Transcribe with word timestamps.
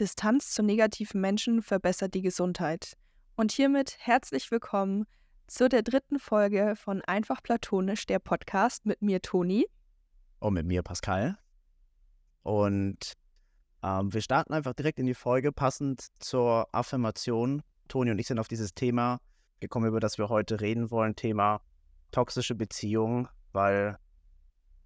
Distanz 0.00 0.52
zu 0.52 0.62
negativen 0.62 1.20
Menschen 1.20 1.60
verbessert 1.60 2.14
die 2.14 2.22
Gesundheit. 2.22 2.96
Und 3.36 3.52
hiermit 3.52 3.96
herzlich 3.98 4.50
willkommen 4.50 5.04
zu 5.46 5.68
der 5.68 5.82
dritten 5.82 6.18
Folge 6.18 6.74
von 6.74 7.02
Einfach 7.02 7.42
Platonisch, 7.42 8.06
der 8.06 8.18
Podcast 8.18 8.86
mit 8.86 9.02
mir, 9.02 9.20
Toni. 9.20 9.66
Und 10.38 10.54
mit 10.54 10.64
mir, 10.64 10.82
Pascal. 10.82 11.36
Und 12.42 13.12
ähm, 13.82 14.10
wir 14.14 14.22
starten 14.22 14.54
einfach 14.54 14.72
direkt 14.72 14.98
in 14.98 15.04
die 15.04 15.12
Folge, 15.12 15.52
passend 15.52 16.06
zur 16.18 16.74
Affirmation. 16.74 17.62
Toni 17.88 18.10
und 18.10 18.18
ich 18.18 18.26
sind 18.26 18.38
auf 18.38 18.48
dieses 18.48 18.72
Thema 18.72 19.20
gekommen, 19.60 19.86
über 19.86 20.00
das 20.00 20.16
wir 20.16 20.30
heute 20.30 20.62
reden 20.62 20.90
wollen, 20.90 21.14
Thema 21.14 21.60
toxische 22.10 22.54
Beziehungen, 22.54 23.28
weil 23.52 23.98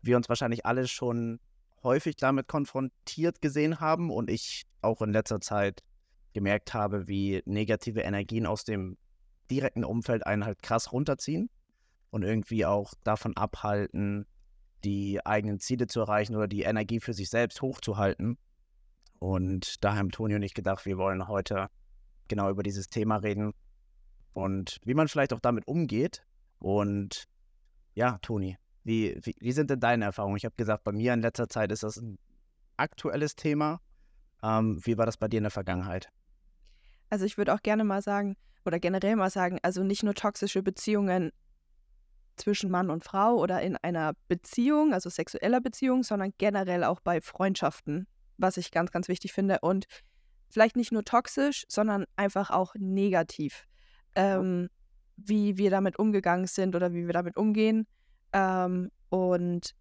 wir 0.03 0.17
uns 0.17 0.29
wahrscheinlich 0.29 0.67
alle 0.67 0.89
schon 0.89 1.39
häufig 1.85 2.17
damit 2.17 2.49
konfrontiert 2.49 3.41
gesehen 3.41 3.81
haben 3.81 4.11
und 4.11 4.31
ich 4.31 4.65
auch 4.83 5.03
in 5.03 5.13
letzter 5.13 5.41
Zeit 5.41 5.83
gemerkt 6.33 6.75
habe, 6.75 7.07
wie 7.07 7.43
negative 7.45 8.01
Energien 8.01 8.47
aus 8.47 8.65
dem 8.65 8.97
direkten 9.51 9.85
Umfeld 9.85 10.27
einen 10.27 10.45
halt 10.45 10.63
krass 10.63 10.93
runterziehen 10.93 11.49
und 12.11 12.23
irgendwie 12.23 12.67
auch 12.67 12.95
davon 13.05 13.37
abhalten, 13.37 14.27
die 14.83 15.25
eigenen 15.25 15.61
Ziele 15.61 15.87
zu 15.87 16.01
erreichen 16.01 16.35
oder 16.37 16.49
die 16.49 16.63
Energie 16.63 17.01
für 17.01 17.15
sich 17.15 17.31
selbst 17.31 17.63
hochzuhalten. 17.63 18.39
Und 19.19 19.83
da 19.85 19.97
haben 19.97 20.11
Toni 20.11 20.35
und 20.35 20.43
ich 20.43 20.55
gedacht, 20.55 20.85
wir 20.87 20.99
wollen 20.99 21.29
heute 21.29 21.69
genau 22.29 22.51
über 22.51 22.63
dieses 22.63 22.89
Thema 22.89 23.17
reden 23.17 23.53
und 24.33 24.81
wie 24.85 24.95
man 24.95 25.09
vielleicht 25.09 25.33
auch 25.33 25.41
damit 25.41 25.67
umgeht. 25.67 26.27
Und 26.59 27.25
ja, 27.95 28.19
Toni, 28.19 28.57
wie, 28.85 29.19
wie, 29.23 29.35
wie 29.41 29.53
sind 29.53 29.71
denn 29.71 29.81
deine 29.81 30.05
Erfahrungen? 30.05 30.37
Ich 30.37 30.45
habe 30.45 30.55
gesagt, 30.57 30.85
bei 30.85 30.93
mir 30.93 31.13
in 31.15 31.23
letzter 31.23 31.49
Zeit 31.49 31.73
ist 31.73 31.83
das 31.83 31.97
ein 31.97 32.19
aktuelles 32.77 33.35
Thema. 33.35 33.81
Ähm, 34.43 34.79
wie 34.85 34.99
war 34.99 35.07
das 35.07 35.17
bei 35.17 35.29
dir 35.29 35.39
in 35.39 35.45
der 35.45 35.51
Vergangenheit? 35.51 36.11
Also 37.11 37.25
ich 37.25 37.39
würde 37.39 37.55
auch 37.55 37.63
gerne 37.63 37.85
mal 37.85 38.03
sagen, 38.03 38.37
oder 38.65 38.79
generell 38.79 39.17
mal 39.17 39.31
sagen, 39.31 39.59
also 39.63 39.83
nicht 39.83 40.03
nur 40.03 40.15
toxische 40.15 40.63
Beziehungen 40.63 41.33
zwischen 42.37 42.71
Mann 42.71 42.91
und 42.91 43.05
Frau 43.05 43.37
oder 43.37 43.63
in 43.63 43.77
einer 43.77 44.15
Beziehung, 44.29 44.93
also 44.93 45.09
sexueller 45.09 45.61
Beziehung, 45.61 46.03
sondern 46.03 46.33
generell 46.39 46.85
auch 46.85 47.01
bei 47.01 47.21
Freundschaften, 47.21 48.07
was 48.39 48.57
ich 48.57 48.71
ganz, 48.71 48.91
ganz 48.91 49.09
wichtig 49.09 49.33
finde. 49.33 49.59
Und 49.61 49.87
vielleicht 50.49 50.77
nicht 50.77 50.93
nur 50.93 51.05
toxisch, 51.05 51.65
sondern 51.69 52.05
einfach 52.17 52.51
auch 52.51 52.75
negativ. 52.77 53.65
Ähm, 54.17 54.69
wie 55.17 55.59
wir 55.59 55.71
damit 55.71 55.99
umgegangen 55.99 56.47
sind 56.47 56.75
oder 56.75 56.93
wie 56.93 57.07
wir 57.07 57.13
damit 57.13 57.37
umgehen. 57.37 57.87
Ähm, 58.35 58.91
und 59.09 59.75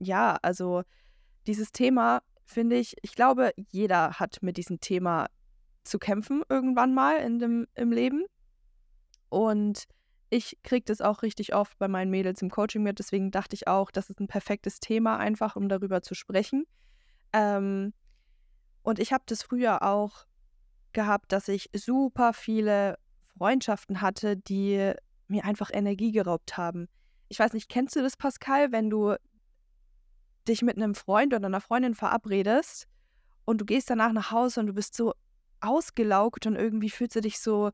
ja, 0.00 0.38
also 0.42 0.82
dieses 1.46 1.70
Thema 1.70 2.22
finde 2.46 2.76
ich, 2.76 2.96
ich 3.02 3.14
glaube, 3.14 3.52
jeder 3.70 4.14
hat 4.14 4.38
mit 4.40 4.56
diesem 4.56 4.80
Thema 4.80 5.28
zu 5.84 5.98
kämpfen 5.98 6.42
irgendwann 6.48 6.94
mal 6.94 7.18
in 7.18 7.38
dem, 7.38 7.66
im 7.74 7.92
Leben. 7.92 8.24
Und 9.28 9.84
ich 10.30 10.58
kriege 10.62 10.84
das 10.86 11.02
auch 11.02 11.22
richtig 11.22 11.54
oft 11.54 11.78
bei 11.78 11.86
meinen 11.86 12.10
Mädels 12.10 12.40
im 12.40 12.50
Coaching 12.50 12.82
mit. 12.82 12.98
Deswegen 12.98 13.30
dachte 13.30 13.54
ich 13.54 13.68
auch, 13.68 13.90
das 13.90 14.08
ist 14.08 14.20
ein 14.20 14.26
perfektes 14.26 14.80
Thema, 14.80 15.18
einfach 15.18 15.54
um 15.54 15.68
darüber 15.68 16.02
zu 16.02 16.14
sprechen. 16.14 16.64
Ähm, 17.34 17.92
und 18.82 18.98
ich 18.98 19.12
habe 19.12 19.24
das 19.26 19.42
früher 19.42 19.82
auch 19.82 20.24
gehabt, 20.92 21.32
dass 21.32 21.48
ich 21.48 21.68
super 21.74 22.32
viele 22.32 22.98
Freundschaften 23.36 24.00
hatte, 24.00 24.38
die 24.38 24.92
mir 25.26 25.44
einfach 25.44 25.70
Energie 25.72 26.12
geraubt 26.12 26.56
haben 26.56 26.88
ich 27.28 27.38
weiß 27.38 27.52
nicht, 27.52 27.68
kennst 27.68 27.96
du 27.96 28.02
das, 28.02 28.16
Pascal, 28.16 28.72
wenn 28.72 28.90
du 28.90 29.14
dich 30.46 30.62
mit 30.62 30.76
einem 30.76 30.94
Freund 30.94 31.34
oder 31.34 31.46
einer 31.46 31.60
Freundin 31.60 31.94
verabredest 31.94 32.86
und 33.44 33.60
du 33.60 33.64
gehst 33.64 33.90
danach 33.90 34.12
nach 34.12 34.30
Hause 34.30 34.60
und 34.60 34.66
du 34.66 34.72
bist 34.72 34.94
so 34.94 35.14
ausgelaugt 35.60 36.46
und 36.46 36.56
irgendwie 36.56 36.90
fühlst 36.90 37.16
du 37.16 37.20
dich 37.20 37.38
so, 37.38 37.70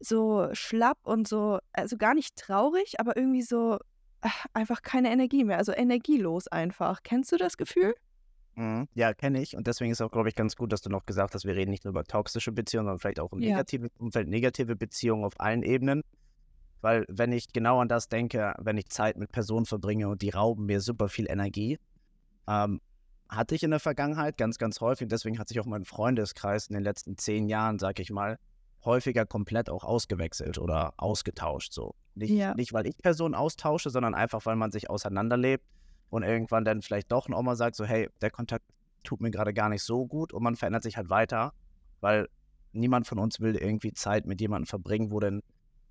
so 0.00 0.48
schlapp 0.52 0.98
und 1.04 1.26
so, 1.26 1.58
also 1.72 1.96
gar 1.96 2.14
nicht 2.14 2.36
traurig, 2.36 3.00
aber 3.00 3.16
irgendwie 3.16 3.42
so 3.42 3.78
ach, 4.20 4.46
einfach 4.52 4.82
keine 4.82 5.10
Energie 5.10 5.44
mehr, 5.44 5.58
also 5.58 5.72
energielos 5.72 6.48
einfach. 6.48 7.02
Kennst 7.02 7.32
du 7.32 7.36
das 7.36 7.56
Gefühl? 7.56 7.94
Mhm. 8.54 8.88
Ja, 8.94 9.14
kenne 9.14 9.40
ich. 9.40 9.56
Und 9.56 9.66
deswegen 9.66 9.92
ist 9.92 10.00
auch, 10.00 10.10
glaube 10.10 10.28
ich, 10.28 10.34
ganz 10.34 10.56
gut, 10.56 10.72
dass 10.72 10.82
du 10.82 10.90
noch 10.90 11.06
gesagt 11.06 11.34
hast, 11.34 11.44
wir 11.44 11.54
reden 11.54 11.70
nicht 11.70 11.84
nur 11.84 11.92
über 11.92 12.04
toxische 12.04 12.52
Beziehungen, 12.52 12.86
sondern 12.86 12.98
vielleicht 12.98 13.20
auch 13.20 13.32
um 13.32 13.40
ja. 13.40 13.50
negative 13.50 13.88
Umfeld, 13.98 14.28
negative 14.28 14.76
Beziehungen 14.76 15.24
auf 15.24 15.38
allen 15.38 15.62
Ebenen. 15.62 16.02
Weil 16.80 17.04
wenn 17.08 17.32
ich 17.32 17.52
genau 17.52 17.80
an 17.80 17.88
das 17.88 18.08
denke, 18.08 18.54
wenn 18.58 18.76
ich 18.76 18.88
Zeit 18.88 19.16
mit 19.16 19.32
Personen 19.32 19.66
verbringe 19.66 20.08
und 20.08 20.22
die 20.22 20.30
rauben 20.30 20.66
mir 20.66 20.80
super 20.80 21.08
viel 21.08 21.26
Energie, 21.28 21.78
ähm, 22.46 22.80
hatte 23.28 23.54
ich 23.54 23.62
in 23.62 23.70
der 23.70 23.80
Vergangenheit 23.80 24.38
ganz, 24.38 24.58
ganz 24.58 24.80
häufig. 24.80 25.08
Deswegen 25.08 25.38
hat 25.38 25.48
sich 25.48 25.60
auch 25.60 25.66
mein 25.66 25.84
Freundeskreis 25.84 26.68
in 26.68 26.74
den 26.74 26.84
letzten 26.84 27.18
zehn 27.18 27.48
Jahren, 27.48 27.78
sag 27.78 27.98
ich 28.00 28.10
mal, 28.10 28.38
häufiger 28.84 29.26
komplett 29.26 29.68
auch 29.68 29.84
ausgewechselt 29.84 30.58
oder 30.58 30.94
ausgetauscht. 30.96 31.72
So. 31.72 31.94
Nicht, 32.14 32.30
ja. 32.30 32.54
nicht 32.54 32.72
weil 32.72 32.86
ich 32.86 32.96
Personen 32.98 33.34
austausche, 33.34 33.90
sondern 33.90 34.14
einfach, 34.14 34.46
weil 34.46 34.56
man 34.56 34.70
sich 34.70 34.88
auseinanderlebt 34.88 35.64
und 36.10 36.22
irgendwann 36.22 36.64
dann 36.64 36.80
vielleicht 36.82 37.12
doch 37.12 37.28
auch 37.28 37.42
mal 37.42 37.56
sagt, 37.56 37.76
so, 37.76 37.84
hey, 37.84 38.08
der 38.20 38.30
Kontakt 38.30 38.64
tut 39.04 39.20
mir 39.20 39.30
gerade 39.30 39.52
gar 39.52 39.68
nicht 39.68 39.82
so 39.82 40.06
gut 40.06 40.32
und 40.32 40.42
man 40.42 40.56
verändert 40.56 40.82
sich 40.82 40.96
halt 40.96 41.10
weiter, 41.10 41.52
weil 42.00 42.28
niemand 42.72 43.06
von 43.06 43.18
uns 43.18 43.40
will 43.40 43.56
irgendwie 43.56 43.92
Zeit 43.92 44.26
mit 44.26 44.40
jemandem 44.40 44.66
verbringen, 44.66 45.10
wo 45.10 45.20
denn 45.20 45.42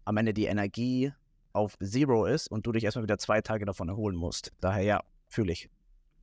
am 0.08 0.16
Ende 0.16 0.34
die 0.34 0.46
Energie 0.46 1.12
auf 1.52 1.78
Zero 1.80 2.26
ist 2.26 2.50
und 2.50 2.66
du 2.66 2.72
dich 2.72 2.86
erstmal 2.86 3.04
wieder 3.04 3.18
zwei 3.18 3.42
Tage 3.42 3.66
davon 3.66 3.90
erholen 3.90 4.16
musst. 4.16 4.54
Daher 4.62 4.84
ja, 4.84 5.04
fühle 5.28 5.52
ich. 5.52 5.70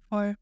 Voll. 0.08 0.36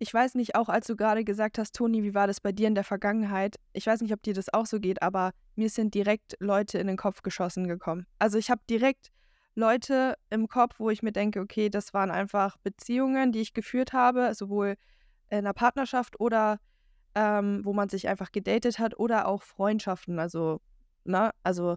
Ich 0.00 0.12
weiß 0.12 0.34
nicht, 0.34 0.56
auch 0.56 0.68
als 0.68 0.86
du 0.88 0.96
gerade 0.96 1.24
gesagt 1.24 1.58
hast, 1.58 1.76
Toni, 1.76 2.02
wie 2.02 2.14
war 2.14 2.26
das 2.26 2.40
bei 2.40 2.50
dir 2.50 2.66
in 2.66 2.74
der 2.74 2.84
Vergangenheit? 2.84 3.56
Ich 3.72 3.86
weiß 3.86 4.00
nicht, 4.00 4.12
ob 4.12 4.22
dir 4.22 4.34
das 4.34 4.52
auch 4.52 4.66
so 4.66 4.80
geht, 4.80 5.00
aber 5.02 5.32
mir 5.54 5.70
sind 5.70 5.94
direkt 5.94 6.36
Leute 6.40 6.78
in 6.78 6.88
den 6.88 6.96
Kopf 6.96 7.22
geschossen 7.22 7.68
gekommen. 7.68 8.06
Also 8.18 8.36
ich 8.36 8.50
habe 8.50 8.62
direkt 8.68 9.10
Leute 9.54 10.14
im 10.30 10.48
Kopf, 10.48 10.78
wo 10.78 10.90
ich 10.90 11.02
mir 11.02 11.12
denke, 11.12 11.40
okay, 11.40 11.68
das 11.68 11.94
waren 11.94 12.10
einfach 12.10 12.56
Beziehungen, 12.58 13.30
die 13.30 13.40
ich 13.40 13.54
geführt 13.54 13.92
habe, 13.92 14.34
sowohl 14.34 14.74
in 15.30 15.38
einer 15.38 15.54
Partnerschaft 15.54 16.18
oder 16.18 16.58
ähm, 17.14 17.60
wo 17.64 17.72
man 17.72 17.88
sich 17.88 18.08
einfach 18.08 18.32
gedatet 18.32 18.78
hat 18.80 18.98
oder 18.98 19.28
auch 19.28 19.42
Freundschaften. 19.42 20.18
Also, 20.18 20.60
ne, 21.04 21.30
also 21.42 21.76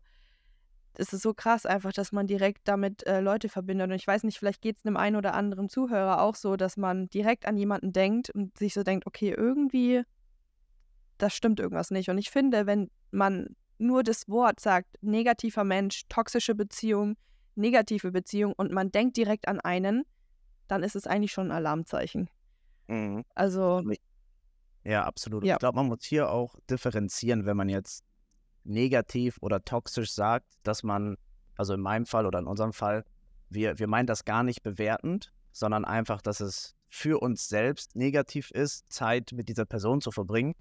es 0.98 1.14
ist 1.14 1.22
so 1.22 1.34
krass 1.34 1.66
einfach, 1.66 1.94
dass 1.94 2.12
man 2.12 2.28
direkt 2.28 2.68
damit 2.68 3.06
äh, 3.08 3.22
Leute 3.22 3.50
verbindet. 3.50 3.90
Und 3.90 3.96
ich 3.96 4.06
weiß 4.06 4.24
nicht, 4.24 4.38
vielleicht 4.38 4.62
geht 4.62 4.78
es 4.78 4.86
einem 4.86 4.98
einen 4.98 5.16
oder 5.16 5.34
anderen 5.34 5.70
Zuhörer 5.70 6.22
auch 6.22 6.36
so, 6.36 6.56
dass 6.56 6.78
man 6.78 7.10
direkt 7.10 7.46
an 7.46 7.58
jemanden 7.58 7.94
denkt 7.94 8.30
und 8.30 8.58
sich 8.58 8.74
so 8.74 8.84
denkt, 8.84 9.08
okay, 9.08 9.34
irgendwie, 9.36 10.04
das 11.18 11.36
stimmt 11.36 11.60
irgendwas 11.60 11.92
nicht. 11.92 12.10
Und 12.10 12.18
ich 12.18 12.30
finde, 12.30 12.66
wenn 12.66 12.90
man 13.12 13.56
nur 13.78 14.04
das 14.04 14.28
Wort 14.28 14.60
sagt, 14.60 14.88
negativer 15.02 15.64
Mensch, 15.64 16.04
toxische 16.10 16.56
Beziehung, 16.56 17.16
negative 17.56 18.12
Beziehung 18.12 18.54
und 18.54 18.72
man 18.72 18.92
denkt 18.92 19.18
direkt 19.18 19.48
an 19.48 19.60
einen, 19.60 20.04
dann 20.68 20.84
ist 20.84 20.96
es 20.96 21.08
eigentlich 21.08 21.32
schon 21.32 21.48
ein 21.48 21.52
Alarmzeichen. 21.52 22.30
Mhm. 22.88 23.24
Also. 23.36 23.82
Ja, 24.84 25.04
absolut. 25.06 25.46
Ja. 25.46 25.56
Ich 25.56 25.60
glaube, 25.60 25.76
man 25.76 25.88
muss 25.88 26.04
hier 26.04 26.30
auch 26.30 26.56
differenzieren, 26.70 27.46
wenn 27.46 27.56
man 27.56 27.70
jetzt 27.70 28.04
negativ 28.64 29.38
oder 29.42 29.64
toxisch 29.64 30.14
sagt, 30.14 30.46
dass 30.64 30.84
man, 30.84 31.18
also 31.58 31.74
in 31.74 31.82
meinem 31.82 32.06
Fall 32.06 32.26
oder 32.26 32.40
in 32.40 32.48
unserem 32.48 32.74
Fall, 32.74 33.04
wir, 33.50 33.80
wir 33.80 33.88
meinen 33.88 34.08
das 34.08 34.26
gar 34.26 34.44
nicht 34.44 34.64
bewertend, 34.64 35.32
sondern 35.52 35.86
einfach, 35.86 36.22
dass 36.22 36.40
es 36.40 36.76
für 36.88 37.22
uns 37.22 37.48
selbst 37.48 37.96
negativ 37.96 38.52
ist, 38.52 38.92
Zeit 38.92 39.32
mit 39.34 39.50
dieser 39.50 39.66
Person 39.66 40.02
zu 40.02 40.12
verbringen. 40.12 40.56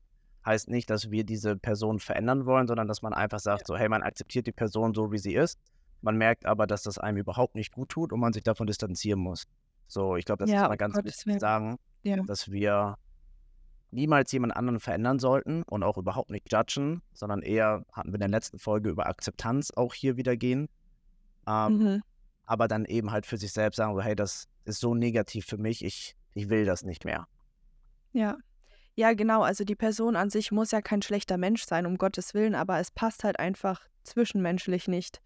Heißt 0.44 0.68
nicht, 0.68 0.88
dass 0.88 1.10
wir 1.10 1.24
diese 1.24 1.56
Person 1.56 1.98
verändern 1.98 2.46
wollen, 2.46 2.66
sondern 2.66 2.88
dass 2.88 3.02
man 3.02 3.12
einfach 3.12 3.40
sagt, 3.40 3.66
so, 3.66 3.76
hey, 3.76 3.88
man 3.88 4.02
akzeptiert 4.02 4.46
die 4.46 4.52
Person 4.52 4.94
so, 4.94 5.12
wie 5.12 5.18
sie 5.18 5.34
ist. 5.34 5.58
Man 6.02 6.16
merkt 6.16 6.46
aber, 6.46 6.66
dass 6.66 6.82
das 6.84 6.98
einem 6.98 7.18
überhaupt 7.18 7.54
nicht 7.56 7.72
gut 7.72 7.90
tut 7.90 8.12
und 8.12 8.20
man 8.20 8.32
sich 8.32 8.42
davon 8.42 8.66
distanzieren 8.66 9.20
muss. 9.20 9.46
So, 9.86 10.16
ich 10.16 10.24
glaube, 10.24 10.44
das 10.44 10.50
ja, 10.50 10.62
ist 10.62 10.68
mal 10.68 10.76
ganz 10.76 10.94
Gottes 10.94 11.26
wichtig 11.26 11.34
zu 11.34 11.40
sagen, 11.40 11.76
ja. 12.04 12.22
dass 12.22 12.50
wir 12.50 12.96
niemals 13.90 14.32
jemand 14.32 14.56
anderen 14.56 14.80
verändern 14.80 15.18
sollten 15.18 15.62
und 15.64 15.82
auch 15.82 15.98
überhaupt 15.98 16.30
nicht 16.30 16.52
judgen, 16.52 17.02
sondern 17.12 17.42
eher 17.42 17.84
hatten 17.92 18.08
wir 18.08 18.14
in 18.14 18.20
der 18.20 18.28
letzten 18.28 18.58
Folge 18.58 18.90
über 18.90 19.06
Akzeptanz 19.06 19.70
auch 19.72 19.94
hier 19.94 20.16
wieder 20.16 20.36
gehen. 20.36 20.68
Ähm, 21.46 21.78
mhm. 21.78 22.02
Aber 22.44 22.68
dann 22.68 22.84
eben 22.84 23.10
halt 23.10 23.26
für 23.26 23.36
sich 23.36 23.52
selbst 23.52 23.76
sagen, 23.76 23.94
so, 23.94 24.00
hey, 24.00 24.16
das 24.16 24.48
ist 24.64 24.80
so 24.80 24.94
negativ 24.94 25.46
für 25.46 25.58
mich, 25.58 25.84
ich, 25.84 26.16
ich 26.34 26.48
will 26.48 26.64
das 26.64 26.82
nicht 26.82 27.04
mehr. 27.04 27.26
Ja. 28.12 28.36
Ja, 28.96 29.14
genau. 29.14 29.42
Also 29.42 29.64
die 29.64 29.76
Person 29.76 30.16
an 30.16 30.30
sich 30.30 30.52
muss 30.52 30.72
ja 30.72 30.82
kein 30.82 31.00
schlechter 31.00 31.38
Mensch 31.38 31.64
sein, 31.64 31.86
um 31.86 31.96
Gottes 31.96 32.34
Willen, 32.34 32.54
aber 32.54 32.80
es 32.80 32.90
passt 32.90 33.24
halt 33.24 33.38
einfach 33.38 33.86
zwischenmenschlich 34.02 34.88
nicht. 34.88 35.20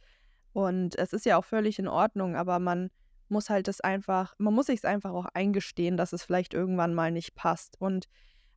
Und 0.52 0.96
es 0.96 1.12
ist 1.12 1.26
ja 1.26 1.36
auch 1.36 1.44
völlig 1.44 1.78
in 1.78 1.88
Ordnung, 1.88 2.36
aber 2.36 2.58
man 2.58 2.90
muss 3.28 3.50
halt 3.50 3.66
das 3.66 3.80
einfach, 3.80 4.34
man 4.38 4.54
muss 4.54 4.66
sich 4.66 4.76
es 4.78 4.84
einfach 4.84 5.10
auch 5.10 5.26
eingestehen, 5.34 5.96
dass 5.96 6.12
es 6.12 6.22
vielleicht 6.22 6.54
irgendwann 6.54 6.94
mal 6.94 7.10
nicht 7.10 7.34
passt. 7.34 7.80
Und 7.80 8.06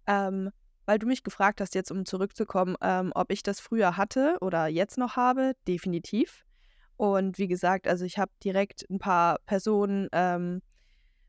ähm, 0.07 0.51
weil 0.85 0.99
du 0.99 1.07
mich 1.07 1.23
gefragt 1.23 1.61
hast, 1.61 1.75
jetzt 1.75 1.91
um 1.91 2.05
zurückzukommen, 2.05 2.75
ähm, 2.81 3.11
ob 3.15 3.31
ich 3.31 3.43
das 3.43 3.59
früher 3.59 3.97
hatte 3.97 4.37
oder 4.41 4.67
jetzt 4.67 4.97
noch 4.97 5.15
habe, 5.17 5.53
definitiv. 5.67 6.45
Und 6.97 7.37
wie 7.37 7.47
gesagt, 7.47 7.87
also 7.87 8.05
ich 8.05 8.17
habe 8.19 8.31
direkt 8.43 8.85
ein 8.89 8.99
paar 8.99 9.39
Personen, 9.45 10.07
ähm, 10.13 10.61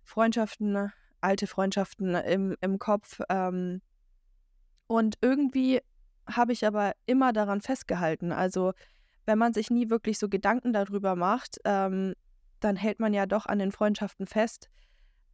Freundschaften, 0.05 0.93
alte 1.21 1.47
Freundschaften 1.47 2.15
im, 2.15 2.57
im 2.61 2.79
Kopf. 2.79 3.21
Ähm, 3.29 3.83
Und 4.87 5.17
irgendwie 5.21 5.81
habe 6.27 6.53
ich 6.53 6.67
aber 6.67 6.93
immer 7.07 7.33
daran 7.33 7.61
festgehalten. 7.61 8.33
Also 8.33 8.73
wenn 9.27 9.39
man 9.39 9.53
sich 9.53 9.71
nie 9.71 9.91
wirklich 9.91 10.19
so 10.19 10.29
Gedanken 10.29 10.73
darüber 10.73 11.17
macht, 11.17 11.59
ähm, 11.65 12.15
dann 12.61 12.77
hält 12.77 13.01
man 13.01 13.15
ja 13.15 13.27
doch 13.27 13.47
an 13.47 13.59
den 13.59 13.73
Freundschaften 13.73 14.27
fest. 14.27 14.69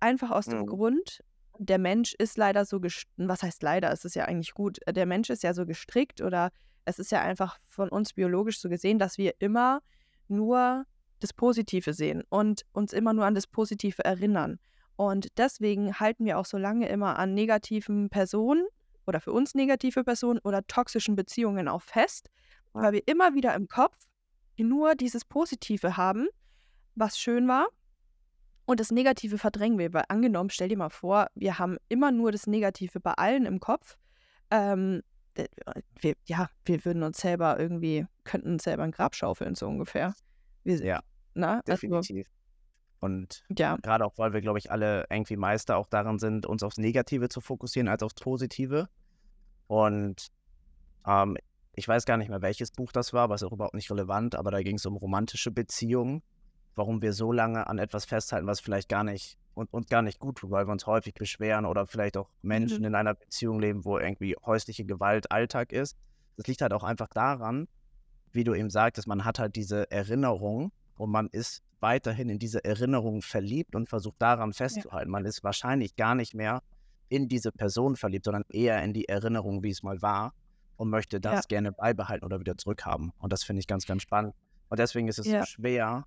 Einfach 0.00 0.31
aus 0.31 0.49
dem 0.49 0.61
Mhm. 0.61 0.67
Grund, 0.67 1.20
der 1.58 1.78
Mensch 1.78 2.14
ist 2.18 2.36
leider 2.36 2.64
so 2.64 2.80
gestrickt, 2.80 3.12
was 3.16 3.42
heißt 3.42 3.62
leider, 3.62 3.92
es 3.92 4.04
ist 4.04 4.14
ja 4.14 4.24
eigentlich 4.24 4.54
gut, 4.54 4.78
äh, 4.86 4.92
der 4.92 5.06
Mensch 5.06 5.30
ist 5.30 5.42
ja 5.42 5.54
so 5.54 5.66
gestrickt 5.66 6.20
oder 6.20 6.50
es 6.84 6.98
ist 6.98 7.12
ja 7.12 7.22
einfach 7.22 7.58
von 7.66 7.88
uns 7.88 8.12
biologisch 8.12 8.60
so 8.60 8.68
gesehen, 8.68 8.98
dass 8.98 9.18
wir 9.18 9.34
immer 9.38 9.80
nur 10.28 10.84
das 11.20 11.32
Positive 11.32 11.92
sehen 11.94 12.22
und 12.28 12.62
uns 12.72 12.92
immer 12.92 13.12
nur 13.12 13.24
an 13.24 13.34
das 13.34 13.46
Positive 13.46 14.04
erinnern. 14.04 14.58
Und 14.96 15.28
deswegen 15.38 15.98
halten 15.98 16.24
wir 16.24 16.38
auch 16.38 16.44
so 16.44 16.58
lange 16.58 16.88
immer 16.88 17.18
an 17.18 17.34
negativen 17.34 18.10
Personen 18.10 18.66
oder 19.06 19.20
für 19.20 19.32
uns 19.32 19.54
negative 19.54 20.04
Personen 20.04 20.38
oder 20.40 20.66
toxischen 20.66 21.16
Beziehungen 21.16 21.68
auch 21.68 21.82
fest, 21.82 22.30
weil 22.72 22.92
wir 22.92 23.02
immer 23.06 23.34
wieder 23.34 23.54
im 23.54 23.68
Kopf 23.68 23.96
nur 24.56 24.94
dieses 24.94 25.24
Positive 25.24 25.96
haben, 25.96 26.28
was 26.94 27.18
schön 27.18 27.48
war. 27.48 27.66
Und 28.66 28.81
das 28.81 28.90
Negative 28.90 29.38
verdrängen 29.38 29.78
wir. 29.78 29.93
Weil 29.93 30.05
angenommen, 30.08 30.50
stell 30.50 30.69
dir 30.69 30.78
mal 30.78 30.90
vor, 30.90 31.28
wir 31.34 31.58
haben 31.58 31.76
immer 31.88 32.11
nur 32.11 32.32
das 32.32 32.46
Negative 32.46 33.00
bei 33.00 33.12
allen 33.12 33.46
im 33.46 33.61
Kopf. 33.61 33.96
Ähm, 34.50 35.02
wir, 36.00 36.14
ja, 36.26 36.49
wir 36.64 36.84
würden 36.84 37.02
uns 37.02 37.19
selber 37.19 37.58
irgendwie, 37.58 38.06
könnten 38.25 38.52
uns 38.52 38.64
selber 38.64 38.84
ein 38.84 38.93
Grab 38.93 39.14
schaufeln, 39.14 39.55
so 39.55 39.66
ungefähr. 39.66 40.14
Wir, 40.62 40.84
Ja, 40.84 41.00
na, 41.34 41.61
also, 41.66 41.72
definitiv. 41.72 42.28
Und 43.00 43.44
ja, 43.58 43.76
gerade 43.82 44.06
auch, 44.06 44.16
weil 44.16 44.32
wir, 44.32 44.40
glaube 44.40 44.58
ich, 44.58 44.70
alle 44.70 45.05
irgendwie 45.10 45.37
Meister 45.37 45.76
auch 45.76 45.88
darin 45.88 46.19
sind, 46.19 46.46
uns 46.46 46.62
aufs 46.62 46.78
Negative 46.78 47.28
zu 47.28 47.40
fokussieren 47.40 47.88
als 47.88 48.02
aufs 48.02 48.14
Positive. 48.14 48.88
Und 49.67 50.28
ähm, 51.06 51.37
ich 51.75 51.87
weiß 51.87 52.06
gar 52.06 52.17
nicht 52.17 52.31
mehr, 52.31 52.40
welches 52.40 52.70
Buch 52.70 52.93
das 52.93 53.12
war, 53.12 53.25
aber 53.25 53.34
ist 53.34 53.43
auch 53.43 53.52
überhaupt 53.52 53.75
nicht 53.75 53.90
relevant, 53.90 54.34
aber 54.37 54.50
da 54.50 54.62
ging 54.62 54.76
es 54.76 54.87
um 54.87 54.96
romantische 54.96 55.50
Beziehungen, 55.50 56.22
warum 56.74 57.02
wir 57.02 57.12
so 57.12 57.32
lange 57.32 57.66
an 57.66 57.78
etwas 57.78 58.04
festhalten, 58.04 58.46
was 58.46 58.60
vielleicht 58.60 58.88
gar 58.88 59.04
nicht 59.04 59.38
und 59.54 59.72
uns 59.72 59.88
gar 59.88 60.02
nicht 60.02 60.18
gut 60.18 60.38
tut, 60.38 60.50
weil 60.50 60.66
wir 60.66 60.72
uns 60.72 60.86
häufig 60.86 61.14
beschweren 61.14 61.64
oder 61.64 61.86
vielleicht 61.86 62.16
auch 62.16 62.28
Menschen 62.42 62.80
Mhm. 62.80 62.86
in 62.86 62.94
einer 62.96 63.14
Beziehung 63.14 63.60
leben, 63.60 63.84
wo 63.84 63.98
irgendwie 63.98 64.34
häusliche 64.44 64.84
Gewalt 64.84 65.30
Alltag 65.30 65.72
ist. 65.72 65.96
Das 66.36 66.46
liegt 66.48 66.60
halt 66.60 66.72
auch 66.72 66.82
einfach 66.82 67.08
daran, 67.08 67.68
wie 68.32 68.42
du 68.42 68.54
eben 68.54 68.70
sagtest, 68.70 69.06
man 69.06 69.24
hat 69.24 69.38
halt 69.38 69.54
diese 69.54 69.88
Erinnerung 69.92 70.72
und 70.96 71.10
man 71.10 71.28
ist 71.28 71.62
weiterhin 71.80 72.28
in 72.30 72.38
diese 72.40 72.64
Erinnerung 72.64 73.22
verliebt 73.22 73.76
und 73.76 73.88
versucht 73.88 74.16
daran 74.20 74.52
festzuhalten. 74.52 75.10
Man 75.10 75.24
ist 75.24 75.44
wahrscheinlich 75.44 75.94
gar 75.94 76.14
nicht 76.16 76.34
mehr 76.34 76.60
in 77.08 77.28
diese 77.28 77.52
Person 77.52 77.94
verliebt, 77.94 78.24
sondern 78.24 78.44
eher 78.48 78.82
in 78.82 78.92
die 78.92 79.08
Erinnerung, 79.08 79.62
wie 79.62 79.70
es 79.70 79.82
mal 79.84 80.02
war 80.02 80.32
und 80.76 80.90
möchte 80.90 81.20
das 81.20 81.34
Ja. 81.34 81.40
gerne 81.48 81.70
beibehalten 81.70 82.24
oder 82.24 82.40
wieder 82.40 82.56
zurückhaben. 82.56 83.12
Und 83.18 83.32
das 83.32 83.44
finde 83.44 83.60
ich 83.60 83.68
ganz, 83.68 83.86
ganz 83.86 84.02
spannend. 84.02 84.34
Und 84.68 84.80
deswegen 84.80 85.06
ist 85.06 85.20
es 85.20 85.26
Ja. 85.26 85.40
so 85.40 85.46
schwer 85.46 86.04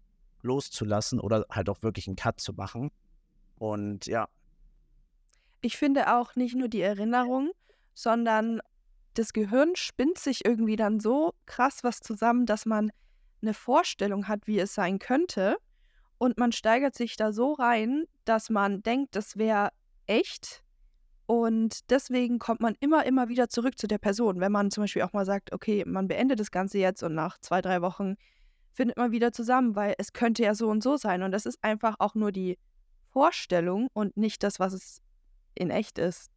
loszulassen 0.47 1.19
oder 1.19 1.45
halt 1.51 1.69
auch 1.69 1.83
wirklich 1.83 2.07
einen 2.07 2.15
Cut 2.15 2.39
zu 2.39 2.53
machen. 2.53 2.89
Und 3.57 4.05
ja, 4.07 4.27
ich 5.61 5.77
finde 5.77 6.13
auch 6.15 6.35
nicht 6.35 6.55
nur 6.55 6.67
die 6.67 6.81
Erinnerung, 6.81 7.51
sondern 7.93 8.61
das 9.15 9.33
Gehirn 9.33 9.75
spinnt 9.75 10.19
sich 10.19 10.45
irgendwie 10.45 10.75
dann 10.75 10.99
so 10.99 11.33
krass 11.45 11.83
was 11.83 11.99
zusammen, 11.99 12.45
dass 12.45 12.65
man 12.65 12.91
eine 13.41 13.53
Vorstellung 13.53 14.27
hat, 14.27 14.47
wie 14.47 14.59
es 14.59 14.73
sein 14.73 14.99
könnte. 14.99 15.57
Und 16.19 16.37
man 16.37 16.51
steigert 16.51 16.95
sich 16.95 17.15
da 17.15 17.31
so 17.31 17.53
rein, 17.53 18.05
dass 18.25 18.49
man 18.49 18.81
denkt, 18.81 19.15
das 19.15 19.37
wäre 19.37 19.71
echt. 20.05 20.63
Und 21.25 21.89
deswegen 21.89 22.39
kommt 22.39 22.61
man 22.61 22.75
immer, 22.79 23.05
immer 23.05 23.27
wieder 23.27 23.49
zurück 23.49 23.77
zu 23.77 23.87
der 23.87 23.97
Person. 23.97 24.39
Wenn 24.39 24.51
man 24.51 24.71
zum 24.71 24.83
Beispiel 24.83 25.01
auch 25.01 25.13
mal 25.13 25.25
sagt, 25.25 25.51
okay, 25.51 25.83
man 25.85 26.07
beendet 26.07 26.39
das 26.39 26.51
Ganze 26.51 26.77
jetzt 26.77 27.03
und 27.03 27.13
nach 27.13 27.37
zwei, 27.39 27.61
drei 27.61 27.81
Wochen 27.81 28.15
findet 28.77 28.95
man 28.97 29.11
wieder 29.11 29.31
zusammen, 29.33 29.75
weil 29.75 29.95
es 29.97 30.13
könnte 30.13 30.43
ja 30.43 30.53
so 30.53 30.69
und 30.69 30.83
so 30.83 30.97
sein. 30.97 31.23
Und 31.23 31.31
das 31.31 31.45
ist 31.47 31.57
einfach 31.63 31.95
auch 31.97 32.13
nur 32.13 32.31
die 32.31 32.57
Vorstellung 33.09 33.87
und 33.93 34.15
nicht 34.15 34.43
das, 34.43 34.59
was 34.59 34.71
es 34.73 35.01
in 35.55 35.71
echt 35.71 35.97
ist. 35.97 36.29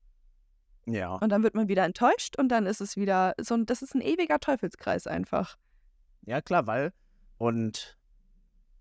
ja. 0.87 1.14
Und 1.16 1.28
dann 1.28 1.42
wird 1.42 1.54
man 1.54 1.69
wieder 1.69 1.84
enttäuscht 1.84 2.37
und 2.38 2.48
dann 2.48 2.64
ist 2.64 2.81
es 2.81 2.96
wieder 2.96 3.34
so 3.38 3.54
ein, 3.54 3.66
das 3.66 3.82
ist 3.82 3.94
ein 3.94 4.00
ewiger 4.00 4.40
Teufelskreis 4.40 5.06
einfach. 5.06 5.58
Ja, 6.25 6.40
klar, 6.40 6.66
weil, 6.66 6.92
und 7.37 7.98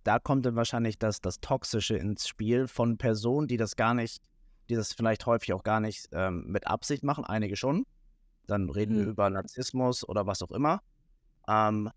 da 0.06 0.20
kommt 0.20 0.46
dann 0.46 0.56
wahrscheinlich 0.56 0.98
das, 0.98 1.20
das 1.20 1.42
Toxische 1.42 1.98
ins 1.98 2.28
Spiel 2.30 2.68
von 2.70 2.98
Personen, 2.98 3.50
die 3.50 3.58
das 3.58 3.76
gar 3.76 3.94
nicht, 3.94 4.24
die 4.70 4.76
das 4.76 4.94
vielleicht 4.94 5.26
häufig 5.26 5.52
auch 5.52 5.64
gar 5.64 5.82
nicht 5.82 6.08
ähm, 6.14 6.46
mit 6.48 6.66
Absicht 6.68 7.04
machen, 7.04 7.26
einige 7.26 7.58
schon. 7.58 7.86
Dann 8.48 8.70
reden 8.70 8.96
wir 8.96 9.04
Mhm. 9.04 9.12
über 9.12 9.30
Narzissmus 9.30 10.08
oder 10.08 10.26
was 10.26 10.42
auch 10.42 10.52
immer. 10.52 10.82
Ähm, 11.50 11.92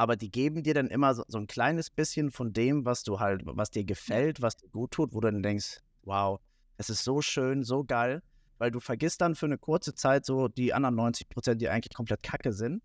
aber 0.00 0.16
die 0.16 0.30
geben 0.30 0.62
dir 0.62 0.72
dann 0.72 0.86
immer 0.86 1.14
so, 1.14 1.24
so 1.28 1.36
ein 1.36 1.46
kleines 1.46 1.90
bisschen 1.90 2.30
von 2.30 2.54
dem, 2.54 2.86
was 2.86 3.02
du 3.02 3.20
halt, 3.20 3.42
was 3.44 3.70
dir 3.70 3.84
gefällt, 3.84 4.40
was 4.40 4.56
dir 4.56 4.70
gut 4.70 4.92
tut, 4.92 5.12
wo 5.12 5.20
du 5.20 5.30
dann 5.30 5.42
denkst, 5.42 5.80
wow, 6.04 6.40
es 6.78 6.88
ist 6.88 7.04
so 7.04 7.20
schön, 7.20 7.62
so 7.64 7.84
geil, 7.84 8.22
weil 8.56 8.70
du 8.70 8.80
vergisst 8.80 9.20
dann 9.20 9.34
für 9.34 9.44
eine 9.44 9.58
kurze 9.58 9.94
Zeit 9.94 10.24
so 10.24 10.48
die 10.48 10.72
anderen 10.72 10.94
90 10.94 11.28
Prozent, 11.28 11.60
die 11.60 11.68
eigentlich 11.68 11.92
komplett 11.92 12.22
kacke 12.22 12.54
sind. 12.54 12.82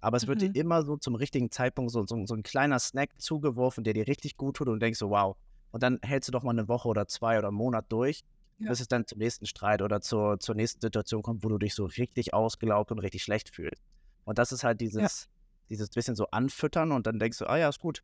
Aber 0.00 0.16
es 0.16 0.26
wird 0.26 0.40
Mhm. 0.40 0.54
dir 0.54 0.60
immer 0.62 0.82
so 0.86 0.96
zum 0.96 1.16
richtigen 1.16 1.50
Zeitpunkt 1.50 1.92
so, 1.92 2.06
so, 2.06 2.24
so 2.24 2.34
ein 2.34 2.42
kleiner 2.42 2.78
Snack 2.78 3.10
zugeworfen, 3.20 3.84
der 3.84 3.92
dir 3.92 4.06
richtig 4.06 4.38
gut 4.38 4.56
tut 4.56 4.68
und 4.68 4.80
denkst 4.80 4.98
so, 4.98 5.10
wow. 5.10 5.36
Und 5.70 5.82
dann 5.82 5.98
hältst 6.02 6.28
du 6.28 6.32
doch 6.32 6.44
mal 6.44 6.52
eine 6.52 6.66
Woche 6.66 6.88
oder 6.88 7.06
zwei 7.08 7.38
oder 7.38 7.48
einen 7.48 7.58
Monat 7.58 7.84
durch, 7.90 8.22
Ja. 8.58 8.70
bis 8.70 8.80
es 8.80 8.88
dann 8.88 9.06
zum 9.06 9.18
nächsten 9.18 9.44
Streit 9.44 9.82
oder 9.82 10.00
zur, 10.00 10.40
zur 10.40 10.54
nächsten 10.54 10.80
Situation 10.80 11.20
kommt, 11.22 11.44
wo 11.44 11.50
du 11.50 11.58
dich 11.58 11.74
so 11.74 11.84
richtig 11.84 12.32
ausgelaugt 12.32 12.90
und 12.90 13.00
richtig 13.00 13.22
schlecht 13.22 13.54
fühlst. 13.54 13.82
Und 14.24 14.38
das 14.38 14.50
ist 14.50 14.64
halt 14.64 14.80
dieses, 14.80 15.28
dieses 15.68 15.88
bisschen 15.90 16.14
so 16.16 16.26
anfüttern 16.30 16.92
und 16.92 17.06
dann 17.06 17.18
denkst 17.18 17.38
du, 17.38 17.46
ah 17.46 17.56
ja, 17.56 17.68
ist 17.68 17.80
gut. 17.80 18.02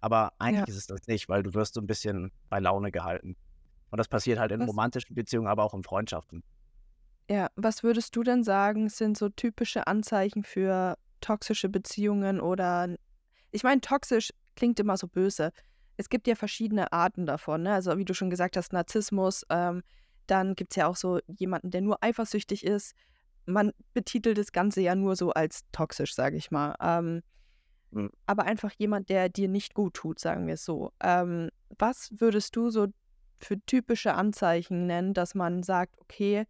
Aber 0.00 0.32
eigentlich 0.38 0.68
ist 0.68 0.76
es 0.76 0.86
das 0.86 1.06
nicht, 1.06 1.28
weil 1.28 1.42
du 1.42 1.52
wirst 1.54 1.74
so 1.74 1.80
ein 1.80 1.86
bisschen 1.86 2.32
bei 2.48 2.58
Laune 2.58 2.90
gehalten. 2.90 3.36
Und 3.90 3.98
das 3.98 4.08
passiert 4.08 4.38
halt 4.38 4.52
in 4.52 4.60
Was- 4.60 4.68
romantischen 4.68 5.14
Beziehungen, 5.14 5.48
aber 5.48 5.64
auch 5.64 5.74
in 5.74 5.82
Freundschaften. 5.84 6.42
Ja, 7.28 7.48
was 7.54 7.82
würdest 7.82 8.16
du 8.16 8.22
denn 8.22 8.42
sagen, 8.42 8.88
sind 8.88 9.16
so 9.16 9.28
typische 9.28 9.86
Anzeichen 9.86 10.42
für 10.42 10.96
toxische 11.20 11.68
Beziehungen 11.68 12.40
oder 12.40 12.96
ich 13.52 13.62
meine, 13.62 13.80
toxisch 13.80 14.30
klingt 14.56 14.80
immer 14.80 14.96
so 14.96 15.06
böse. 15.06 15.52
Es 15.96 16.08
gibt 16.08 16.26
ja 16.26 16.34
verschiedene 16.34 16.92
Arten 16.92 17.26
davon, 17.26 17.62
ne? 17.62 17.74
Also 17.74 17.98
wie 17.98 18.04
du 18.04 18.14
schon 18.14 18.30
gesagt 18.30 18.56
hast, 18.56 18.72
Narzissmus, 18.72 19.44
ähm, 19.50 19.82
dann 20.26 20.54
gibt 20.54 20.72
es 20.72 20.76
ja 20.76 20.86
auch 20.86 20.96
so 20.96 21.20
jemanden, 21.26 21.70
der 21.70 21.82
nur 21.82 22.02
eifersüchtig 22.02 22.64
ist. 22.64 22.94
Man 23.46 23.72
betitelt 23.94 24.38
das 24.38 24.52
Ganze 24.52 24.80
ja 24.80 24.94
nur 24.94 25.16
so 25.16 25.30
als 25.32 25.62
toxisch, 25.72 26.14
sage 26.14 26.36
ich 26.36 26.50
mal. 26.50 26.74
Ähm, 26.80 27.22
Mhm. 27.92 28.10
Aber 28.26 28.44
einfach 28.44 28.72
jemand, 28.78 29.08
der 29.08 29.28
dir 29.28 29.48
nicht 29.48 29.74
gut 29.74 29.94
tut, 29.94 30.20
sagen 30.20 30.46
wir 30.46 30.54
es 30.54 30.64
so. 30.64 30.92
Ähm, 31.02 31.50
was 31.78 32.10
würdest 32.18 32.54
du 32.56 32.70
so 32.70 32.86
für 33.40 33.58
typische 33.66 34.14
Anzeichen 34.14 34.86
nennen, 34.86 35.14
dass 35.14 35.34
man 35.34 35.62
sagt, 35.62 35.98
okay, 35.98 36.44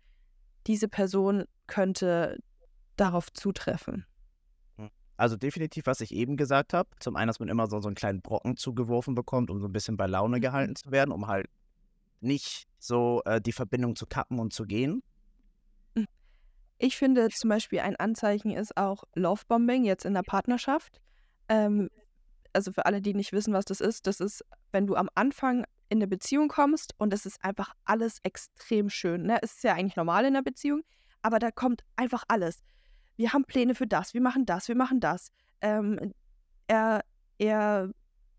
diese 0.67 0.89
Person 0.89 1.45
könnte 1.67 2.39
darauf 2.97 3.33
zutreffen? 3.33 4.05
Also 5.17 5.37
definitiv, 5.37 5.85
was 5.87 6.01
ich 6.01 6.15
eben 6.15 6.37
gesagt 6.37 6.73
habe. 6.73 6.89
Zum 6.99 7.15
einen, 7.17 7.27
dass 7.29 7.41
man 7.41 7.49
immer 7.51 7.67
so, 7.67 7.79
so 7.81 7.89
einen 7.89 7.95
kleinen 7.95 8.23
Brocken 8.23 8.57
zugeworfen 8.57 9.15
bekommt, 9.15 9.51
um 9.51 9.61
so 9.61 9.67
ein 9.69 9.73
bisschen 9.73 9.97
bei 9.99 10.07
Laune 10.07 10.41
Mhm. 10.41 10.41
gehalten 10.41 10.77
zu 10.77 10.91
werden, 10.91 11.13
um 11.13 11.27
halt 11.27 11.47
nicht 12.21 12.67
so 12.79 13.23
äh, 13.27 13.41
die 13.41 13.53
Verbindung 13.53 13.97
zu 13.97 14.07
kappen 14.07 14.39
und 14.39 14.53
zu 14.53 14.65
gehen. 14.65 15.03
Ich 16.83 16.97
finde 16.97 17.29
zum 17.29 17.51
Beispiel 17.51 17.81
ein 17.81 17.97
Anzeichen 17.97 18.53
ist 18.53 18.75
auch 18.79 19.05
Lovebombing 19.15 19.85
jetzt 19.85 20.07
in 20.07 20.15
der 20.15 20.23
Partnerschaft. 20.23 20.99
Ähm, 21.51 21.91
also 22.55 22.73
für 22.73 22.87
alle, 22.87 23.03
die 23.03 23.13
nicht 23.13 23.35
wissen, 23.35 23.53
was 23.53 23.67
das 23.67 23.83
ist, 23.83 24.07
das 24.07 24.19
ist, 24.19 24.43
wenn 24.73 24.87
du 24.87 24.97
am 24.97 25.11
Anfang 25.15 25.67
in 25.91 25.99
eine 25.99 26.07
Beziehung 26.07 26.49
kommst 26.49 26.95
und 26.97 27.13
es 27.13 27.27
ist 27.27 27.45
einfach 27.45 27.75
alles 27.85 28.21
extrem 28.23 28.89
schön. 28.89 29.25
Ne? 29.25 29.39
Es 29.43 29.57
ist 29.57 29.63
ja 29.63 29.75
eigentlich 29.75 29.97
normal 29.97 30.25
in 30.25 30.33
der 30.33 30.41
Beziehung, 30.41 30.83
aber 31.21 31.39
da 31.39 31.51
kommt 31.51 31.85
einfach 31.97 32.25
alles. 32.29 32.63
Wir 33.17 33.35
haben 33.35 33.45
Pläne 33.45 33.75
für 33.75 33.87
das, 33.87 34.15
wir 34.15 34.23
machen 34.23 34.47
das, 34.47 34.69
wir 34.69 34.77
machen 34.77 35.01
das. 35.01 35.33
Ähm, 35.61 36.15
er, 36.67 37.03
er 37.37 37.91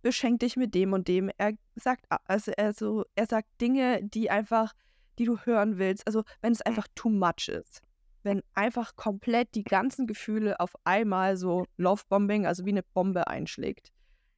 beschenkt 0.01 0.41
dich 0.41 0.57
mit 0.57 0.73
dem 0.73 0.93
und 0.93 1.07
dem. 1.07 1.29
Er 1.37 1.53
sagt, 1.75 2.07
also 2.25 2.51
er, 2.57 2.73
so, 2.73 3.05
er 3.13 3.27
sagt 3.27 3.49
Dinge, 3.61 4.03
die 4.03 4.31
einfach, 4.31 4.73
die 5.19 5.25
du 5.25 5.37
hören 5.37 5.77
willst. 5.77 6.07
Also 6.07 6.23
wenn 6.41 6.53
es 6.53 6.63
einfach 6.63 6.87
too 6.95 7.09
much 7.09 7.47
ist 7.47 7.83
wenn 8.23 8.41
einfach 8.53 8.95
komplett 8.95 9.55
die 9.55 9.63
ganzen 9.63 10.07
Gefühle 10.07 10.59
auf 10.59 10.73
einmal 10.83 11.37
so 11.37 11.65
Lovebombing, 11.77 12.45
also 12.45 12.65
wie 12.65 12.69
eine 12.69 12.83
Bombe 12.83 13.27
einschlägt. 13.27 13.91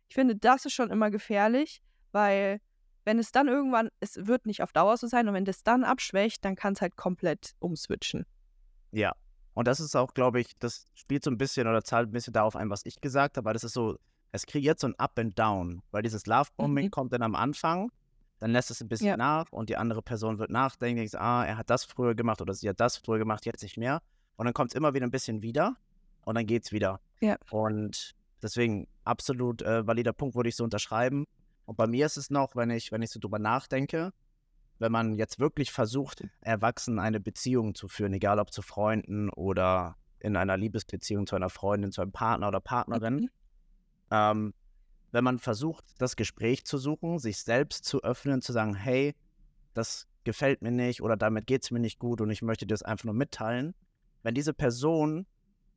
Ich 0.10 0.16
finde, 0.16 0.36
das 0.36 0.66
ist 0.66 0.74
schon 0.74 0.92
immer 0.92 1.12
gefährlich, 1.12 1.82
weil 2.12 2.60
wenn 3.06 3.20
es 3.20 3.32
dann 3.32 3.48
irgendwann, 3.48 3.90
es 4.00 4.28
wird 4.28 4.46
nicht 4.46 4.62
auf 4.64 4.72
Dauer 4.72 4.96
so 4.98 5.08
sein 5.08 5.28
und 5.28 5.34
wenn 5.34 5.46
das 5.46 5.64
dann 5.64 5.84
abschwächt, 5.84 6.46
dann 6.46 6.56
kann 6.56 6.74
es 6.74 6.82
halt 6.82 6.96
komplett 6.96 7.54
umswitchen. 7.60 8.26
Ja. 8.92 9.12
Und 9.56 9.68
das 9.68 9.80
ist 9.80 9.96
auch, 9.96 10.14
glaube 10.14 10.40
ich, 10.40 10.58
das 10.58 10.88
spielt 10.96 11.24
so 11.24 11.30
ein 11.30 11.38
bisschen 11.38 11.68
oder 11.68 11.84
zahlt 11.84 12.10
ein 12.10 12.12
bisschen 12.12 12.34
darauf 12.34 12.56
ein, 12.56 12.70
was 12.70 12.86
ich 12.86 13.02
gesagt 13.02 13.38
habe, 13.38 13.46
weil 13.46 13.54
das 13.54 13.64
ist 13.64 13.74
so, 13.74 13.98
es 14.32 14.46
kreiert 14.48 14.80
so 14.80 14.88
ein 14.88 14.96
Up 14.98 15.20
and 15.20 15.38
Down, 15.38 15.82
weil 15.92 16.02
dieses 16.02 16.26
Lovebombing 16.26 16.86
Mhm. 16.86 16.92
kommt 16.92 17.14
dann 17.14 17.22
am 17.22 17.36
Anfang, 17.36 17.92
dann 18.44 18.52
lässt 18.52 18.70
es 18.72 18.82
ein 18.82 18.90
bisschen 18.90 19.08
Ja. 19.08 19.18
nach 19.18 19.52
und 19.52 19.70
die 19.70 19.78
andere 19.78 20.02
Person 20.02 20.38
wird 20.38 20.50
nachdenken, 20.52 20.98
denkt, 20.98 21.16
ah, 21.16 21.46
er 21.46 21.58
hat 21.58 21.70
das 21.70 21.86
früher 21.86 22.14
gemacht 22.14 22.42
oder 22.42 22.54
sie 22.54 22.68
hat 22.68 22.80
das 22.80 22.98
früher 22.98 23.18
gemacht, 23.20 23.46
jetzt 23.46 23.64
nicht 23.64 23.78
mehr. 23.78 24.02
Und 24.36 24.46
dann 24.46 24.54
kommt 24.54 24.72
es 24.72 24.76
immer 24.76 24.94
wieder 24.94 25.06
ein 25.08 25.12
bisschen 25.12 25.42
wieder 25.42 25.76
und 26.26 26.36
dann 26.36 26.46
geht 26.46 26.66
es 26.66 26.72
wieder. 26.74 27.00
Ja. 27.22 27.38
Und 27.52 28.16
deswegen 28.42 28.88
absolut 29.06 29.62
äh, 29.62 29.88
valider 29.88 30.12
Punkt, 30.12 30.36
würde 30.36 30.50
ich 30.50 30.58
so 30.58 30.66
unterschreiben. 30.66 31.26
Und 31.66 31.78
bei 31.78 31.88
mir 31.88 32.06
ist 32.06 32.18
es 32.18 32.30
noch, 32.30 32.56
wenn 32.58 32.70
ich, 32.70 32.92
wenn 32.92 33.02
ich 33.02 33.12
so 33.12 33.20
drüber 33.22 33.40
nachdenke, 33.40 34.12
wenn 34.80 34.92
man 34.92 35.14
jetzt 35.14 35.40
wirklich 35.40 35.72
versucht, 35.72 36.24
erwachsen 36.42 37.00
eine 37.00 37.22
Beziehung 37.22 37.76
zu 37.76 37.88
führen, 37.88 38.12
egal 38.14 38.40
ob 38.40 38.52
zu 38.52 38.62
Freunden 38.62 39.30
oder 39.30 39.96
in 40.20 40.36
einer 40.36 40.58
Liebesbeziehung 40.58 41.28
zu 41.28 41.38
einer 41.38 41.50
Freundin, 41.50 41.94
zu 41.94 42.02
einem 42.02 42.12
Partner 42.12 42.50
oder 42.50 42.60
Partnerin, 42.60 43.16
Mhm. 43.16 43.30
ähm, 44.12 44.54
wenn 45.14 45.24
man 45.24 45.40
versucht, 45.40 45.86
das 46.00 46.16
Gespräch 46.16 46.66
zu 46.66 46.78
suchen, 46.78 47.20
sich 47.20 47.38
selbst 47.38 47.86
zu 47.86 48.04
öffnen, 48.04 48.42
zu 48.42 48.52
sagen, 48.52 48.74
hey, 48.76 49.16
das 49.74 50.08
gefällt 50.24 50.62
mir 50.62 50.72
nicht 50.72 51.02
oder 51.02 51.16
damit 51.16 51.46
geht 51.46 51.64
es 51.64 51.72
mir 51.72 51.80
nicht 51.80 52.00
gut 52.00 52.20
und 52.20 52.32
ich 52.32 52.42
möchte 52.42 52.66
dir 52.66 52.74
das 52.74 52.84
einfach 52.84 53.06
nur 53.06 53.14
mitteilen. 53.14 53.76
Wenn 54.24 54.34
diese 54.34 54.54
Person 54.54 55.28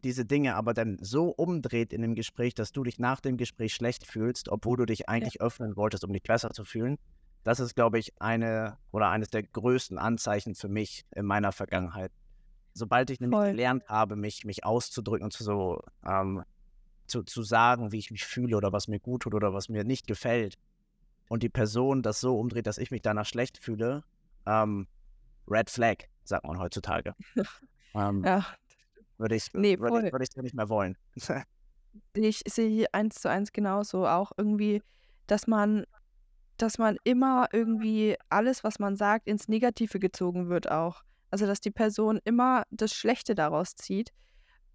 diese 0.04 0.24
Dinge 0.24 0.54
aber 0.54 0.72
dann 0.72 0.98
so 1.00 1.28
umdreht 1.28 1.92
in 1.92 2.00
dem 2.00 2.14
Gespräch, 2.14 2.54
dass 2.54 2.72
du 2.72 2.82
dich 2.82 2.98
nach 2.98 3.20
dem 3.20 3.36
Gespräch 3.36 3.74
schlecht 3.74 4.06
fühlst, 4.06 4.48
obwohl 4.48 4.76
du 4.76 4.86
dich 4.86 5.08
eigentlich 5.08 5.40
öffnen 5.40 5.76
wolltest, 5.76 6.04
um 6.04 6.12
dich 6.12 6.22
besser 6.22 6.50
zu 6.50 6.64
fühlen, 6.64 6.96
das 7.44 7.60
ist, 7.60 7.74
glaube 7.74 7.98
ich, 7.98 8.12
eine 8.20 8.78
oder 8.90 9.08
eines 9.10 9.30
der 9.30 9.42
größten 9.42 9.98
Anzeichen 9.98 10.54
für 10.54 10.68
mich 10.68 11.04
in 11.14 11.26
meiner 11.26 11.52
Vergangenheit. 11.52 12.10
Sobald 12.72 13.10
ich 13.10 13.20
nämlich 13.20 13.38
Voll. 13.38 13.50
gelernt 13.50 13.88
habe, 13.88 14.16
mich, 14.16 14.44
mich 14.44 14.64
auszudrücken 14.64 15.24
und 15.24 15.32
zu 15.32 15.44
so 15.44 15.82
ähm, 16.04 16.42
zu, 17.06 17.22
zu 17.22 17.42
sagen, 17.42 17.92
wie 17.92 17.98
ich 17.98 18.10
mich 18.10 18.24
fühle 18.24 18.56
oder 18.56 18.72
was 18.72 18.88
mir 18.88 19.00
gut 19.00 19.22
tut 19.22 19.34
oder 19.34 19.52
was 19.52 19.68
mir 19.68 19.84
nicht 19.84 20.06
gefällt, 20.06 20.58
und 21.28 21.42
die 21.42 21.48
Person 21.48 22.02
das 22.02 22.20
so 22.20 22.38
umdreht, 22.38 22.66
dass 22.66 22.78
ich 22.78 22.90
mich 22.90 23.02
danach 23.02 23.26
schlecht 23.26 23.58
fühle, 23.58 24.04
ähm, 24.46 24.86
Red 25.48 25.70
Flag, 25.70 26.04
sagt 26.24 26.46
man 26.46 26.58
heutzutage. 26.58 27.14
ähm, 27.94 28.22
Ja, 28.24 28.46
Würde 29.18 29.36
ich, 29.36 29.52
Nee, 29.52 29.76
voll. 29.76 30.04
ich, 30.04 30.12
würde 30.12 30.24
ich 30.24 30.36
nicht 30.36 30.54
mehr 30.54 30.68
wollen. 30.68 30.96
ich 32.14 32.42
sehe 32.46 32.86
eins 32.92 33.16
zu 33.20 33.28
eins 33.30 33.52
genauso. 33.52 34.06
Auch 34.06 34.32
irgendwie, 34.36 34.82
dass 35.26 35.46
man, 35.46 35.84
dass 36.58 36.78
man 36.78 36.96
immer 37.04 37.48
irgendwie 37.52 38.16
alles, 38.28 38.64
was 38.64 38.78
man 38.78 38.96
sagt, 38.96 39.26
ins 39.26 39.48
Negative 39.48 39.98
gezogen 39.98 40.48
wird 40.48 40.70
auch. 40.70 41.02
Also, 41.30 41.46
dass 41.46 41.60
die 41.60 41.70
Person 41.72 42.20
immer 42.24 42.64
das 42.70 42.92
Schlechte 42.92 43.34
daraus 43.34 43.74
zieht. 43.74 44.12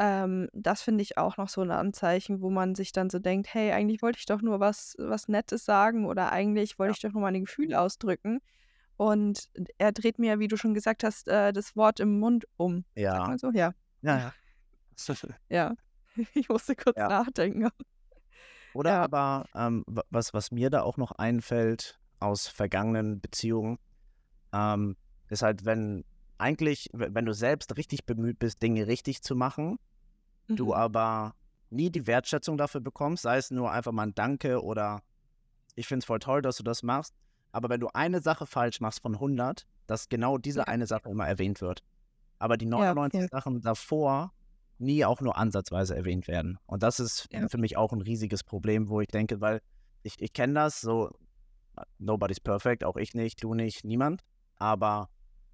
Ähm, 0.04 0.50
das 0.52 0.82
finde 0.82 1.04
ich 1.04 1.20
auch 1.20 1.38
noch 1.38 1.48
so 1.48 1.62
ein 1.62 1.70
Anzeichen, 1.70 2.42
wo 2.42 2.50
man 2.50 2.74
sich 2.74 2.92
dann 2.92 3.12
so 3.12 3.20
denkt, 3.20 3.54
hey, 3.54 3.72
eigentlich 3.72 4.02
wollte 4.02 4.18
ich 4.18 4.26
doch 4.26 4.42
nur 4.42 4.60
was, 4.60 4.96
was 4.98 5.28
Nettes 5.28 5.64
sagen 5.64 6.08
oder 6.08 6.32
eigentlich 6.32 6.80
wollte 6.80 6.90
Ja. 6.90 6.96
ich 6.96 7.02
doch 7.02 7.12
nur 7.14 7.22
meine 7.22 7.40
Gefühle 7.40 7.80
ausdrücken. 7.80 8.40
Und 8.98 9.50
er 9.78 9.92
dreht 9.92 10.18
mir, 10.18 10.40
wie 10.40 10.48
du 10.48 10.58
schon 10.58 10.74
gesagt 10.74 11.04
hast, 11.04 11.28
äh, 11.28 11.54
das 11.54 11.76
Wort 11.76 12.00
im 12.00 12.20
Mund 12.20 12.46
um. 12.58 12.84
Ja, 12.96 13.38
so? 13.38 13.52
Ja. 13.52 13.74
ja, 14.02 14.18
ja. 14.18 14.34
Ja. 15.50 15.76
Ich 16.34 16.50
musste 16.50 16.76
kurz 16.76 16.98
Ja. 16.98 17.08
nachdenken. 17.08 17.70
Oder 18.74 18.90
Ja. 18.92 19.04
aber, 19.04 19.46
ähm, 19.56 19.84
wa- 19.88 20.04
was, 20.10 20.34
was 20.34 20.50
mir 20.52 20.70
da 20.72 20.82
auch 20.82 20.98
noch 20.98 21.12
einfällt 21.12 22.00
aus 22.20 22.48
vergangenen 22.48 23.22
Beziehungen, 23.22 23.78
ähm, 24.54 24.98
ist 25.30 25.44
halt, 25.44 25.66
wenn 25.66 26.06
eigentlich, 26.38 26.90
wenn 26.94 27.26
du 27.26 27.34
selbst 27.34 27.78
richtig 27.78 28.06
bemüht 28.06 28.40
bist, 28.40 28.62
Dinge 28.64 28.88
richtig 28.88 29.22
zu 29.22 29.36
machen, 29.36 29.78
du 30.56 30.68
Mhm. 30.68 30.72
aber 30.74 31.36
nie 31.70 31.92
die 31.92 32.08
Wertschätzung 32.08 32.58
dafür 32.58 32.82
bekommst, 32.82 33.24
sei 33.24 33.38
es 33.38 33.52
nur 33.52 33.72
einfach 33.72 33.92
mal 33.94 34.04
ein 34.08 34.16
Danke 34.16 34.64
oder 34.64 35.02
ich 35.76 35.88
finde 35.88 36.00
es 36.00 36.06
voll 36.06 36.20
toll, 36.20 36.42
dass 36.42 36.58
du 36.58 36.64
das 36.64 36.84
machst, 36.84 37.16
aber 37.54 37.70
wenn 37.70 37.80
du 37.82 37.90
eine 37.94 38.22
Sache 38.22 38.46
falsch 38.48 38.82
machst 38.82 39.02
von 39.02 39.20
100, 39.20 39.66
dass 39.88 40.10
genau 40.10 40.38
diese 40.38 40.62
Ja. 40.62 40.66
eine 40.68 40.88
Sache 40.88 41.10
immer 41.10 41.28
erwähnt 41.28 41.62
wird. 41.62 41.82
Aber 42.40 42.58
die 42.58 42.68
Ja, 42.76 42.94
99 42.96 43.22
voll. 43.22 43.30
Sachen 43.32 43.62
davor 43.62 44.32
nie 44.80 45.06
auch 45.06 45.22
nur 45.22 45.38
ansatzweise 45.38 45.96
erwähnt 45.96 46.28
werden. 46.28 46.58
Und 46.68 46.84
das 46.84 47.00
ist 47.00 47.30
Ja. 47.32 47.48
für 47.48 47.58
mich 47.60 47.78
auch 47.78 47.94
ein 47.94 48.02
riesiges 48.02 48.44
Problem, 48.44 48.90
wo 48.90 49.02
ich 49.02 49.08
denke, 49.10 49.42
weil 49.42 49.62
ich, 50.04 50.16
ich 50.22 50.34
kenne 50.34 50.54
das, 50.56 50.82
so 50.82 51.12
nobody's 52.00 52.40
perfect, 52.42 52.84
auch 52.84 52.98
ich 52.98 53.14
nicht, 53.16 53.44
du 53.44 53.54
nicht, 53.56 53.86
niemand, 53.86 54.22
aber 54.58 55.10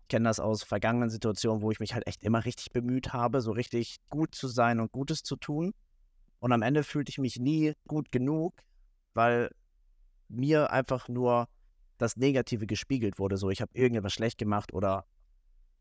kenne 0.08 0.30
das 0.30 0.40
aus 0.40 0.64
vergangenen 0.64 1.10
Situationen, 1.10 1.62
wo 1.62 1.72
ich 1.72 1.80
mich 1.80 1.94
halt 1.94 2.08
echt 2.08 2.24
immer 2.24 2.46
richtig 2.46 2.72
bemüht 2.72 3.14
habe, 3.14 3.42
so 3.42 3.52
richtig 3.52 3.98
gut 4.10 4.36
zu 4.36 4.48
sein 4.48 4.80
und 4.80 4.92
Gutes 4.92 5.24
zu 5.24 5.36
tun. 5.36 5.74
Und 6.40 6.52
am 6.52 6.62
Ende 6.62 6.84
fühlte 6.84 7.10
ich 7.10 7.18
mich 7.18 7.40
nie 7.40 7.74
gut 7.88 8.12
genug, 8.12 8.54
weil 9.14 9.50
mir 10.30 10.72
einfach 10.72 11.08
nur 11.10 11.48
das 11.98 12.18
Negative 12.18 12.68
gespiegelt 12.68 13.20
wurde. 13.20 13.38
So, 13.38 13.50
ich 13.50 13.62
habe 13.62 13.72
irgendetwas 13.74 14.14
schlecht 14.14 14.38
gemacht 14.38 14.74
oder 14.74 15.06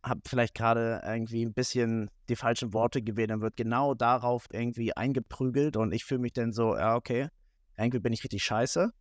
habe 0.03 0.21
vielleicht 0.27 0.55
gerade 0.55 1.03
irgendwie 1.05 1.45
ein 1.45 1.53
bisschen 1.53 2.11
die 2.29 2.37
falschen 2.37 2.73
Worte 2.73 3.03
gewählt, 3.03 3.31
dann 3.31 3.41
wird 3.41 3.57
genau 3.57 3.95
darauf 3.95 4.47
irgendwie 4.53 4.97
eingeprügelt 4.97 5.77
und 5.77 5.93
ich 5.93 6.05
fühle 6.05 6.21
mich 6.21 6.33
dann 6.33 6.53
so, 6.53 6.77
ja, 6.77 6.95
okay, 6.97 7.29
irgendwie 7.77 7.99
bin 8.01 8.13
ich 8.13 8.23
richtig 8.23 8.45
scheiße, 8.45 8.93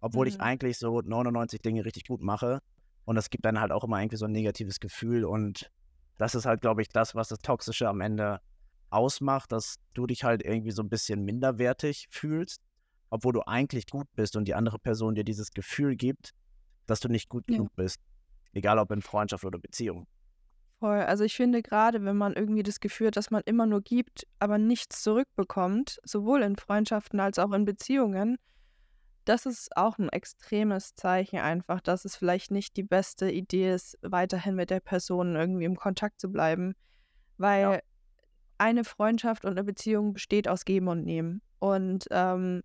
obwohl 0.00 0.28
ich 0.28 0.36
Mhm. 0.36 0.40
eigentlich 0.40 0.78
so 0.78 1.00
99 1.00 1.60
Dinge 1.62 1.84
richtig 1.84 2.06
gut 2.06 2.22
mache. 2.22 2.60
Und 3.04 3.16
das 3.16 3.30
gibt 3.30 3.44
dann 3.44 3.60
halt 3.60 3.72
auch 3.72 3.84
immer 3.84 4.00
irgendwie 4.00 4.16
so 4.16 4.24
ein 4.24 4.32
negatives 4.32 4.80
Gefühl. 4.80 5.24
Und 5.24 5.70
das 6.18 6.34
ist 6.34 6.46
halt, 6.46 6.60
glaube 6.60 6.82
ich, 6.82 6.88
das, 6.88 7.14
was 7.14 7.28
das 7.28 7.38
Toxische 7.40 7.88
am 7.88 8.00
Ende 8.00 8.40
ausmacht, 8.90 9.52
dass 9.52 9.76
du 9.94 10.06
dich 10.06 10.24
halt 10.24 10.42
irgendwie 10.42 10.70
so 10.70 10.82
ein 10.82 10.88
bisschen 10.88 11.24
minderwertig 11.24 12.06
fühlst, 12.10 12.60
obwohl 13.10 13.32
du 13.32 13.42
eigentlich 13.46 13.86
gut 13.86 14.06
bist 14.14 14.36
und 14.36 14.46
die 14.46 14.54
andere 14.54 14.78
Person 14.78 15.14
dir 15.14 15.24
dieses 15.24 15.50
Gefühl 15.50 15.96
gibt, 15.96 16.30
dass 16.86 17.00
du 17.00 17.08
nicht 17.08 17.28
gut 17.28 17.44
Ja. 17.48 17.56
genug 17.56 17.74
bist. 17.76 18.00
Egal 18.52 18.78
ob 18.78 18.90
in 18.92 19.02
Freundschaft 19.02 19.44
oder 19.44 19.58
Beziehung. 19.58 20.06
Voll. 20.78 21.00
Also 21.00 21.24
ich 21.24 21.34
finde 21.34 21.62
gerade, 21.62 22.04
wenn 22.04 22.16
man 22.16 22.34
irgendwie 22.34 22.62
das 22.62 22.78
Gefühl 22.78 23.08
hat, 23.08 23.16
dass 23.16 23.30
man 23.30 23.42
immer 23.46 23.66
nur 23.66 23.80
gibt, 23.80 24.26
aber 24.38 24.58
nichts 24.58 25.02
zurückbekommt, 25.02 25.98
sowohl 26.04 26.42
in 26.42 26.56
Freundschaften 26.56 27.20
als 27.20 27.38
auch 27.38 27.52
in 27.52 27.64
Beziehungen, 27.64 28.36
das 29.24 29.46
ist 29.46 29.76
auch 29.76 29.98
ein 29.98 30.08
extremes 30.08 30.94
Zeichen 30.94 31.38
einfach, 31.38 31.80
dass 31.80 32.04
es 32.04 32.16
vielleicht 32.16 32.50
nicht 32.50 32.76
die 32.76 32.82
beste 32.82 33.30
Idee 33.30 33.72
ist, 33.72 33.98
weiterhin 34.02 34.54
mit 34.54 34.70
der 34.70 34.80
Person 34.80 35.36
irgendwie 35.36 35.64
im 35.64 35.76
Kontakt 35.76 36.20
zu 36.20 36.30
bleiben. 36.30 36.74
Weil 37.38 37.80
eine 38.58 38.84
Freundschaft 38.84 39.44
und 39.44 39.52
eine 39.52 39.64
Beziehung 39.64 40.12
besteht 40.12 40.48
aus 40.48 40.64
Geben 40.64 40.88
und 40.88 41.04
Nehmen. 41.04 41.42
Und 41.58 42.06
ähm, 42.10 42.62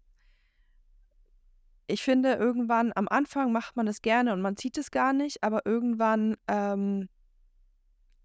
ich 1.87 2.03
finde, 2.03 2.33
irgendwann 2.33 2.91
am 2.95 3.07
Anfang 3.07 3.51
macht 3.51 3.75
man 3.75 3.85
das 3.85 4.01
gerne 4.01 4.33
und 4.33 4.41
man 4.41 4.57
sieht 4.57 4.77
es 4.77 4.91
gar 4.91 5.13
nicht, 5.13 5.43
aber 5.43 5.65
irgendwann 5.65 6.35
ähm, 6.47 7.09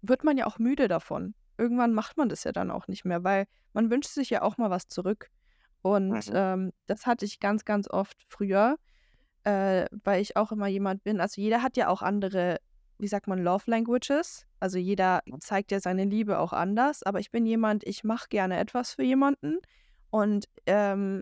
wird 0.01 0.23
man 0.23 0.37
ja 0.37 0.45
auch 0.45 0.59
müde 0.59 0.87
davon. 0.87 1.33
Irgendwann 1.57 1.93
macht 1.93 2.17
man 2.17 2.29
das 2.29 2.43
ja 2.43 2.51
dann 2.51 2.69
auch 2.69 2.87
nicht 2.87 3.05
mehr, 3.05 3.23
weil 3.23 3.45
man 3.73 3.89
wünscht 3.89 4.11
sich 4.11 4.29
ja 4.29 4.41
auch 4.41 4.57
mal 4.57 4.69
was 4.69 4.87
zurück. 4.87 5.29
Und 5.85 6.09
Mhm. 6.09 6.33
ähm, 6.33 6.71
das 6.87 7.05
hatte 7.05 7.25
ich 7.25 7.39
ganz, 7.39 7.63
ganz 7.63 7.87
oft 7.87 8.17
früher, 8.27 8.77
äh, 9.43 9.85
weil 10.03 10.19
ich 10.19 10.35
auch 10.35 10.51
immer 10.51 10.65
jemand 10.65 11.03
bin. 11.03 11.21
Also 11.21 11.39
jeder 11.39 11.61
hat 11.61 11.77
ja 11.77 11.89
auch 11.89 12.01
andere, 12.01 12.57
wie 12.97 13.07
sagt 13.07 13.27
man, 13.27 13.37
Love 13.43 13.69
Languages. 13.69 14.47
Also 14.59 14.79
jeder 14.79 15.21
zeigt 15.41 15.71
ja 15.71 15.79
seine 15.79 16.05
Liebe 16.05 16.39
auch 16.39 16.53
anders. 16.53 17.03
Aber 17.03 17.19
ich 17.19 17.29
bin 17.29 17.45
jemand, 17.45 17.83
ich 17.85 18.03
mache 18.03 18.29
gerne 18.29 18.57
etwas 18.57 18.93
für 18.95 19.03
jemanden 19.03 19.59
und 20.09 20.45
ähm, 20.65 21.21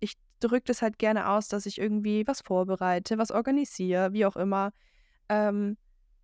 ich 0.00 0.14
drücke 0.40 0.64
das 0.64 0.80
halt 0.80 0.98
gerne 0.98 1.28
aus, 1.28 1.48
dass 1.48 1.66
ich 1.66 1.78
irgendwie 1.78 2.26
was 2.26 2.40
vorbereite, 2.40 3.18
was 3.18 3.30
organisiere, 3.30 4.14
wie 4.14 4.24
auch 4.24 4.36
immer. 4.36 4.72
Ähm, 5.28 5.76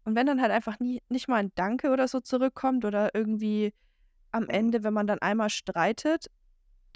und 0.04 0.16
wenn 0.16 0.26
dann 0.26 0.40
halt 0.40 0.52
einfach 0.52 0.80
nie, 0.80 1.02
nicht 1.10 1.28
mal 1.28 1.36
ein 1.36 1.52
Danke 1.54 1.90
oder 1.90 2.08
so 2.08 2.20
zurückkommt 2.20 2.86
oder 2.86 3.14
irgendwie 3.14 3.74
am 4.32 4.48
Ende, 4.48 4.84
wenn 4.84 4.94
man 4.94 5.06
dann 5.06 5.20
einmal 5.20 5.50
streitet, 5.50 6.28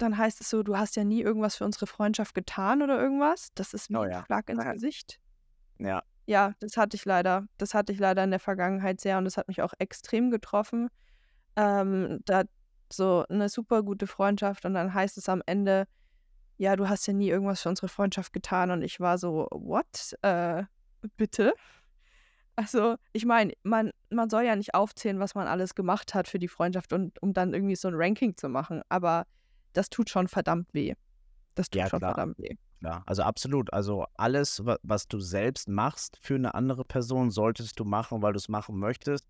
dann 0.01 0.17
heißt 0.17 0.41
es 0.41 0.49
so, 0.49 0.63
du 0.63 0.77
hast 0.77 0.95
ja 0.95 1.03
nie 1.03 1.21
irgendwas 1.21 1.55
für 1.57 1.65
unsere 1.65 1.87
Freundschaft 1.87 2.33
getan 2.35 2.81
oder 2.81 2.99
irgendwas. 3.01 3.49
Das 3.55 3.73
ist 3.73 3.89
wie 3.89 3.95
Oh 3.95 4.01
ein 4.01 4.11
ja. 4.11 4.25
Schlag 4.25 4.49
ins 4.49 4.63
Ja. 4.63 4.73
Gesicht. 4.73 5.19
Ja, 5.79 6.03
Ja, 6.27 6.53
das 6.59 6.77
hatte 6.77 6.95
ich 6.95 7.05
leider. 7.05 7.47
Das 7.57 7.73
hatte 7.73 7.91
ich 7.93 7.99
leider 7.99 8.23
in 8.23 8.31
der 8.31 8.39
Vergangenheit 8.39 9.01
sehr 9.01 9.17
und 9.17 9.25
das 9.25 9.37
hat 9.37 9.47
mich 9.47 9.61
auch 9.61 9.73
extrem 9.79 10.29
getroffen. 10.31 10.89
Ähm, 11.55 12.21
da 12.25 12.43
so 12.91 13.25
eine 13.29 13.49
super 13.49 13.83
gute 13.83 14.07
Freundschaft 14.07 14.65
und 14.65 14.73
dann 14.75 14.93
heißt 14.93 15.17
es 15.17 15.29
am 15.29 15.41
Ende, 15.45 15.87
ja, 16.57 16.75
du 16.75 16.89
hast 16.89 17.07
ja 17.07 17.13
nie 17.13 17.29
irgendwas 17.29 17.61
für 17.63 17.69
unsere 17.69 17.89
Freundschaft 17.89 18.33
getan 18.33 18.71
und 18.71 18.83
ich 18.83 18.99
war 18.99 19.17
so, 19.17 19.47
what? 19.51 20.15
Äh, 20.23 20.63
bitte? 21.17 21.55
Also, 22.55 22.97
ich 23.13 23.25
meine, 23.25 23.53
man, 23.63 23.91
man 24.09 24.29
soll 24.29 24.43
ja 24.43 24.55
nicht 24.55 24.73
aufzählen, 24.75 25.19
was 25.19 25.33
man 25.35 25.47
alles 25.47 25.75
gemacht 25.75 26.13
hat 26.13 26.27
für 26.27 26.39
die 26.39 26.49
Freundschaft 26.49 26.91
und 26.93 27.21
um 27.21 27.33
dann 27.33 27.53
irgendwie 27.53 27.75
so 27.75 27.87
ein 27.87 27.93
Ranking 27.95 28.35
zu 28.35 28.49
machen, 28.49 28.81
aber 28.89 29.25
das 29.79 29.89
tut 29.89 30.09
schon 30.09 30.27
verdammt 30.27 30.73
weh. 30.73 30.93
Das 31.55 31.69
tut 31.69 31.79
Ja, 31.79 31.89
schon 31.89 31.99
klar. 31.99 32.13
verdammt 32.15 32.37
weh. 32.39 32.55
klar. 32.81 33.03
Also 33.05 33.23
absolut. 33.23 33.71
Also 33.73 34.05
alles, 34.15 34.65
wa- 34.65 34.77
was 34.83 35.07
du 35.07 35.19
selbst 35.19 35.67
machst 35.69 36.17
für 36.21 36.35
eine 36.35 36.53
andere 36.53 36.83
Person, 36.85 37.31
solltest 37.31 37.79
du 37.79 37.85
machen, 37.85 38.21
weil 38.21 38.33
du 38.33 38.37
es 38.37 38.49
machen 38.49 38.77
möchtest, 38.77 39.25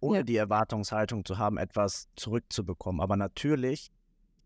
ohne 0.00 0.18
Ja. 0.18 0.22
die 0.24 0.36
Erwartungshaltung 0.36 1.24
zu 1.24 1.38
haben, 1.38 1.58
etwas 1.58 2.08
zurückzubekommen. 2.16 3.00
Aber 3.00 3.16
natürlich 3.16 3.90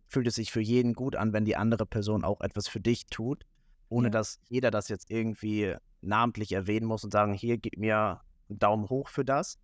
fühlt 0.06 0.26
es 0.26 0.34
sich 0.36 0.50
für 0.52 0.60
jeden 0.60 0.94
gut 0.94 1.16
an, 1.16 1.32
wenn 1.34 1.44
die 1.44 1.56
andere 1.56 1.86
Person 1.86 2.24
auch 2.24 2.40
etwas 2.40 2.68
für 2.68 2.80
dich 2.80 3.06
tut, 3.06 3.44
ohne 3.90 4.06
Ja. 4.08 4.10
dass 4.12 4.38
jeder 4.48 4.70
das 4.70 4.88
jetzt 4.88 5.10
irgendwie 5.10 5.74
namentlich 6.00 6.52
erwähnen 6.52 6.86
muss 6.86 7.04
und 7.04 7.10
sagen, 7.12 7.32
hier 7.34 7.58
gib 7.58 7.76
mir 7.78 8.20
einen 8.48 8.58
Daumen 8.58 8.88
hoch 8.90 9.08
für 9.08 9.24
das, 9.24 9.58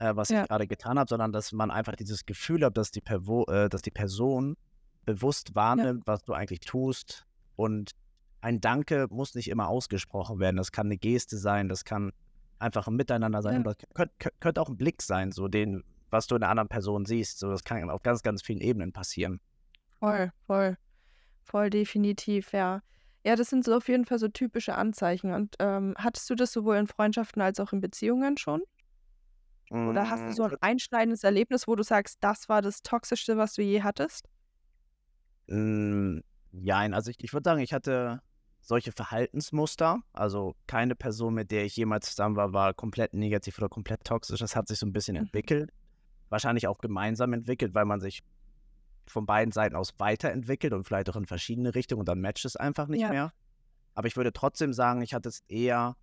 äh, 0.00 0.14
was 0.14 0.28
ja. 0.28 0.42
ich 0.42 0.48
gerade 0.48 0.66
getan 0.66 0.98
habe, 0.98 1.08
sondern 1.08 1.32
dass 1.32 1.52
man 1.52 1.70
einfach 1.70 1.96
dieses 1.96 2.26
Gefühl 2.26 2.64
hat, 2.64 2.76
dass 2.76 2.90
die, 2.90 3.00
Pervo 3.00 3.44
äh, 3.48 3.68
dass 3.68 3.82
die 3.82 3.90
Person 3.90 4.56
bewusst 5.08 5.54
wahrnimmt, 5.54 6.00
ja. 6.06 6.12
was 6.12 6.22
du 6.22 6.34
eigentlich 6.34 6.60
tust. 6.60 7.24
Und 7.56 7.92
ein 8.42 8.60
Danke 8.60 9.06
muss 9.10 9.34
nicht 9.34 9.48
immer 9.48 9.68
ausgesprochen 9.68 10.38
werden. 10.38 10.56
Das 10.56 10.70
kann 10.70 10.86
eine 10.86 10.98
Geste 10.98 11.38
sein, 11.38 11.70
das 11.70 11.84
kann 11.86 12.12
einfach 12.58 12.86
ein 12.88 12.94
Miteinander 12.94 13.40
sein. 13.40 13.56
Ja. 13.56 13.62
Das 13.62 13.76
könnte, 13.94 14.30
könnte 14.38 14.60
auch 14.60 14.68
ein 14.68 14.76
Blick 14.76 15.00
sein, 15.00 15.32
so 15.32 15.48
den, 15.48 15.82
was 16.10 16.26
du 16.26 16.36
in 16.36 16.42
einer 16.42 16.50
anderen 16.50 16.68
Person 16.68 17.06
siehst. 17.06 17.38
So, 17.38 17.50
das 17.50 17.64
kann 17.64 17.88
auf 17.88 18.02
ganz, 18.02 18.22
ganz 18.22 18.42
vielen 18.42 18.60
Ebenen 18.60 18.92
passieren. 18.92 19.40
Voll, 19.98 20.30
voll. 20.46 20.76
Voll 21.42 21.70
definitiv, 21.70 22.52
ja. 22.52 22.82
Ja, 23.24 23.34
das 23.34 23.48
sind 23.48 23.64
so 23.64 23.74
auf 23.74 23.88
jeden 23.88 24.04
Fall 24.04 24.18
so 24.18 24.28
typische 24.28 24.74
Anzeichen. 24.74 25.32
Und 25.32 25.56
ähm, 25.58 25.94
hattest 25.96 26.28
du 26.28 26.34
das 26.34 26.52
sowohl 26.52 26.76
in 26.76 26.86
Freundschaften 26.86 27.40
als 27.40 27.58
auch 27.60 27.72
in 27.72 27.80
Beziehungen 27.80 28.36
schon? 28.36 28.62
Oder 29.70 30.08
hast 30.08 30.24
du 30.24 30.32
so 30.32 30.44
ein 30.44 30.52
mm, 30.52 30.58
einschneidendes 30.62 31.24
Erlebnis, 31.24 31.68
wo 31.68 31.76
du 31.76 31.82
sagst, 31.82 32.18
das 32.20 32.48
war 32.48 32.62
das 32.62 32.82
Toxischste, 32.82 33.36
was 33.36 33.54
du 33.54 33.62
je 33.62 33.82
hattest? 33.82 34.26
Mm, 35.48 36.20
Nein, 36.52 36.94
also 36.94 37.10
ich, 37.10 37.22
ich 37.22 37.32
würde 37.32 37.48
sagen, 37.48 37.60
ich 37.60 37.72
hatte 37.72 38.20
solche 38.60 38.92
Verhaltensmuster. 38.92 40.00
Also 40.12 40.54
keine 40.66 40.94
Person, 40.94 41.34
mit 41.34 41.50
der 41.50 41.64
ich 41.64 41.76
jemals 41.76 42.10
zusammen 42.10 42.36
war, 42.36 42.52
war 42.52 42.74
komplett 42.74 43.14
negativ 43.14 43.58
oder 43.58 43.68
komplett 43.68 44.04
toxisch. 44.04 44.40
Das 44.40 44.56
hat 44.56 44.68
sich 44.68 44.78
so 44.78 44.86
ein 44.86 44.92
bisschen 44.92 45.16
mhm. 45.16 45.24
entwickelt. 45.24 45.70
Wahrscheinlich 46.28 46.66
auch 46.66 46.78
gemeinsam 46.78 47.32
entwickelt, 47.32 47.74
weil 47.74 47.84
man 47.84 48.00
sich 48.00 48.22
von 49.06 49.24
beiden 49.24 49.52
Seiten 49.52 49.74
aus 49.74 49.94
weiterentwickelt 49.98 50.74
und 50.74 50.84
vielleicht 50.84 51.08
auch 51.08 51.16
in 51.16 51.24
verschiedene 51.24 51.74
Richtungen 51.74 52.00
und 52.00 52.08
dann 52.08 52.20
matcht 52.20 52.44
es 52.44 52.56
einfach 52.56 52.88
nicht 52.88 53.00
ja. 53.00 53.08
mehr. 53.08 53.32
Aber 53.94 54.06
ich 54.06 54.16
würde 54.16 54.32
trotzdem 54.32 54.74
sagen, 54.74 55.00
ich 55.00 55.14
hatte 55.14 55.30
es 55.30 55.42
eher 55.48 55.96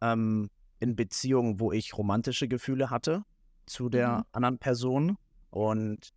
ähm, 0.00 0.48
in 0.78 0.94
Beziehungen, 0.94 1.58
wo 1.58 1.72
ich 1.72 1.98
romantische 1.98 2.46
Gefühle 2.46 2.90
hatte 2.90 3.24
zu 3.66 3.88
der 3.88 4.18
mhm. 4.18 4.24
anderen 4.32 4.58
Person. 4.58 5.18
Und 5.50 6.12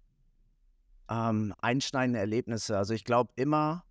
ähm, 1.09 1.53
einschneidende 1.61 2.19
Erlebnisse. 2.19 2.77
Also 2.77 2.93
ich 2.93 3.03
glaube 3.03 3.31
immer, 3.35 3.83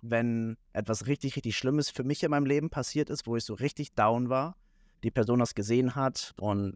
wenn 0.00 0.56
etwas 0.72 1.06
richtig, 1.06 1.36
richtig 1.36 1.56
Schlimmes 1.56 1.90
für 1.90 2.04
mich 2.04 2.22
in 2.22 2.30
meinem 2.30 2.46
Leben 2.46 2.70
passiert 2.70 3.10
ist, 3.10 3.26
wo 3.26 3.36
ich 3.36 3.44
so 3.44 3.54
richtig 3.54 3.94
down 3.94 4.28
war, 4.28 4.56
die 5.02 5.10
Person 5.10 5.38
das 5.38 5.54
gesehen 5.54 5.94
hat 5.94 6.34
und 6.38 6.74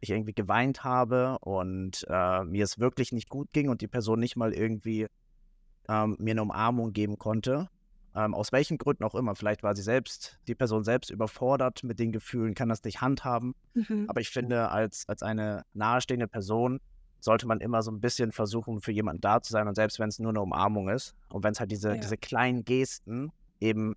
ich 0.00 0.10
irgendwie 0.10 0.34
geweint 0.34 0.84
habe 0.84 1.38
und 1.40 2.06
äh, 2.08 2.44
mir 2.44 2.64
es 2.64 2.78
wirklich 2.78 3.12
nicht 3.12 3.28
gut 3.28 3.52
ging 3.52 3.68
und 3.68 3.80
die 3.80 3.88
Person 3.88 4.20
nicht 4.20 4.36
mal 4.36 4.52
irgendwie 4.52 5.06
ähm, 5.88 6.16
mir 6.18 6.32
eine 6.32 6.42
Umarmung 6.42 6.92
geben 6.92 7.18
konnte. 7.18 7.68
Ähm, 8.14 8.34
aus 8.34 8.50
welchen 8.50 8.78
Gründen 8.78 9.04
auch 9.04 9.14
immer. 9.14 9.34
Vielleicht 9.34 9.62
war 9.62 9.76
sie 9.76 9.82
selbst, 9.82 10.38
die 10.48 10.54
Person 10.54 10.84
selbst 10.84 11.10
überfordert 11.10 11.82
mit 11.84 11.98
den 11.98 12.12
Gefühlen, 12.12 12.54
kann 12.54 12.68
das 12.68 12.82
nicht 12.82 13.00
handhaben. 13.00 13.54
Mhm. 13.74 14.06
Aber 14.08 14.20
ich 14.20 14.30
finde, 14.30 14.70
als, 14.70 15.06
als 15.08 15.22
eine 15.22 15.64
nahestehende 15.74 16.26
Person 16.26 16.80
sollte 17.26 17.46
man 17.46 17.60
immer 17.60 17.82
so 17.82 17.90
ein 17.90 18.00
bisschen 18.00 18.32
versuchen, 18.32 18.80
für 18.80 18.92
jemanden 18.92 19.20
da 19.20 19.42
zu 19.42 19.52
sein 19.52 19.68
und 19.68 19.74
selbst 19.74 19.98
wenn 19.98 20.08
es 20.08 20.18
nur 20.18 20.30
eine 20.30 20.40
Umarmung 20.40 20.88
ist 20.88 21.14
und 21.28 21.44
wenn 21.44 21.52
es 21.52 21.60
halt 21.60 21.70
diese, 21.70 21.90
ja. 21.90 21.96
diese 21.96 22.16
kleinen 22.16 22.64
Gesten 22.64 23.32
eben 23.60 23.94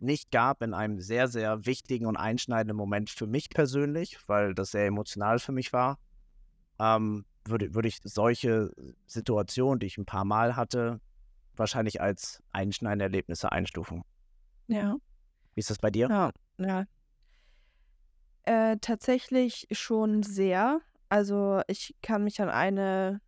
nicht 0.00 0.30
gab 0.30 0.62
in 0.62 0.72
einem 0.72 0.98
sehr, 0.98 1.28
sehr 1.28 1.66
wichtigen 1.66 2.06
und 2.06 2.16
einschneidenden 2.16 2.76
Moment 2.76 3.10
für 3.10 3.26
mich 3.26 3.50
persönlich, 3.50 4.18
weil 4.26 4.54
das 4.54 4.70
sehr 4.70 4.86
emotional 4.86 5.38
für 5.38 5.52
mich 5.52 5.72
war, 5.74 5.98
ähm, 6.78 7.26
würde, 7.44 7.74
würde 7.74 7.88
ich 7.88 8.00
solche 8.02 8.72
Situationen, 9.06 9.78
die 9.78 9.86
ich 9.86 9.98
ein 9.98 10.06
paar 10.06 10.24
Mal 10.24 10.56
hatte, 10.56 11.00
wahrscheinlich 11.56 12.00
als 12.00 12.42
einschneidende 12.50 13.04
Erlebnisse 13.04 13.52
einstufen. 13.52 14.02
Ja. 14.68 14.96
Wie 15.54 15.60
ist 15.60 15.68
das 15.68 15.78
bei 15.78 15.90
dir? 15.90 16.08
Ja, 16.08 16.30
ja. 16.58 16.84
Äh, 18.44 18.78
tatsächlich 18.80 19.68
schon 19.70 20.22
sehr. 20.22 20.80
Also, 21.10 21.60
ich 21.66 21.96
kann 22.02 22.22
mich 22.24 22.40
an 22.40 22.48
eine 22.48 23.20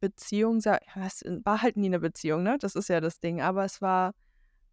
Beziehung 0.00 0.60
sagen 0.60 0.84
war 1.44 1.62
halt 1.62 1.76
nie 1.76 1.86
eine 1.86 2.00
Beziehung, 2.00 2.42
ne? 2.42 2.58
Das 2.60 2.74
ist 2.74 2.88
ja 2.88 3.00
das 3.00 3.20
Ding, 3.20 3.40
aber 3.40 3.64
es 3.64 3.80
war 3.82 4.14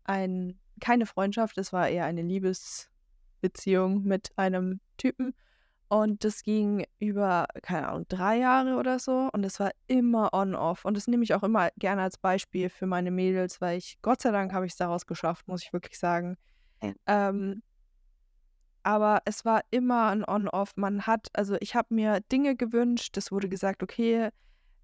ein 0.06 0.60
keine 0.82 1.06
Freundschaft, 1.08 1.58
es 1.58 1.74
war 1.74 1.89
eher 1.89 2.06
eine 2.06 2.22
Liebesbeziehung 2.24 4.04
mit 4.04 4.32
einem 4.38 4.80
Typen 4.98 5.36
und 5.89 6.24
das 6.24 6.43
ging 6.43 6.86
über, 7.00 7.48
keine 7.63 7.89
Ahnung, 7.89 8.06
drei 8.10 8.38
Jahre 8.39 8.76
oder 8.78 9.00
so 9.00 9.30
und 9.34 9.43
es 9.46 9.60
war 9.60 9.72
immer 9.88 10.34
on-off 10.34 10.86
und 10.86 10.98
das 10.98 11.08
nehme 11.08 11.24
ich 11.24 11.34
auch 11.36 11.43
immer 11.43 11.70
gerne 11.78 12.04
als 12.04 12.17
Beispiel 12.17 12.70
für 12.70 12.88
meine 12.88 13.12
Mädels, 13.12 13.62
weil 13.62 13.78
ich 13.78 14.00
Gott 14.02 14.22
sei 14.22 14.32
Dank 14.32 14.54
habe 14.54 14.65
ich 14.67 14.74
es 14.74 14.78
daraus 14.78 15.08
geschafft, 15.08 15.48
muss 15.48 15.63
ich 15.63 15.74
wirklich 15.74 16.00
sagen. 16.00 16.38
Ja. 16.84 16.93
Ähm 17.08 17.63
aber 18.88 19.21
es 19.26 19.43
war 19.43 19.63
immer 19.69 20.08
ein 20.12 20.23
On-Off. 20.26 20.78
Man 20.78 21.06
hat, 21.06 21.28
also 21.34 21.58
ich 21.60 21.76
habe 21.76 21.93
mir 21.93 22.21
Dinge 22.32 22.56
gewünscht, 22.56 23.17
es 23.17 23.34
wurde 23.34 23.50
gesagt, 23.50 23.84
okay, 23.84 24.30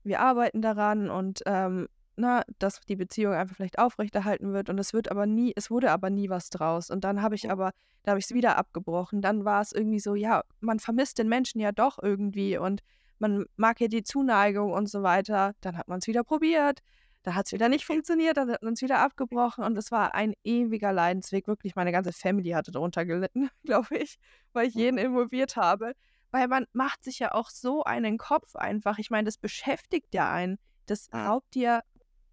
wir 0.04 0.20
arbeiten 0.20 0.62
daran 0.62 1.10
und 1.10 1.42
ähm, 1.46 1.88
na, 2.18 2.44
dass 2.60 2.82
die 2.82 2.98
Beziehung 2.98 3.34
einfach 3.34 3.56
vielleicht 3.56 3.80
aufrechterhalten 3.80 4.52
wird 4.52 4.70
und 4.70 4.78
es 4.78 4.92
wird 4.92 5.10
aber 5.10 5.26
nie, 5.26 5.54
es 5.56 5.72
wurde 5.72 5.90
aber 5.90 6.10
nie 6.10 6.30
was 6.30 6.50
draus. 6.50 6.90
Und 6.92 7.06
dann 7.06 7.22
habe 7.22 7.36
ich 7.36 7.50
aber, 7.50 7.72
da 8.04 8.12
habe 8.12 8.20
ich 8.20 8.26
es 8.26 8.34
wieder 8.34 8.58
abgebrochen. 8.58 9.22
Dann 9.22 9.46
war 9.46 9.62
es 9.62 9.72
irgendwie 9.72 10.02
so, 10.02 10.16
ja, 10.16 10.44
man 10.60 10.80
vermisst 10.80 11.18
den 11.18 11.30
Menschen 11.30 11.62
ja 11.62 11.72
doch 11.72 11.98
irgendwie 12.02 12.58
und 12.58 12.82
man 13.20 13.46
mag 13.56 13.80
ja 13.80 13.88
die 13.88 14.04
Zuneigung 14.04 14.74
und 14.74 14.90
so 14.90 15.02
weiter. 15.02 15.54
Dann 15.62 15.78
hat 15.78 15.88
man 15.88 16.00
es 16.00 16.08
wieder 16.08 16.26
probiert 16.26 16.82
da 17.24 17.36
hat 17.36 17.48
es 17.48 17.54
wieder 17.54 17.70
nicht 17.70 17.86
funktioniert, 17.86 18.38
dann 18.38 18.52
hat 18.52 18.62
man 18.64 18.74
es 18.74 18.82
wieder 18.82 19.00
abgebrochen 19.00 19.64
und 19.64 19.78
es 19.78 19.92
war 19.92 20.14
ein 20.14 20.34
ewiger 20.44 20.92
Leidensweg. 20.92 21.48
Wirklich, 21.48 21.76
meine 21.76 21.94
ganze 21.94 22.12
Family 22.12 22.52
hatte 22.52 22.72
darunter 22.72 23.06
gelitten, 23.06 23.50
glaube 23.64 23.98
ich, 23.98 24.18
weil 24.52 24.68
ich 24.68 24.76
jeden 24.76 24.98
involviert 24.98 25.56
habe. 25.56 25.94
Weil 26.32 26.48
man 26.48 26.66
macht 26.74 27.04
sich 27.04 27.20
ja 27.20 27.34
auch 27.34 27.50
so 27.50 27.84
einen 27.84 28.18
Kopf 28.18 28.56
einfach. 28.56 28.98
Ich 28.98 29.10
meine, 29.10 29.26
das 29.26 29.38
beschäftigt 29.38 30.14
ja 30.14 30.32
einen. 30.32 30.58
Das 30.86 31.10
raubt 31.14 31.56
dir 31.56 31.82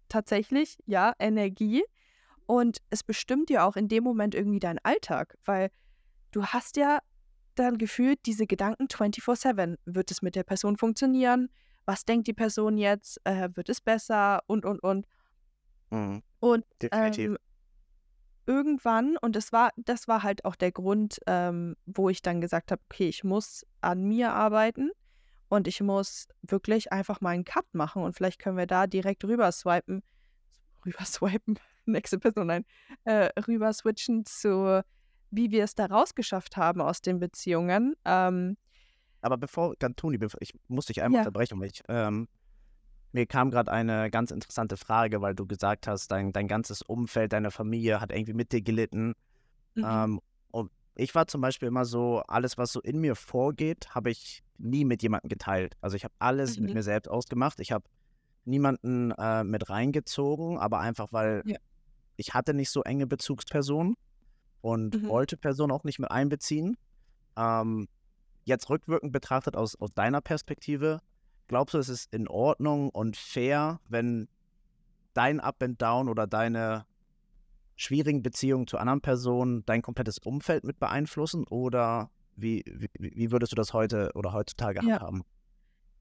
tatsächlich, 0.09 0.77
ja, 0.85 1.13
Energie. 1.19 1.83
Und 2.45 2.79
es 2.89 3.03
bestimmt 3.03 3.49
dir 3.49 3.63
auch 3.63 3.77
in 3.77 3.87
dem 3.87 4.03
Moment 4.03 4.35
irgendwie 4.35 4.59
deinen 4.59 4.79
Alltag, 4.79 5.37
weil 5.45 5.69
du 6.31 6.45
hast 6.47 6.75
ja 6.75 6.99
dann 7.55 7.77
gefühlt 7.77 8.19
diese 8.25 8.45
Gedanken 8.45 8.87
24-7. 8.87 9.77
Wird 9.85 10.11
es 10.11 10.21
mit 10.21 10.35
der 10.35 10.43
Person 10.43 10.77
funktionieren? 10.77 11.49
Was 11.85 12.05
denkt 12.05 12.27
die 12.27 12.33
Person 12.33 12.77
jetzt, 12.77 13.19
äh, 13.25 13.49
wird 13.53 13.69
es 13.69 13.81
besser 13.81 14.43
und, 14.47 14.65
und, 14.65 14.81
und. 14.83 15.07
Mhm. 15.89 16.21
Und 16.39 16.65
ähm, 16.91 17.37
irgendwann, 18.45 19.17
und 19.17 19.35
das 19.35 19.51
war, 19.51 19.71
das 19.77 20.07
war 20.07 20.23
halt 20.23 20.45
auch 20.45 20.55
der 20.55 20.71
Grund, 20.71 21.19
ähm, 21.27 21.75
wo 21.85 22.09
ich 22.09 22.21
dann 22.21 22.41
gesagt 22.41 22.71
habe, 22.71 22.81
okay, 22.89 23.07
ich 23.07 23.23
muss 23.23 23.65
an 23.81 24.03
mir 24.03 24.33
arbeiten 24.33 24.91
und 25.49 25.67
ich 25.67 25.81
muss 25.81 26.27
wirklich 26.41 26.91
einfach 26.91 27.21
mal 27.21 27.31
einen 27.31 27.45
Cut 27.45 27.73
machen 27.73 28.03
und 28.03 28.13
vielleicht 28.15 28.39
können 28.39 28.57
wir 28.57 28.67
da 28.67 28.87
direkt 28.87 29.23
rüber 29.23 29.51
swipen, 29.51 30.03
rüber 30.85 31.05
swipen, 31.05 31.59
nächste 31.85 32.19
Person, 32.19 32.47
nein, 32.47 32.65
äh, 33.03 33.29
rüber 33.47 33.73
switchen 33.73 34.25
zu, 34.25 34.83
wie 35.29 35.51
wir 35.51 35.63
es 35.63 35.75
da 35.75 35.85
rausgeschafft 35.85 36.57
haben 36.57 36.81
aus 36.81 37.01
den 37.01 37.19
Beziehungen. 37.19 37.95
Ähm, 38.05 38.57
aber 39.21 39.37
bevor, 39.37 39.75
Toni, 39.77 40.19
ich 40.39 40.53
muss 40.67 40.87
dich 40.87 41.01
einmal 41.01 41.19
ja. 41.19 41.21
unterbrechen, 41.21 41.59
weil 41.59 41.67
ich, 41.67 41.81
ähm, 41.87 42.27
mir 43.11 43.25
kam 43.25 43.51
gerade 43.51 43.71
eine 43.71 44.09
ganz 44.09 44.31
interessante 44.31 44.77
Frage, 44.77 45.21
weil 45.21 45.35
du 45.35 45.45
gesagt 45.45 45.87
hast, 45.87 46.09
dein, 46.11 46.31
dein 46.31 46.47
ganzes 46.47 46.81
Umfeld, 46.81 47.33
deine 47.33 47.51
Familie 47.51 47.99
hat 48.01 48.11
irgendwie 48.11 48.33
mit 48.33 48.51
dir 48.51 48.61
gelitten. 48.61 49.13
Mhm. 49.75 49.85
Ähm, 49.85 50.21
und 50.51 50.71
ich 50.95 51.13
war 51.13 51.27
zum 51.27 51.41
Beispiel 51.41 51.67
immer 51.67 51.85
so, 51.85 52.23
alles, 52.27 52.57
was 52.57 52.71
so 52.71 52.81
in 52.81 52.99
mir 52.99 53.15
vorgeht, 53.15 53.93
habe 53.93 54.11
ich 54.11 54.43
nie 54.57 54.85
mit 54.85 55.03
jemandem 55.03 55.29
geteilt. 55.29 55.75
Also 55.81 55.97
ich 55.97 56.03
habe 56.03 56.13
alles 56.19 56.57
mhm. 56.57 56.65
mit 56.65 56.75
mir 56.75 56.83
selbst 56.83 57.09
ausgemacht. 57.09 57.59
Ich 57.59 57.71
habe 57.71 57.85
niemanden 58.45 59.11
äh, 59.11 59.43
mit 59.43 59.69
reingezogen, 59.69 60.57
aber 60.57 60.79
einfach, 60.79 61.07
weil 61.11 61.43
ja. 61.45 61.57
ich 62.15 62.33
hatte 62.33 62.53
nicht 62.53 62.69
so 62.69 62.81
enge 62.83 63.07
Bezugspersonen 63.07 63.95
und 64.61 65.01
mhm. 65.01 65.07
wollte 65.07 65.37
Personen 65.37 65.71
auch 65.71 65.83
nicht 65.83 65.99
mit 65.99 66.09
einbeziehen. 66.09 66.77
Ähm, 67.35 67.87
jetzt 68.43 68.69
rückwirkend 68.69 69.11
betrachtet 69.11 69.55
aus, 69.55 69.75
aus 69.79 69.93
deiner 69.93 70.21
Perspektive, 70.21 71.01
glaubst 71.47 71.73
du, 71.73 71.79
es 71.79 71.89
ist 71.89 72.13
in 72.13 72.27
Ordnung 72.27 72.89
und 72.89 73.17
fair, 73.17 73.79
wenn 73.89 74.27
dein 75.13 75.39
Up 75.39 75.61
and 75.61 75.81
Down 75.81 76.09
oder 76.09 76.27
deine 76.27 76.85
schwierigen 77.75 78.21
Beziehungen 78.21 78.67
zu 78.67 78.77
anderen 78.77 79.01
Personen 79.01 79.65
dein 79.65 79.81
komplettes 79.81 80.19
Umfeld 80.19 80.63
mit 80.63 80.79
beeinflussen? 80.79 81.45
Oder 81.47 82.09
wie, 82.35 82.63
wie, 82.67 82.89
wie 82.99 83.31
würdest 83.31 83.51
du 83.51 83.55
das 83.55 83.73
heute 83.73 84.11
oder 84.15 84.33
heutzutage 84.33 84.85
ja. 84.85 84.99
haben? 84.99 85.23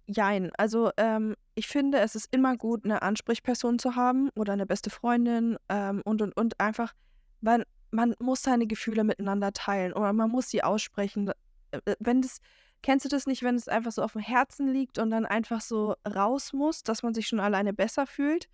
Jein, 0.06 0.50
also 0.56 0.90
ähm, 0.96 1.36
ich 1.54 1.68
finde, 1.68 1.98
es 1.98 2.14
ist 2.14 2.34
immer 2.34 2.56
gut, 2.56 2.84
eine 2.84 3.02
Ansprechperson 3.02 3.78
zu 3.78 3.94
haben 3.94 4.28
oder 4.34 4.52
eine 4.52 4.66
beste 4.66 4.90
Freundin 4.90 5.56
ähm, 5.68 6.02
und 6.04 6.20
und 6.20 6.36
und 6.36 6.58
einfach, 6.58 6.92
weil 7.40 7.64
man 7.92 8.14
muss 8.18 8.42
seine 8.42 8.66
Gefühle 8.66 9.04
miteinander 9.04 9.52
teilen 9.52 9.92
oder 9.92 10.12
man 10.12 10.30
muss 10.30 10.50
sie 10.50 10.64
aussprechen. 10.64 11.30
Äh, 11.70 11.80
äh, 11.84 11.96
wenn 12.00 12.22
das, 12.22 12.40
kennst 12.82 13.04
du 13.04 13.08
das 13.08 13.26
nicht, 13.26 13.42
wenn 13.42 13.54
es 13.54 13.68
einfach 13.68 13.92
so 13.92 14.02
auf 14.02 14.12
dem 14.12 14.22
Herzen 14.22 14.68
liegt 14.68 14.98
und 14.98 15.10
dann 15.10 15.26
einfach 15.26 15.60
so 15.60 15.94
raus 16.06 16.52
muss, 16.52 16.82
dass 16.82 17.02
man 17.02 17.14
sich 17.14 17.28
schon 17.28 17.40
alleine 17.40 17.72
besser 17.72 18.06
fühlt? 18.06 18.48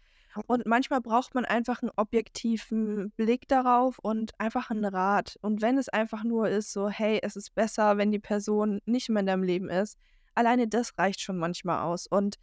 Und 0.47 0.67
manchmal 0.67 1.01
braucht 1.01 1.35
man 1.35 1.47
einfach 1.47 1.81
einen 1.83 1.93
objektiven 1.97 3.11
Blick 3.13 3.49
darauf 3.49 3.99
und 3.99 4.39
einfach 4.39 4.71
einen 4.71 4.85
Rat. 4.85 5.39
Und 5.41 5.63
wenn 5.63 5.79
es 5.79 5.89
einfach 5.89 6.25
nur 6.25 6.49
ist, 6.49 6.73
so, 6.73 6.91
hey, 6.91 7.21
es 7.23 7.37
ist 7.37 7.55
besser, 7.55 7.97
wenn 7.97 8.13
die 8.13 8.19
Person 8.19 8.81
nicht 8.85 9.09
mehr 9.09 9.21
in 9.21 9.27
deinem 9.27 9.43
Leben 9.43 9.71
ist, 9.71 9.97
alleine 10.35 10.69
das 10.69 10.99
reicht 10.99 11.21
schon 11.21 11.39
manchmal 11.39 11.83
aus. 11.83 12.07
Und 12.07 12.37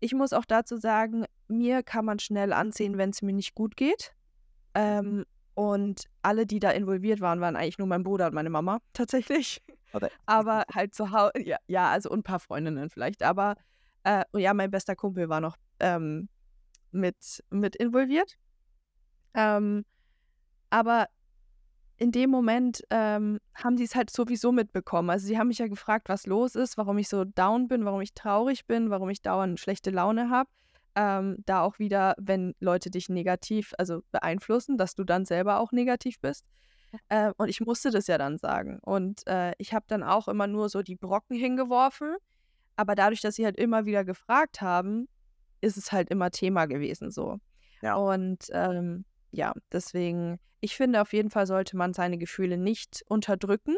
ich 0.00 0.14
muss 0.14 0.32
auch 0.32 0.44
dazu 0.44 0.76
sagen, 0.76 1.26
mir 1.48 1.82
kann 1.82 2.04
man 2.04 2.18
schnell 2.18 2.52
ansehen, 2.52 2.98
wenn 2.98 3.10
es 3.10 3.22
mir 3.22 3.32
nicht 3.32 3.54
gut 3.54 3.76
geht. 3.76 4.14
Ähm, 4.74 5.24
und 5.58 6.04
alle, 6.22 6.46
die 6.46 6.60
da 6.60 6.70
involviert 6.70 7.20
waren, 7.20 7.40
waren 7.40 7.56
eigentlich 7.56 7.78
nur 7.78 7.88
mein 7.88 8.04
Bruder 8.04 8.28
und 8.28 8.34
meine 8.34 8.48
Mama 8.48 8.78
tatsächlich. 8.92 9.60
Okay. 9.92 10.08
Aber 10.24 10.62
halt 10.72 10.94
zu 10.94 11.10
Hause, 11.10 11.32
ja, 11.42 11.56
ja, 11.66 11.90
also 11.90 12.10
und 12.10 12.20
ein 12.20 12.22
paar 12.22 12.38
Freundinnen 12.38 12.90
vielleicht. 12.90 13.24
Aber 13.24 13.56
äh, 14.04 14.22
ja, 14.36 14.54
mein 14.54 14.70
bester 14.70 14.94
Kumpel 14.94 15.28
war 15.28 15.40
noch 15.40 15.56
ähm, 15.80 16.28
mit, 16.92 17.42
mit 17.50 17.74
involviert. 17.74 18.36
Ähm, 19.34 19.84
aber 20.70 21.08
in 21.96 22.12
dem 22.12 22.30
Moment 22.30 22.84
ähm, 22.90 23.40
haben 23.56 23.74
die 23.74 23.82
es 23.82 23.96
halt 23.96 24.10
sowieso 24.10 24.52
mitbekommen. 24.52 25.10
Also 25.10 25.26
sie 25.26 25.40
haben 25.40 25.48
mich 25.48 25.58
ja 25.58 25.66
gefragt, 25.66 26.08
was 26.08 26.24
los 26.26 26.54
ist, 26.54 26.78
warum 26.78 26.98
ich 26.98 27.08
so 27.08 27.24
down 27.24 27.66
bin, 27.66 27.84
warum 27.84 28.00
ich 28.00 28.14
traurig 28.14 28.64
bin, 28.66 28.90
warum 28.90 29.10
ich 29.10 29.22
dauernd 29.22 29.58
schlechte 29.58 29.90
Laune 29.90 30.30
habe. 30.30 30.48
Ähm, 31.00 31.36
da 31.46 31.62
auch 31.62 31.78
wieder, 31.78 32.16
wenn 32.18 32.56
Leute 32.58 32.90
dich 32.90 33.08
negativ, 33.08 33.72
also 33.78 34.02
beeinflussen, 34.10 34.76
dass 34.76 34.96
du 34.96 35.04
dann 35.04 35.24
selber 35.24 35.60
auch 35.60 35.70
negativ 35.70 36.18
bist. 36.18 36.44
Äh, 37.08 37.32
und 37.36 37.48
ich 37.48 37.60
musste 37.60 37.92
das 37.92 38.08
ja 38.08 38.18
dann 38.18 38.38
sagen. 38.38 38.80
Und 38.82 39.24
äh, 39.28 39.52
ich 39.58 39.74
habe 39.74 39.84
dann 39.86 40.02
auch 40.02 40.26
immer 40.26 40.48
nur 40.48 40.68
so 40.68 40.82
die 40.82 40.96
Brocken 40.96 41.36
hingeworfen. 41.36 42.16
Aber 42.74 42.96
dadurch, 42.96 43.20
dass 43.20 43.36
sie 43.36 43.44
halt 43.44 43.56
immer 43.56 43.86
wieder 43.86 44.04
gefragt 44.04 44.60
haben, 44.60 45.08
ist 45.60 45.76
es 45.76 45.92
halt 45.92 46.10
immer 46.10 46.32
Thema 46.32 46.66
gewesen 46.66 47.12
so. 47.12 47.38
Ja. 47.80 47.94
Und 47.94 48.46
ähm, 48.50 49.04
ja, 49.30 49.52
deswegen, 49.70 50.40
ich 50.60 50.76
finde, 50.76 51.00
auf 51.00 51.12
jeden 51.12 51.30
Fall 51.30 51.46
sollte 51.46 51.76
man 51.76 51.94
seine 51.94 52.18
Gefühle 52.18 52.56
nicht 52.56 53.04
unterdrücken 53.08 53.76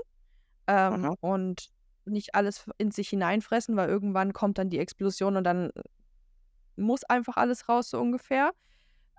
ähm, 0.66 1.02
mhm. 1.02 1.16
und 1.20 1.68
nicht 2.06 2.34
alles 2.34 2.66
in 2.78 2.90
sich 2.90 3.10
hineinfressen, 3.10 3.76
weil 3.76 3.90
irgendwann 3.90 4.32
kommt 4.32 4.56
dann 4.56 4.70
die 4.70 4.78
Explosion 4.78 5.36
und 5.36 5.44
dann 5.44 5.70
muss 6.80 7.04
einfach 7.04 7.36
alles 7.36 7.68
raus, 7.68 7.90
so 7.90 8.00
ungefähr. 8.00 8.52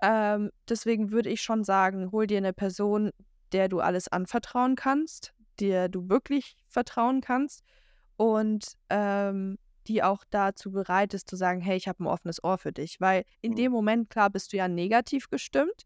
Ähm, 0.01 0.51
deswegen 0.67 1.11
würde 1.11 1.29
ich 1.29 1.41
schon 1.41 1.63
sagen, 1.63 2.11
hol 2.11 2.27
dir 2.27 2.37
eine 2.37 2.53
Person, 2.53 3.11
der 3.51 3.69
du 3.69 3.79
alles 3.79 4.07
anvertrauen 4.07 4.75
kannst, 4.75 5.33
der 5.59 5.89
du 5.89 6.09
wirklich 6.09 6.55
vertrauen 6.67 7.21
kannst 7.21 7.63
und 8.17 8.73
ähm, 8.89 9.57
die 9.87 10.03
auch 10.03 10.23
dazu 10.29 10.71
bereit 10.71 11.13
ist 11.13 11.29
zu 11.29 11.35
sagen, 11.35 11.61
hey, 11.61 11.77
ich 11.77 11.87
habe 11.87 12.03
ein 12.03 12.07
offenes 12.07 12.43
Ohr 12.43 12.57
für 12.57 12.71
dich. 12.71 13.01
Weil 13.01 13.23
in 13.41 13.51
mhm. 13.51 13.55
dem 13.55 13.71
Moment, 13.71 14.09
klar, 14.09 14.29
bist 14.29 14.53
du 14.53 14.57
ja 14.57 14.67
negativ 14.67 15.29
gestimmt, 15.29 15.83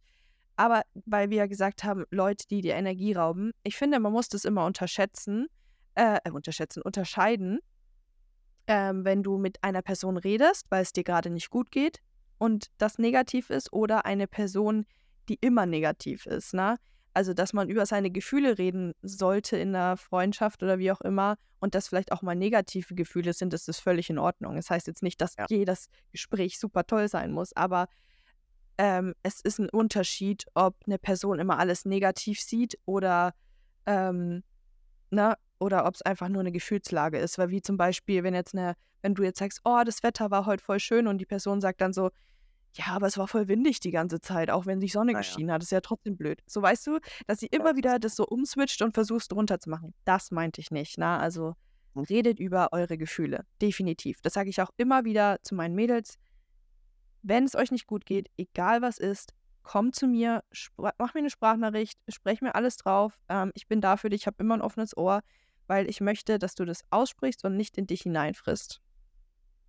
aber 0.55 0.83
weil 1.05 1.29
wir 1.29 1.37
ja 1.37 1.47
gesagt 1.47 1.83
haben, 1.83 2.05
Leute, 2.11 2.45
die 2.47 2.61
dir 2.61 2.75
Energie 2.75 3.13
rauben, 3.13 3.51
ich 3.63 3.75
finde, 3.75 3.99
man 3.99 4.13
muss 4.13 4.29
das 4.29 4.45
immer 4.45 4.65
unterschätzen, 4.65 5.47
äh, 5.95 6.17
äh 6.23 6.31
unterschätzen, 6.31 6.81
unterscheiden, 6.81 7.59
ähm, 8.67 9.05
wenn 9.05 9.23
du 9.23 9.37
mit 9.37 9.63
einer 9.63 9.81
Person 9.81 10.17
redest, 10.17 10.65
weil 10.69 10.81
es 10.81 10.93
dir 10.93 11.03
gerade 11.03 11.29
nicht 11.29 11.49
gut 11.49 11.71
geht 11.71 11.99
und 12.37 12.67
das 12.77 12.97
negativ 12.97 13.49
ist, 13.49 13.71
oder 13.73 14.05
eine 14.05 14.27
Person, 14.27 14.85
die 15.29 15.37
immer 15.41 15.65
negativ 15.65 16.25
ist. 16.25 16.53
Ne? 16.53 16.77
Also, 17.13 17.33
dass 17.33 17.53
man 17.53 17.69
über 17.69 17.85
seine 17.85 18.11
Gefühle 18.11 18.57
reden 18.57 18.93
sollte 19.01 19.57
in 19.57 19.75
einer 19.75 19.97
Freundschaft 19.97 20.61
oder 20.63 20.79
wie 20.79 20.91
auch 20.91 21.01
immer 21.01 21.37
und 21.59 21.73
dass 21.73 21.87
vielleicht 21.87 22.11
auch 22.11 22.21
mal 22.21 22.35
negative 22.35 22.93
Gefühle 22.93 23.33
sind, 23.33 23.53
das 23.53 23.67
ist 23.67 23.79
völlig 23.79 24.09
in 24.09 24.19
Ordnung. 24.19 24.55
Das 24.55 24.69
heißt 24.69 24.87
jetzt 24.87 25.01
nicht, 25.01 25.21
dass 25.21 25.35
ja. 25.37 25.45
jedes 25.49 25.87
Gespräch 26.11 26.59
super 26.59 26.85
toll 26.85 27.07
sein 27.07 27.31
muss, 27.31 27.55
aber 27.55 27.87
ähm, 28.77 29.13
es 29.23 29.39
ist 29.39 29.59
ein 29.59 29.69
Unterschied, 29.69 30.45
ob 30.53 30.75
eine 30.85 30.99
Person 30.99 31.39
immer 31.39 31.57
alles 31.57 31.85
negativ 31.85 32.41
sieht 32.41 32.77
oder, 32.85 33.33
ähm, 33.85 34.43
ne, 35.09 35.37
oder 35.59 35.85
ob 35.85 35.95
es 35.95 36.01
einfach 36.01 36.29
nur 36.29 36.41
eine 36.41 36.51
Gefühlslage 36.51 37.17
ist. 37.17 37.37
Weil 37.37 37.49
wie 37.49 37.61
zum 37.61 37.77
Beispiel, 37.77 38.23
wenn 38.23 38.33
jetzt 38.33 38.53
eine, 38.53 38.75
wenn 39.01 39.15
du 39.15 39.23
jetzt 39.23 39.39
sagst, 39.39 39.61
oh, 39.63 39.81
das 39.85 40.03
Wetter 40.03 40.31
war 40.31 40.45
heute 40.45 40.63
voll 40.63 40.79
schön 40.79 41.07
und 41.07 41.19
die 41.19 41.25
Person 41.25 41.61
sagt 41.61 41.81
dann 41.81 41.93
so, 41.93 42.11
ja, 42.77 42.87
aber 42.87 43.07
es 43.07 43.17
war 43.17 43.27
voll 43.27 43.47
windig 43.47 43.79
die 43.79 43.91
ganze 43.91 44.19
Zeit, 44.19 44.49
auch 44.49 44.65
wenn 44.65 44.81
die 44.81 44.89
Sonne 44.89 45.13
naja. 45.13 45.19
geschienen 45.19 45.51
hat. 45.51 45.63
Ist 45.63 45.71
ja 45.71 45.81
trotzdem 45.81 46.17
blöd. 46.17 46.41
So 46.45 46.61
weißt 46.61 46.87
du, 46.87 46.99
dass 47.25 47.39
sie 47.39 47.47
immer 47.47 47.75
wieder 47.75 47.99
das 47.99 48.15
so 48.15 48.25
umswitcht 48.25 48.81
und 48.81 48.93
versuchst 48.93 49.31
runterzumachen. 49.33 49.93
Das 50.03 50.31
meinte 50.31 50.59
ich 50.59 50.71
nicht. 50.71 50.97
Na, 50.97 51.17
also 51.19 51.53
hm. 51.93 52.03
redet 52.03 52.39
über 52.39 52.73
eure 52.73 52.97
Gefühle. 52.97 53.45
Definitiv. 53.61 54.21
Das 54.21 54.33
sage 54.33 54.49
ich 54.49 54.61
auch 54.61 54.71
immer 54.77 55.05
wieder 55.05 55.37
zu 55.43 55.55
meinen 55.55 55.75
Mädels. 55.75 56.17
Wenn 57.21 57.45
es 57.45 57.55
euch 57.55 57.71
nicht 57.71 57.87
gut 57.87 58.05
geht, 58.05 58.29
egal 58.37 58.81
was 58.81 58.97
ist, 58.97 59.33
kommt 59.63 59.95
zu 59.95 60.07
mir, 60.07 60.43
mach 60.77 61.13
mir 61.13 61.19
eine 61.19 61.29
Sprachnachricht, 61.29 61.99
sprech 62.07 62.41
mir 62.41 62.55
alles 62.55 62.77
drauf. 62.77 63.17
Ähm, 63.29 63.51
ich 63.55 63.67
bin 63.67 63.81
da 63.81 63.97
für 63.97 64.09
dich, 64.09 64.21
ich 64.21 64.27
habe 64.27 64.37
immer 64.39 64.53
ein 64.53 64.61
offenes 64.61 64.95
Ohr, 64.95 65.21
weil 65.67 65.89
ich 65.89 66.01
möchte, 66.01 66.39
dass 66.39 66.55
du 66.55 66.65
das 66.65 66.83
aussprichst 66.89 67.43
und 67.45 67.55
nicht 67.55 67.77
in 67.77 67.87
dich 67.87 68.01
hineinfrisst. 68.01 68.81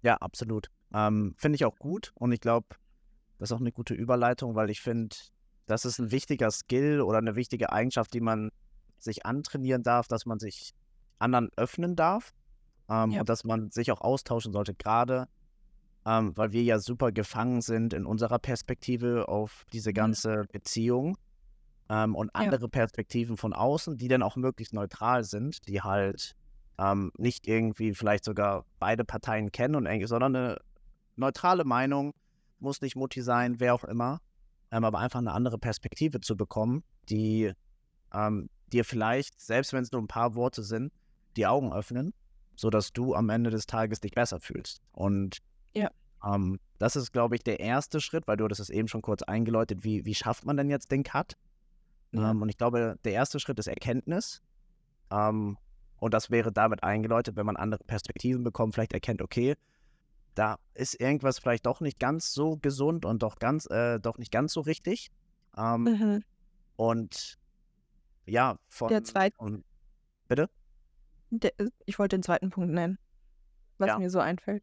Ja, 0.03 0.17
absolut. 0.17 0.69
Ähm, 0.95 1.35
finde 1.37 1.57
ich 1.57 1.65
auch 1.65 1.79
gut 1.79 2.13
und 2.15 2.33
ich 2.33 2.41
glaube, 2.41 2.69
das 3.39 3.51
ist 3.51 3.57
auch 3.57 3.61
eine 3.61 3.73
gute 3.73 3.95
Überleitung, 3.95 4.55
weil 4.55 4.71
ich 4.71 4.81
finde, 4.81 5.17
das 5.67 5.85
ist 5.85 5.99
ein 5.99 6.11
wichtiger 6.11 6.51
Skill 6.51 7.01
oder 7.01 7.19
eine 7.19 7.37
wichtige 7.37 7.73
Eigenschaft, 7.73 8.15
die 8.15 8.21
man 8.21 8.51
sich 8.99 9.27
antrainieren 9.27 9.83
darf, 9.83 10.09
dass 10.09 10.27
man 10.27 10.39
sich 10.39 10.73
anderen 11.19 11.51
öffnen 11.57 11.97
darf 11.97 12.35
ähm, 12.89 13.11
ja. 13.11 13.21
und 13.21 13.29
dass 13.29 13.45
man 13.45 13.71
sich 13.71 13.91
auch 13.91 14.01
austauschen 14.01 14.53
sollte, 14.53 14.75
gerade 14.75 15.29
ähm, 16.07 16.37
weil 16.37 16.53
wir 16.53 16.63
ja 16.63 16.79
super 16.79 17.11
gefangen 17.11 17.61
sind 17.61 17.93
in 17.93 18.07
unserer 18.07 18.39
Perspektive 18.39 19.29
auf 19.29 19.67
diese 19.73 19.91
mhm. 19.91 19.95
ganze 19.95 20.37
mhm. 20.39 20.47
Beziehung 20.53 21.19
ähm, 21.89 22.15
und 22.15 22.35
andere 22.35 22.63
ja. 22.63 22.69
Perspektiven 22.69 23.37
von 23.37 23.53
außen, 23.53 23.97
die 23.97 24.09
dann 24.09 24.23
auch 24.23 24.37
möglichst 24.37 24.75
neutral 24.75 25.25
sind, 25.25 25.67
die 25.69 25.83
halt 25.83 26.35
ähm, 26.79 27.13
nicht 27.17 27.47
irgendwie 27.47 27.95
vielleicht 27.95 28.25
sogar 28.25 28.65
beide 28.79 29.05
Parteien 29.05 29.53
kennen 29.53 29.75
und 29.75 30.07
sondern 30.07 30.37
eine 30.37 30.59
neutrale 31.17 31.65
Meinung 31.65 32.13
muss 32.59 32.81
nicht 32.81 32.97
Mutti 32.97 33.23
sein, 33.23 33.61
wer 33.61 33.75
auch 33.75 33.85
immer, 33.85 34.21
ähm, 34.71 34.85
aber 34.85 34.99
einfach 34.99 35.21
eine 35.21 35.33
andere 35.33 35.59
Perspektive 35.59 36.21
zu 36.21 36.37
bekommen, 36.37 36.83
die 37.09 37.53
ähm, 38.13 38.49
dir 38.73 38.85
vielleicht, 38.85 39.41
selbst 39.41 39.73
wenn 39.73 39.83
es 39.83 39.93
nur 39.93 40.03
ein 40.03 40.09
paar 40.09 40.35
Worte 40.35 40.63
sind, 40.63 40.93
die 41.37 41.47
Augen 41.47 41.73
öffnen, 41.73 42.13
sodass 42.57 42.93
du 42.93 43.15
am 43.15 43.29
Ende 43.29 43.51
des 43.51 43.67
Tages 43.67 44.01
dich 44.01 44.13
besser 44.13 44.41
fühlst. 44.41 44.81
Und 44.93 45.39
ja. 45.75 45.91
ähm, 46.25 46.59
das 46.79 46.97
ist, 46.97 47.13
glaube 47.13 47.37
ich, 47.37 47.43
der 47.43 47.61
erste 47.61 48.01
Schritt, 48.01 48.27
weil 48.27 48.39
du 48.39 48.49
das 48.49 48.71
eben 48.71 48.89
schon 48.89 49.03
kurz 49.03 49.23
eingeläutet, 49.23 49.85
wie, 49.85 50.05
wie 50.05 50.15
schafft 50.15 50.45
man 50.45 50.57
denn 50.57 50.71
jetzt 50.71 50.91
den 50.91 51.03
Cut? 51.03 51.37
Ja. 52.17 52.31
Ähm, 52.31 52.43
und 52.43 52.49
ich 52.49 52.57
glaube, 52.57 52.97
der 53.05 53.13
erste 53.13 53.41
Schritt 53.41 53.59
ist 53.59 53.67
Erkenntnis. 53.67 54.43
Ähm, 55.11 55.57
und 55.99 56.15
das 56.15 56.31
wäre 56.31 56.53
damit 56.53 56.83
eingeläutet, 56.83 57.37
wenn 57.37 57.47
man 57.47 57.57
andere 57.57 57.83
Perspektiven 57.85 58.45
bekommt, 58.45 58.75
vielleicht 58.75 58.93
erkennt, 58.93 59.23
okay, 59.23 59.57
da 60.35 60.59
ist 60.75 61.01
irgendwas 61.01 61.39
vielleicht 61.39 61.65
doch 61.65 61.81
nicht 61.81 61.99
ganz 61.99 62.33
so 62.33 62.59
gesund 62.59 63.05
und 63.07 63.23
doch 63.23 63.39
ganz, 63.39 63.67
äh, 63.71 63.99
doch 63.99 64.19
nicht 64.19 64.31
ganz 64.31 64.53
so 64.53 64.61
richtig. 64.61 65.11
Ähm, 65.57 65.83
mhm. 65.83 66.25
Und 66.77 67.39
ja, 68.27 68.59
von. 68.69 68.89
Der 68.89 69.03
zweite. 69.03 69.37
Und, 69.39 69.65
bitte? 70.29 70.51
Der, 71.31 71.59
äh, 71.59 71.71
ich 71.87 71.99
wollte 71.99 72.17
den 72.17 72.23
zweiten 72.23 72.51
Punkt 72.51 72.73
nennen, 72.73 72.99
was 73.79 73.89
ja. 73.89 73.99
mir 73.99 74.11
so 74.11 74.21
einfällt. 74.21 74.63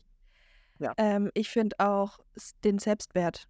Ja. 0.79 0.93
Ähm, 0.97 1.31
ich 1.33 1.49
finde 1.49 1.75
auch 1.79 2.19
den 2.63 2.77
Selbstwert 2.77 3.47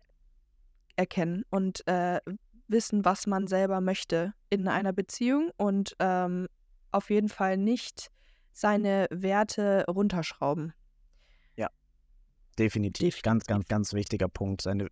erkennen 0.95 1.43
und 1.49 1.85
äh, 1.87 2.21
wissen, 2.67 3.05
was 3.05 3.27
man 3.27 3.47
selber 3.47 3.81
möchte 3.81 4.33
in 4.49 4.67
einer 4.67 4.93
Beziehung 4.93 5.51
und 5.57 5.95
ähm, 5.99 6.47
auf 6.91 7.09
jeden 7.09 7.29
Fall 7.29 7.57
nicht 7.57 8.09
seine 8.51 9.07
Werte 9.09 9.85
runterschrauben. 9.87 10.73
Definitiv. 12.59 12.93
Definitiv. 12.93 13.21
Ganz, 13.23 13.45
ganz, 13.45 13.67
ganz 13.67 13.93
wichtiger 13.93 14.27
Punkt. 14.27 14.61
Seine 14.61 14.87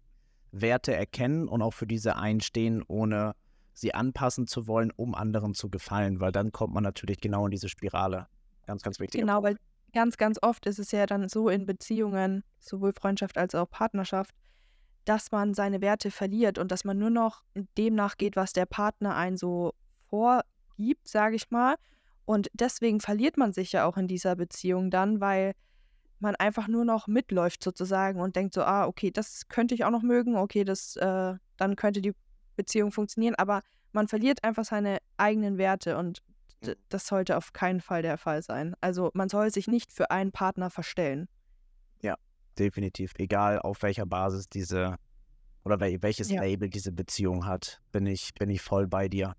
Werte 0.51 0.95
erkennen 0.95 1.47
und 1.47 1.61
auch 1.61 1.73
für 1.73 1.87
diese 1.87 2.15
einstehen, 2.15 2.83
ohne 2.87 3.33
sie 3.73 3.93
anpassen 3.93 4.47
zu 4.47 4.67
wollen, 4.67 4.91
um 4.95 5.15
anderen 5.15 5.53
zu 5.53 5.69
gefallen, 5.69 6.19
weil 6.19 6.31
dann 6.31 6.51
kommt 6.51 6.73
man 6.73 6.83
natürlich 6.83 7.21
genau 7.21 7.45
in 7.45 7.51
diese 7.51 7.69
Spirale. 7.69 8.27
Ganz, 8.65 8.81
ganz 8.83 8.99
wichtig. 8.99 9.21
Genau, 9.21 9.41
Punkt. 9.41 9.49
weil 9.49 9.57
ganz, 9.93 10.17
ganz 10.17 10.37
oft 10.41 10.65
ist 10.65 10.79
es 10.79 10.91
ja 10.91 11.05
dann 11.05 11.29
so 11.29 11.49
in 11.49 11.65
Beziehungen, 11.65 12.43
sowohl 12.59 12.93
Freundschaft 12.93 13.37
als 13.37 13.55
auch 13.55 13.69
Partnerschaft, 13.69 14.35
dass 15.05 15.31
man 15.31 15.53
seine 15.53 15.81
Werte 15.81 16.11
verliert 16.11 16.57
und 16.57 16.71
dass 16.71 16.83
man 16.83 16.97
nur 16.97 17.09
noch 17.09 17.43
dem 17.77 17.95
nachgeht, 17.95 18.35
was 18.35 18.53
der 18.53 18.65
Partner 18.65 19.15
einen 19.15 19.37
so 19.37 19.73
vorgibt, 20.09 21.07
sage 21.07 21.35
ich 21.35 21.49
mal. 21.49 21.75
Und 22.25 22.49
deswegen 22.53 22.99
verliert 22.99 23.37
man 23.37 23.51
sich 23.53 23.71
ja 23.71 23.85
auch 23.85 23.97
in 23.97 24.07
dieser 24.07 24.35
Beziehung 24.35 24.91
dann, 24.91 25.19
weil 25.19 25.53
man 26.19 26.35
einfach 26.35 26.67
nur 26.67 26.85
noch 26.85 27.07
mitläuft 27.07 27.63
sozusagen 27.63 28.21
und 28.21 28.35
denkt 28.35 28.53
so, 28.53 28.63
ah, 28.63 28.85
okay, 28.85 29.11
das 29.11 29.47
könnte 29.47 29.73
ich 29.73 29.83
auch 29.83 29.89
noch 29.89 30.03
mögen, 30.03 30.37
okay, 30.37 30.63
das, 30.63 30.95
äh, 30.97 31.33
dann 31.57 31.75
könnte 31.75 32.01
die 32.01 32.13
Beziehung 32.55 32.91
funktionieren, 32.91 33.35
aber 33.35 33.61
man 33.91 34.07
verliert 34.07 34.43
einfach 34.43 34.63
seine 34.63 34.99
eigenen 35.17 35.57
Werte 35.57 35.97
und 35.97 36.21
mhm. 36.61 36.75
das 36.89 37.07
sollte 37.07 37.37
auf 37.37 37.53
keinen 37.53 37.81
Fall 37.81 38.03
der 38.03 38.17
Fall 38.17 38.43
sein. 38.43 38.75
Also 38.81 39.09
man 39.13 39.29
soll 39.29 39.51
sich 39.51 39.67
nicht 39.67 39.91
für 39.91 40.11
einen 40.11 40.31
Partner 40.31 40.69
verstellen. 40.69 41.27
Definitiv. 42.61 43.13
Egal 43.17 43.59
auf 43.59 43.81
welcher 43.81 44.05
Basis 44.05 44.47
diese 44.47 44.95
oder 45.63 45.79
wel 45.79 46.01
welches 46.01 46.29
Ja. 46.29 46.41
Label 46.41 46.69
diese 46.69 46.91
Beziehung 46.91 47.45
hat, 47.45 47.81
bin 47.91 48.05
ich, 48.05 48.33
bin 48.35 48.49
ich 48.49 48.61
voll 48.61 48.87
bei 48.87 49.07
dir. 49.07 49.35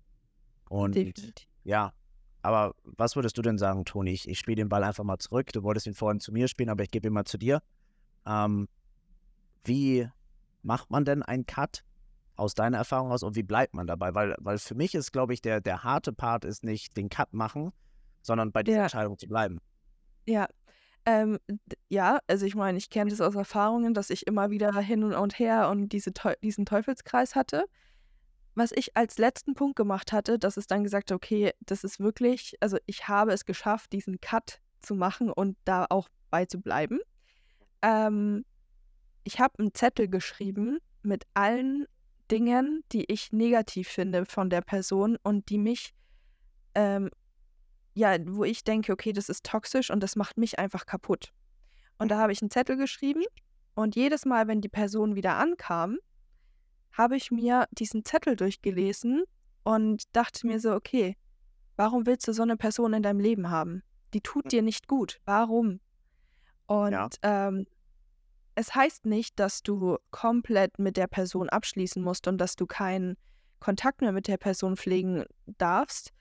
Und 0.69 0.95
Definitiv. 0.95 1.47
ja, 1.63 1.93
aber 2.41 2.75
was 2.83 3.15
würdest 3.15 3.37
du 3.37 3.41
denn 3.41 3.57
sagen, 3.57 3.85
Toni? 3.85 4.11
Ich, 4.11 4.27
ich 4.27 4.39
spiele 4.39 4.57
den 4.57 4.69
Ball 4.69 4.83
einfach 4.83 5.03
mal 5.03 5.17
zurück. 5.17 5.51
Du 5.53 5.63
wolltest 5.63 5.87
ihn 5.87 5.93
vorhin 5.93 6.19
zu 6.19 6.31
mir 6.33 6.47
spielen, 6.47 6.69
aber 6.69 6.83
ich 6.83 6.91
gebe 6.91 7.07
ihn 7.07 7.13
mal 7.13 7.25
zu 7.25 7.37
dir. 7.37 7.61
Ähm, 8.25 8.67
wie 9.63 10.07
macht 10.61 10.91
man 10.91 11.05
denn 11.05 11.23
einen 11.23 11.45
Cut 11.45 11.83
aus 12.35 12.55
deiner 12.55 12.77
Erfahrung 12.77 13.11
aus 13.11 13.23
und 13.23 13.35
wie 13.35 13.43
bleibt 13.43 13.73
man 13.73 13.87
dabei? 13.87 14.13
Weil, 14.13 14.35
weil 14.39 14.57
für 14.57 14.75
mich 14.75 14.95
ist, 14.95 15.11
glaube 15.13 15.33
ich, 15.33 15.41
der, 15.41 15.61
der 15.61 15.83
harte 15.83 16.11
Part 16.13 16.45
ist 16.45 16.63
nicht 16.63 16.97
den 16.97 17.09
Cut 17.09 17.33
machen, 17.33 17.71
sondern 18.21 18.51
bei 18.51 18.63
dieser 18.63 18.77
Ja. 18.77 18.83
Entscheidung 18.83 19.17
zu 19.17 19.27
bleiben. 19.27 19.59
Ja. 20.25 20.47
Ähm, 21.07 21.37
ja, 21.89 22.19
also 22.27 22.45
ich 22.45 22.55
meine, 22.55 22.77
ich 22.77 22.89
kenne 22.89 23.09
das 23.11 23.19
aus 23.21 23.35
Erfahrungen, 23.35 23.93
dass 23.93 24.09
ich 24.09 24.25
immer 24.27 24.49
wieder 24.51 24.73
hin 24.79 25.03
und 25.13 25.37
her 25.39 25.69
und 25.69 25.89
diese 25.89 26.13
Teu 26.13 26.33
diesen 26.41 26.65
Teufelskreis 26.65 27.35
hatte. 27.35 27.65
Was 28.55 28.71
ich 28.73 28.97
als 28.97 29.17
letzten 29.19 29.55
Punkt 29.55 29.77
gemacht 29.77 30.13
hatte, 30.13 30.39
dass 30.39 30.57
es 30.57 30.67
dann 30.67 30.83
gesagt 30.83 31.11
„Okay, 31.11 31.51
das 31.61 31.83
ist 31.85 31.99
wirklich 32.01 32.55
also, 32.61 32.77
ich 32.87 33.07
habe 33.07 33.33
es 33.33 33.45
geschafft, 33.45 33.93
diesen 33.93 34.21
Cut 34.21 34.59
zu 34.81 34.95
machen 34.95 35.31
und 35.31 35.57
da 35.65 35.87
auch 35.89 36.09
bei 36.31 36.45
zu 36.45 36.61
bleiben.“ 36.61 36.99
Ähm, 37.83 38.45
ich 39.25 39.39
habe 39.39 39.61
'n 39.63 39.73
Zettel 39.75 40.09
geschrieben 40.09 40.79
mit 41.03 41.25
allen 41.35 41.87
Dingen, 42.31 42.83
die 42.93 43.05
ich 43.11 43.31
negativ 43.33 43.89
finde 43.89 44.25
von 44.25 44.49
der 44.51 44.61
Person 44.61 45.17
und 45.23 45.49
die 45.49 45.59
mich, 45.59 45.93
ähm 46.75 47.09
ja, 47.95 48.17
wo 48.27 48.43
ich 48.45 48.63
denke: 48.63 48.93
„Okay, 48.93 49.13
das 49.13 49.29
ist 49.29 49.45
toxisch 49.45 49.91
und 49.91 50.01
das 50.01 50.15
macht 50.15 50.37
mich 50.37 50.59
einfach 50.59 50.85
kaputt.“ 50.85 51.31
Und 51.99 52.09
da 52.11 52.17
habe 52.19 52.33
ich 52.33 52.41
'n 52.41 52.51
Zettel 52.51 52.77
geschrieben 52.77 53.23
und 53.75 53.95
jedes 53.97 54.25
Mal, 54.25 54.47
wenn 54.49 54.61
die 54.61 54.69
Person 54.69 55.15
wieder 55.15 55.37
ankam, 55.37 55.97
habe 56.93 57.17
ich 57.17 57.31
mir 57.31 57.67
diesen 57.71 58.05
Zettel 58.05 58.35
durchgelesen 58.37 59.23
und 59.63 60.03
dachte 60.15 60.47
mir 60.47 60.59
so: 60.61 60.73
„Okay, 60.75 61.17
warum 61.77 62.05
willst 62.07 62.27
du 62.27 62.33
so 62.33 62.45
'ne 62.45 62.57
Person 62.57 62.93
in 62.93 63.03
deinem 63.03 63.19
Leben 63.21 63.49
haben? 63.51 63.83
Die 64.15 64.21
tut 64.21 64.51
dir 64.53 64.61
nicht 64.63 64.87
gut. 64.87 65.21
Warum?“ 65.25 65.79
Ja. 66.89 67.05
Und, 67.05 67.17
ähm, 67.23 67.67
es 68.55 68.75
heißt 68.75 69.05
nicht, 69.07 69.39
dass 69.39 69.63
du 69.63 69.97
komplett 70.11 70.79
mit 70.79 70.97
der 70.97 71.07
Person 71.07 71.49
abschließen 71.49 72.03
musst 72.03 72.27
und 72.27 72.37
dass 72.39 72.55
du 72.57 72.67
keinen 72.67 73.17
Kontakt 73.61 74.01
mehr 74.01 74.11
mit 74.13 74.27
der 74.29 74.37
Person 74.37 74.77
pflegen 74.77 75.25
darfst, 75.59 76.11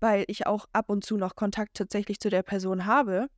weil 0.00 0.24
ich 0.28 0.46
auch 0.46 0.66
ab 0.72 0.90
und 0.90 1.04
zu 1.04 1.16
noch 1.16 1.36
Kontakt 1.36 1.74
tatsächlich 1.76 2.20
zu 2.20 2.30
der 2.30 2.42
Person 2.42 2.86
habe. 2.86 3.28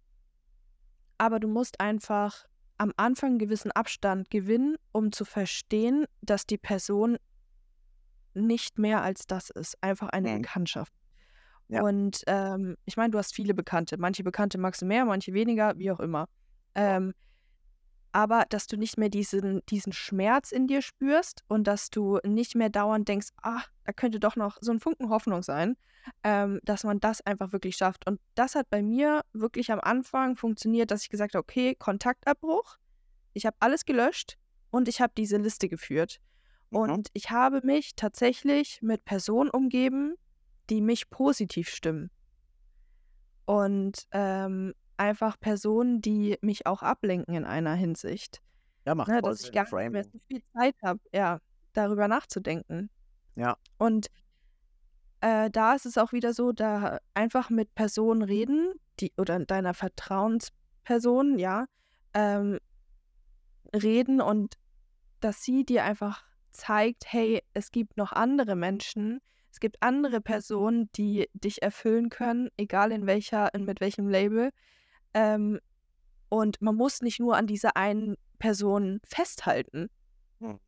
Aber 1.20 1.38
du 1.38 1.49
musst 1.49 1.81
einfach 1.81 2.46
am 2.79 2.92
Anfang 2.96 3.35
'n 3.35 3.38
gewissen 3.38 3.70
Abstand 3.73 4.31
gewinnen, 4.31 4.77
um 4.90 5.12
zu 5.12 5.27
verstehen, 5.27 6.07
dass 6.23 6.46
die 6.46 6.57
Person 6.57 7.18
nicht 8.37 8.79
mehr 8.79 9.03
als 9.03 9.27
das 9.27 9.51
ist, 9.51 9.77
einfach 9.83 10.09
eine 10.11 10.29
Mhm. 10.31 10.35
Bekanntschaft. 10.42 10.92
Ja. 11.68 11.83
Und, 11.83 12.23
ähm, 12.27 12.77
ich 12.87 12.96
meine, 12.96 13.11
du 13.11 13.18
hast 13.18 13.35
viele 13.35 13.55
Bekannte. 13.55 13.99
Manche 13.99 14.25
Bekannte 14.25 14.59
magst 14.59 14.83
du 14.83 14.87
mehr, 14.87 15.05
manche 15.07 15.35
weniger, 15.35 15.79
wie 15.79 15.90
auch 15.92 16.01
immer. 16.01 16.27
Ähm, 16.75 17.14
aber 18.12 18.44
dass 18.51 18.66
du 18.66 18.77
nicht 18.77 18.99
mehr 18.99 19.09
diesen 19.11 19.62
diesen 19.68 19.92
Schmerz 19.92 20.53
in 20.53 20.66
dir 20.66 20.83
spürst 20.83 21.42
und 21.49 21.66
dass 21.66 21.90
du 21.90 22.18
nicht 22.25 22.55
mehr 22.57 22.70
dauernd 22.70 23.09
denkst: 23.09 23.29
„Ah, 23.42 23.62
da 23.85 23.92
könnte 23.92 24.20
doch 24.20 24.37
noch 24.37 24.59
so 24.61 24.73
'n 24.73 24.81
Funken 24.81 25.11
Hoffnung 25.11 25.42
sein“, 25.42 25.77
ähm, 26.25 26.61
dass 26.64 26.85
man 26.85 27.01
das 27.01 27.20
einfach 27.27 27.53
wirklich 27.53 27.77
schafft. 27.77 28.07
Und 28.09 28.20
das 28.35 28.55
hat 28.55 28.70
bei 28.70 28.83
mir 28.83 29.23
wirklich 29.33 29.73
am 29.73 29.81
Anfang 29.81 30.37
funktioniert, 30.37 30.90
dass 30.90 31.03
ich 31.03 31.09
gesagt 31.11 31.35
habe: 31.35 31.42
„Okay, 31.44 31.75
Kontaktabbruch.“ 31.77 32.77
Ich 33.35 33.46
habe 33.46 33.57
alles 33.61 33.85
gelöscht 33.87 34.38
und 34.70 34.88
ich 34.88 35.01
habe 35.01 35.12
diese 35.16 35.38
Liste 35.38 35.68
geführt. 35.68 36.20
Mhm. 36.73 36.90
Und 36.90 37.09
ich 37.14 37.31
habe 37.31 37.61
mich 37.64 37.94
tatsächlich 37.96 38.81
mit 38.83 39.05
Personen 39.05 39.51
umgeben, 39.51 40.14
die 40.70 40.81
mich 40.83 41.11
positiv 41.11 41.68
stimmen. 41.70 42.11
Und, 43.49 44.07
ähm, 44.12 44.75
einfach 45.01 45.41
Personen, 45.41 46.03
die 46.03 46.39
mich 46.43 46.67
auch 46.67 46.83
ablenken 46.83 47.35
in 47.35 47.47
einer 47.47 47.75
Hinsicht, 47.75 48.43
Ja, 48.87 48.95
macht 48.95 49.15
ne, 49.15 49.23
dass 49.23 49.41
ich 49.41 49.53
gar 49.53 49.67
nicht 49.67 49.93
mehr 49.93 50.05
Framing. 50.05 50.13
so 50.13 50.19
viel 50.29 50.43
Zeit 50.55 50.77
habe, 50.85 51.01
ja, 51.15 51.41
darüber 51.75 52.09
nachzudenken. 52.09 52.91
Ja. 53.37 53.57
Und 53.79 54.09
äh, 55.21 55.51
da 55.51 55.75
ist 55.75 55.87
es 55.87 55.99
auch 55.99 56.13
wieder 56.13 56.33
so, 56.33 56.53
da 56.53 56.99
einfach 57.15 57.51
mit 57.51 57.75
Personen 57.75 58.23
reden, 58.23 58.75
die 59.01 59.13
oder 59.19 59.39
deiner 59.45 59.75
Vertrauensperson, 59.75 61.39
ja, 61.39 61.67
ähm 62.15 62.59
reden 63.75 64.21
und 64.21 64.55
dass 65.21 65.43
sie 65.43 65.65
dir 65.65 65.85
einfach 65.85 66.25
zeigt: 66.53 67.05
„Hey, 67.13 67.43
es 67.55 67.71
gibt 67.73 67.97
noch 67.97 68.13
andere 68.13 68.57
Menschen. 68.57 69.21
Es 69.53 69.61
gibt 69.61 69.83
andere 69.83 70.21
Personen, 70.21 70.91
die 70.97 71.29
dich 71.35 71.63
erfüllen 71.63 72.09
können, 72.11 72.51
egal 72.57 72.93
in 72.93 73.07
welcher 73.07 73.55
in 73.55 73.65
mit 73.65 73.81
welchem 73.81 74.09
Label.“ 74.09 74.51
Ähm, 75.14 75.59
und 76.31 76.62
man 76.62 76.77
muss 76.77 77.03
nicht 77.03 77.20
nur 77.20 77.37
an 77.37 77.46
dieser 77.46 77.77
einen 77.77 78.16
Person 78.38 79.01
festhalten. 79.05 79.88
Mhm. 80.40 80.61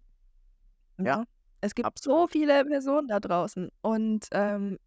Ja. 0.98 1.24
Es 1.60 1.74
gibt 1.74 1.98
so 2.02 2.26
absolut. 2.26 2.26
viele 2.26 2.64
Personen 2.64 3.08
da 3.08 3.20
draußen. 3.20 3.68
Und, 3.82 4.26
ähm, 4.32 4.78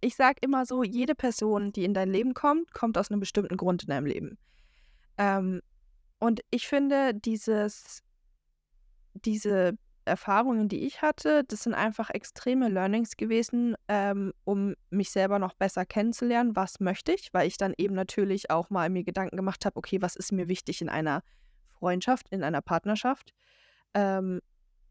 ich 0.00 0.16
sage 0.16 0.38
immer 0.42 0.66
so: 0.66 0.84
„Jede 0.84 1.14
Person, 1.16 1.72
die 1.72 1.84
in 1.84 1.94
dein 1.94 2.10
Leben 2.10 2.34
kommt, 2.34 2.72
kommt 2.74 2.98
aus 2.98 3.10
'nem 3.10 3.20
bestimmten 3.20 3.56
Grund 3.56 3.84
in 3.84 3.88
deinem 3.90 4.06
Leben.“ 4.06 4.38
Ähm, 5.18 5.60
und 6.20 6.42
ich 6.50 6.68
finde, 6.68 7.14
dieses 7.14 8.00
diese 9.24 9.76
Erfahrungen, 10.04 10.68
die 10.68 10.84
ich 10.86 11.02
hatte, 11.02 11.44
das 11.44 11.62
sind 11.64 11.74
einfach 11.74 12.10
extreme 12.10 12.68
Learnings 12.68 13.16
gewesen, 13.16 13.76
ähm, 13.88 14.32
um 14.44 14.74
mich 14.90 15.10
selber 15.10 15.38
noch 15.38 15.54
besser 15.54 15.86
kennenzulernen. 15.86 16.56
Was 16.56 16.80
möchte 16.80 17.12
ich? 17.12 17.28
Weil 17.32 17.46
ich 17.48 17.56
dann 17.58 17.74
eben 17.78 17.94
natürlich 17.94 18.50
auch 18.50 18.70
mal 18.70 18.90
mir 18.90 19.04
Gedanken 19.04 19.36
gemacht 19.36 19.64
habe: 19.66 19.76
„Okay, 19.76 20.02
was 20.02 20.16
ist 20.16 20.32
mir 20.32 20.48
wichtig 20.48 20.80
in 20.82 20.88
einer 20.88 21.22
Freundschaft, 21.68 22.28
in 22.30 22.42
einer 22.44 22.62
Partnerschaft?“ 22.62 23.32
Ähm, 23.94 24.40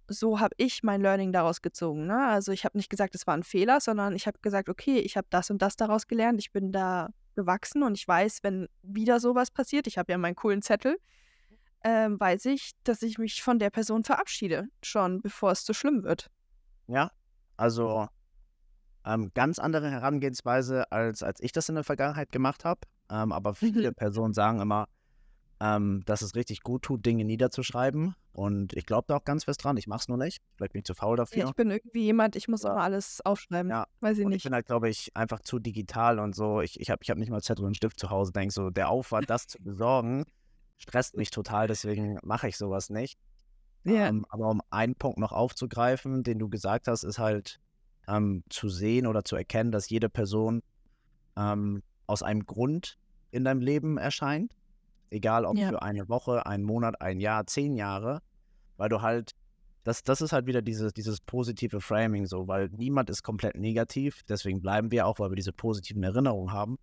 so 0.09 0.39
habe 0.39 0.55
ich 0.57 0.83
mein 0.83 1.01
Learning 1.01 1.31
daraus 1.31 1.61
gezogen, 1.61 2.07
ne? 2.07 2.27
Also, 2.27 2.51
ich 2.51 2.65
habe 2.65 2.77
nicht 2.77 2.89
gesagt, 2.89 3.15
es 3.15 3.27
war 3.27 3.35
'n 3.35 3.43
Fehler, 3.43 3.79
sondern 3.81 4.15
ich 4.15 4.27
habe 4.27 4.39
gesagt: 4.41 4.69
„Okay, 4.69 4.99
ich 4.99 5.17
habe 5.17 5.27
das 5.29 5.49
und 5.51 5.61
das 5.61 5.75
daraus 5.77 6.07
gelernt. 6.07 6.39
Ich 6.39 6.51
bin 6.51 6.71
da 6.71 7.09
gewachsen 7.35 7.83
und 7.83 7.95
ich 7.97 8.07
weiß, 8.07 8.39
wenn 8.43 8.67
wieder 8.83 9.19
so 9.19 9.35
was 9.35 9.51
passiert“ 9.51 9.87
ich 9.87 9.97
habe 9.99 10.11
ja 10.11 10.17
meinen 10.17 10.35
coolen 10.35 10.61
Zettel, 10.63 10.97
ähm, 11.83 12.19
weiß 12.19 12.45
ich, 12.45 12.71
dass 12.83 13.01
ich 13.01 13.17
mich 13.17 13.41
von 13.43 13.59
der 13.59 13.69
Person 13.69 14.03
verabschiede, 14.03 14.67
schon 14.83 15.21
bevor 15.21 15.51
es 15.51 15.63
zu 15.65 15.73
schlimm 15.73 16.03
wird. 16.03 16.29
Ja, 16.87 17.11
also, 17.57 18.07
ähm, 19.05 19.31
ganz 19.33 19.59
andere 19.59 19.89
Herangehensweise, 19.91 20.91
als 20.91 21.23
als 21.23 21.39
ich 21.41 21.51
das 21.51 21.69
in 21.69 21.75
der 21.75 21.83
Vergangenheit 21.83 22.31
gemacht 22.31 22.65
habe. 22.65 22.81
Ähm, 23.09 23.31
aber 23.31 23.55
viele 23.55 23.91
Mhm. 23.91 23.95
Personen 23.95 24.33
sagen 24.33 24.61
immer, 24.61 24.87
ähm, 25.61 26.03
dass 26.05 26.21
es 26.21 26.35
richtig 26.35 26.61
gut 26.63 26.83
tut, 26.83 27.05
Dinge 27.05 27.25
niederzuschreiben. 27.25 28.15
Und 28.33 28.73
ich 28.73 28.85
glaube 28.85 29.05
da 29.07 29.17
auch 29.17 29.25
ganz 29.25 29.45
fest 29.45 29.63
dran. 29.63 29.77
Ich 29.77 29.87
mache 29.87 30.01
es 30.01 30.07
nur 30.09 30.17
nicht. 30.17 30.39
Vielleicht 30.57 30.73
bin 30.73 30.79
ich 30.81 30.85
zu 30.85 30.93
faul 30.95 31.17
Ja, 31.17 31.23
dafür. 31.23 31.45
ich 31.45 31.53
bin 31.55 31.71
irgendwie 31.71 32.03
jemand, 32.03 32.35
ich 32.35 32.47
muss 32.47 32.63
immer 32.63 32.77
alles 32.81 33.21
aufschreiben. 33.25 33.71
Ja, 33.71 33.85
Weiß 33.99 34.17
ich 34.19 34.25
und 34.25 34.31
ich 34.31 34.35
nicht. 34.35 34.43
bin 34.43 34.53
halt, 34.53 34.65
glaube 34.67 34.89
ich, 34.89 35.11
einfach 35.15 35.39
zu 35.41 35.59
digital 35.59 36.19
und 36.19 36.35
so. 36.35 36.61
Ich 36.61 36.79
ich 36.79 36.89
habe 36.89 37.01
ich 37.03 37.09
habe 37.09 37.19
nicht 37.19 37.29
mal 37.29 37.41
Zettel 37.41 37.65
und 37.65 37.75
Stift 37.75 37.99
zu 37.99 38.09
Hause. 38.09 38.31
Denke 38.31 38.53
so, 38.53 38.69
der 38.69 38.89
Aufwand, 38.89 39.29
das 39.29 39.47
zu 39.47 39.59
besorgen, 39.61 40.25
stresst 40.79 41.15
mich 41.17 41.31
total, 41.31 41.67
deswegen 41.67 42.19
mache 42.23 42.47
ich 42.49 42.57
so 42.57 42.69
was 42.71 42.89
nicht. 42.89 43.17
Ja. 43.85 44.11
Ähm, 44.11 44.25
aber 44.29 44.49
um 44.49 44.61
einen 44.71 44.95
Punkt 44.95 45.19
noch 45.19 45.31
aufzugreifen, 45.33 46.23
den 46.23 46.39
du 46.39 46.49
gesagt 46.49 46.87
hast, 46.87 47.03
ist 47.03 47.19
halt, 47.19 47.59
ähm, 48.07 48.43
zu 48.49 48.69
sehen 48.69 49.07
oder 49.07 49.23
zu 49.25 49.35
erkennen, 49.35 49.71
dass 49.71 49.89
jede 49.89 50.09
Person, 50.09 50.61
ähm, 51.37 51.83
aus 52.07 52.23
einem 52.23 52.45
Grund 52.45 52.95
in 53.31 53.45
deinem 53.45 53.61
Leben 53.61 53.97
erscheint. 53.97 54.53
Egal 55.11 55.45
ob 55.45 55.57
Ja. 55.57 55.69
für 55.69 55.81
eine 55.83 56.09
Woche, 56.09 56.45
einen 56.47 56.63
Monat, 56.65 57.01
ein 57.01 57.19
Jahr, 57.21 57.47
10 57.47 57.75
Jahre, 57.75 58.19
weil 58.77 58.89
du 58.89 59.01
halt 59.01 59.31
das 59.85 60.03
das 60.03 60.21
ist 60.21 60.33
halt 60.33 60.47
wieder 60.47 60.61
dieses 60.63 60.93
dieses 60.93 61.21
positive 61.21 61.81
Framing 61.81 62.25
so, 62.27 62.47
weil 62.47 62.69
niemand 62.71 63.09
ist 63.11 63.23
komplett 63.23 63.55
negativ. 63.57 64.21
Deswegen 64.29 64.61
bleiben 64.61 64.91
wir 64.91 65.07
auch, 65.07 65.19
weil 65.19 65.31
wir 65.31 65.35
diese 65.37 65.53
positiven 65.53 66.03
Erinnerungen 66.03 66.53
haben. 66.53 66.77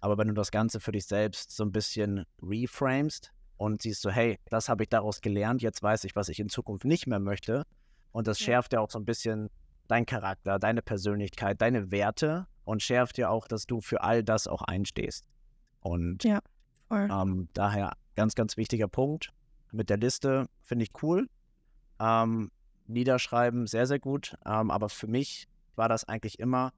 Aber 0.00 0.18
wenn 0.18 0.28
du 0.28 0.34
das 0.34 0.50
Ganze 0.52 0.80
für 0.80 0.92
dich 0.92 1.06
selbst 1.06 1.52
so 1.56 1.64
'n 1.64 1.72
bisschen 1.72 2.24
reframest 2.42 3.32
und 3.56 3.82
siehst 3.82 4.02
so: 4.02 4.10
„Hey, 4.10 4.38
das 4.50 4.68
habe 4.68 4.84
ich 4.84 4.88
daraus 4.90 5.20
gelernt. 5.20 5.62
Jetzt 5.62 5.82
weiß 5.82 6.04
ich, 6.04 6.16
was 6.16 6.28
ich 6.28 6.40
in 6.40 6.48
Zukunft 6.48 6.84
nicht 6.86 7.06
mehr 7.06 7.20
möchte.“ 7.20 7.64
Und 8.12 8.26
das 8.28 8.40
Ja. 8.40 8.54
schärft 8.54 8.72
ja 8.74 8.80
auch 8.80 8.90
so 8.90 8.98
'n 8.98 9.04
bisschen 9.06 9.48
deinen 9.88 10.06
Charakter, 10.06 10.58
deine 10.58 10.82
Persönlichkeit, 10.82 11.60
deine 11.60 11.90
Werte 11.92 12.46
und 12.64 12.82
schärft 12.82 13.18
ja 13.18 13.28
auch, 13.30 13.48
dass 13.48 13.66
du 13.66 13.80
für 13.80 14.02
all 14.02 14.22
das 14.24 14.46
auch 14.48 14.62
einstehst. 14.62 15.24
Und, 15.80 16.24
Ja, 16.24 16.40
voll. 16.88 17.12
ähm, 17.12 17.48
daher 17.54 17.94
ganz, 18.16 18.34
ganz 18.36 18.56
wichtiger 18.58 18.88
Punkt 18.88 19.30
mit 19.72 19.90
der 19.90 19.98
Liste, 19.98 20.46
finde 20.62 20.84
ich 20.84 20.90
cool. 21.02 21.28
Ähm, 22.00 22.50
niederschreiben, 22.86 23.66
sehr, 23.68 23.86
sehr 23.86 24.00
gut. 24.00 24.36
Ähm, 24.46 24.70
aber 24.72 24.88
für 24.90 25.08
mich 25.08 25.46
war 25.76 25.88
das 25.90 26.04
eigentlich 26.04 26.38
immer 26.40 26.72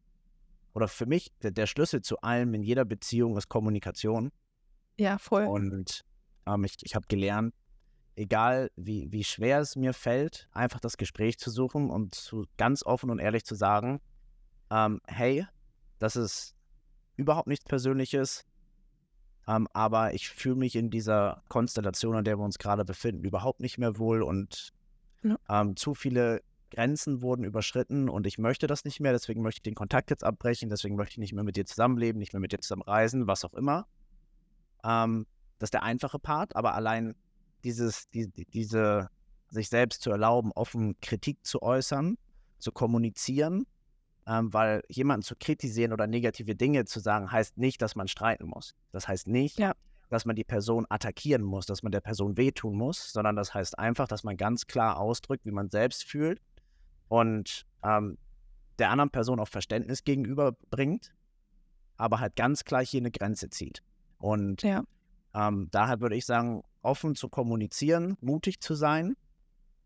oder 0.75 0.89
für 0.89 1.07
mich 1.07 1.29
der 1.43 1.53
der 1.53 1.67
Schlüssel 1.69 2.03
zu 2.03 2.21
allem 2.23 2.55
in 2.55 2.63
jeder 2.65 2.85
Beziehung 2.87 3.37
ist 3.39 3.49
Kommunikation. 3.49 4.31
Ja, 4.99 5.19
voll. 5.19 5.53
Und, 5.53 6.01
ähm, 6.47 6.65
ich 6.65 6.77
ich 6.83 6.95
habe 6.95 7.07
gelernt, 7.09 7.55
egal 8.17 8.71
wie, 8.77 9.11
wie 9.11 9.25
schwer 9.25 9.61
es 9.61 9.77
mir 9.77 9.93
fällt, 9.93 10.49
einfach 10.53 10.81
das 10.81 10.97
Gespräch 10.97 11.39
zu 11.39 11.51
suchen 11.51 11.91
und 11.91 12.15
zu, 12.15 12.47
ganz 12.57 12.85
offen 12.85 13.11
und 13.11 13.19
ehrlich 13.19 13.45
zu 13.45 13.55
sagen, 13.55 14.01
ähm, 14.71 15.01
hey, 15.07 15.47
das 15.99 16.17
ist 16.17 16.55
überhaupt 17.17 17.49
nichts 17.49 17.65
Persönliches, 17.65 18.45
ähm, 19.47 19.69
aber 19.73 20.15
ich 20.15 20.29
fühle 20.29 20.57
mich 20.57 20.77
in 20.77 20.91
dieser 20.91 21.43
Konstellation, 21.49 22.17
in 22.17 22.25
der 22.25 22.39
wir 22.39 22.45
uns 22.45 22.59
gerade 22.59 22.85
befinden, 22.85 23.25
überhaupt 23.25 23.61
nicht 23.61 23.79
mehr 23.79 23.99
wohl 23.99 24.23
und 24.23 24.73
ja. 25.23 25.37
ähm, 25.49 25.77
zu 25.77 25.95
viele 25.95 26.43
Grenzen 26.71 27.23
wurden 27.23 27.45
überschritten 27.45 28.09
und 28.09 28.27
ich 28.27 28.39
möchte 28.39 28.67
das 28.67 28.85
nicht 28.85 29.01
mehr, 29.01 29.13
deswegen 29.13 29.43
möchte 29.43 29.59
ich 29.59 29.63
den 29.63 29.75
Kontakt 29.75 30.11
jetzt 30.11 30.25
abbrechen, 30.25 30.71
deswegen 30.71 30.97
möchte 30.97 31.13
ich 31.13 31.19
nicht 31.19 31.33
mehr 31.33 31.45
mit 31.45 31.57
dir 31.57 31.67
zusammenleben, 31.67 32.19
nicht 32.19 32.33
mehr 32.33 32.41
mit 32.41 32.53
dir 32.53 32.59
zusammen 32.59 32.83
reisen, 32.83 33.27
was 33.27 33.45
auch 33.45 33.55
immer. 33.55 33.87
Ähm, 34.83 35.27
das 35.65 35.69
ist 35.69 35.75
der 35.75 35.83
einfache 35.83 36.19
Part, 36.19 36.57
aber 36.57 36.75
allein 36.75 37.15
dieses, 37.65 38.11
die, 38.11 38.29
diese, 38.29 39.09
sich 39.49 39.71
selbst 39.71 40.03
zu 40.03 40.11
erlauben, 40.11 40.53
offen 40.55 41.01
Kritik 41.01 41.39
zu 41.43 41.63
äußern, 41.63 42.19
zu 42.59 42.71
kommunizieren, 42.71 43.65
ähm, 44.27 44.53
weil 44.53 44.83
jemanden 44.91 45.23
zu 45.23 45.35
kritisieren 45.37 45.95
oder 45.95 46.07
negative 46.07 46.55
Dinge 46.55 46.85
zu 46.85 47.01
sagen, 47.01 47.33
heißt 47.33 47.57
nicht, 47.57 47.81
dass 47.81 47.97
man 47.97 48.09
streiten 48.09 48.47
muss. 48.47 48.75
Das 48.93 49.09
heißt 49.09 49.27
nicht, 49.27 49.59
ja. 49.59 49.73
dass 50.11 50.27
man 50.27 50.37
die 50.37 50.45
Person 50.45 50.85
attackieren 50.91 51.43
muss, 51.43 51.65
dass 51.65 51.83
man 51.83 51.93
der 51.93 52.03
Person 52.03 52.37
wehtun 52.37 52.77
muss, 52.77 53.11
sondern 53.11 53.35
das 53.35 53.55
heißt 53.55 53.79
einfach, 53.79 54.07
dass 54.07 54.23
man 54.23 54.37
ganz 54.37 54.67
klar 54.67 54.99
ausdrückt, 54.99 55.47
wie 55.47 55.51
man 55.51 55.71
selbst 55.71 56.05
fühlt 56.05 56.43
und 57.09 57.65
ähm, 57.83 58.19
der 58.79 58.91
anderen 58.91 59.09
Person 59.09 59.41
auch 59.41 59.49
Verständnis 59.49 60.05
gegenüberbringt, 60.05 61.15
aber 61.97 62.21
halt 62.21 62.37
ganz 62.37 62.65
klar 62.65 62.85
hier 62.85 63.01
eine 63.01 63.11
Grenze 63.11 63.49
zieht. 63.49 63.83
Und 64.19 64.63
ja. 64.63 64.85
Ähm, 65.35 65.69
daher 65.71 66.01
würde 66.01 66.17
ich 66.17 66.27
sagen, 66.27 66.63
offen 66.83 67.15
zu 67.15 67.29
kommunizieren, 67.29 68.17
mutig 68.21 68.61
zu 68.61 68.75
sein, 68.75 69.17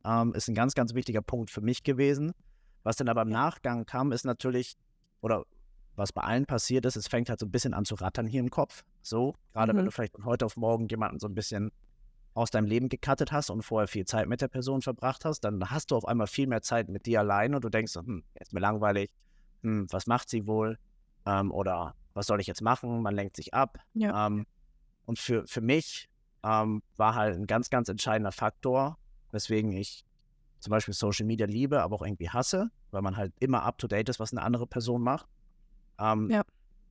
ähm, 0.05 0.35
ist 0.35 0.49
ein 0.49 0.55
ganz, 0.55 0.75
ganz 0.75 0.95
wichtiger 0.95 1.23
Punkt 1.23 1.51
für 1.51 1.61
mich 1.61 1.83
gewesen. 1.83 2.33
Was 2.83 2.97
dann 2.97 3.09
aber 3.09 3.23
im 3.23 3.29
Nachgang 3.29 3.87
kam, 3.87 4.13
ist 4.13 4.25
natürlich, 4.25 4.77
oder 5.21 5.45
was 5.97 6.13
bei 6.13 6.23
allen 6.23 6.47
passiert 6.47 6.87
ist, 6.87 6.97
es 6.97 7.09
fängt 7.09 7.29
halt 7.29 7.41
so 7.41 7.47
ein 7.47 7.51
bisschen 7.51 7.75
an 7.75 7.85
zu 7.85 7.97
rattern 7.97 8.27
hier 8.27 8.41
im 8.41 8.51
Kopf. 8.51 8.85
So, 9.03 9.35
gerade 9.53 9.73
mhm. 9.73 9.79
wenn 9.79 9.85
du 9.87 9.91
vielleicht 9.91 10.13
von 10.13 10.25
heute 10.25 10.47
auf 10.47 10.57
morgen 10.57 10.87
jemanden 10.89 11.19
so 11.19 11.27
ein 11.27 11.35
bisschen 11.35 11.73
aus 12.35 12.51
deinem 12.51 12.67
Leben 12.67 12.89
gecuttet 12.89 13.33
hast 13.33 13.51
und 13.51 13.63
vorher 13.63 13.89
viel 13.89 14.05
Zeit 14.05 14.29
mit 14.29 14.41
der 14.41 14.49
Person 14.49 14.81
verbracht 14.81 15.25
hast, 15.25 15.41
dann 15.41 15.71
hast 15.71 15.91
du 15.91 15.97
auf 15.97 16.07
einmal 16.07 16.29
viel 16.29 16.47
mehr 16.47 16.63
Zeit 16.63 16.89
mit 16.89 17.07
dir 17.07 17.21
allein 17.21 17.55
und 17.55 17.65
du 17.65 17.69
denkst, 17.69 17.97
hm, 17.97 18.23
ist 18.35 18.53
mir 18.53 18.61
langweilig, 18.61 19.13
hm, 19.63 19.87
was 19.91 20.07
macht 20.07 20.29
sie 20.29 20.47
wohl? 20.47 20.79
Ähm, 21.27 21.51
oder 21.51 21.95
was 22.15 22.27
soll 22.27 22.41
ich 22.41 22.47
jetzt 22.47 22.63
machen? 22.63 23.03
Man 23.03 23.15
lenkt 23.15 23.35
sich 23.35 23.55
ab. 23.55 23.79
Ja. 23.95 24.27
Ähm, 24.27 24.47
und 25.09 25.19
für, 25.19 25.47
für 25.47 25.63
mich 25.63 26.11
ähm, 26.45 26.83
war 26.99 27.15
halt 27.15 27.35
ein 27.35 27.47
ganz, 27.47 27.71
ganz 27.71 27.89
entscheidender 27.89 28.31
Faktor, 28.31 28.99
weswegen 29.33 29.73
ich 29.73 30.05
zum 30.59 30.71
Beispiel 30.71 30.93
Social 30.93 31.25
Media 31.25 31.47
liebe, 31.47 31.83
aber 31.83 31.97
auch 31.97 32.03
irgendwie 32.03 32.29
hasse, 32.29 32.71
weil 32.91 33.01
man 33.01 33.17
halt 33.17 33.33
immer 33.41 33.63
up 33.63 33.79
to 33.79 33.89
date 33.89 34.11
ist, 34.11 34.21
was 34.21 34.33
eine 34.33 34.43
andere 34.43 34.67
Person 34.67 35.01
macht. 35.01 35.27
Ähm, 35.99 36.29
ja. 36.29 36.43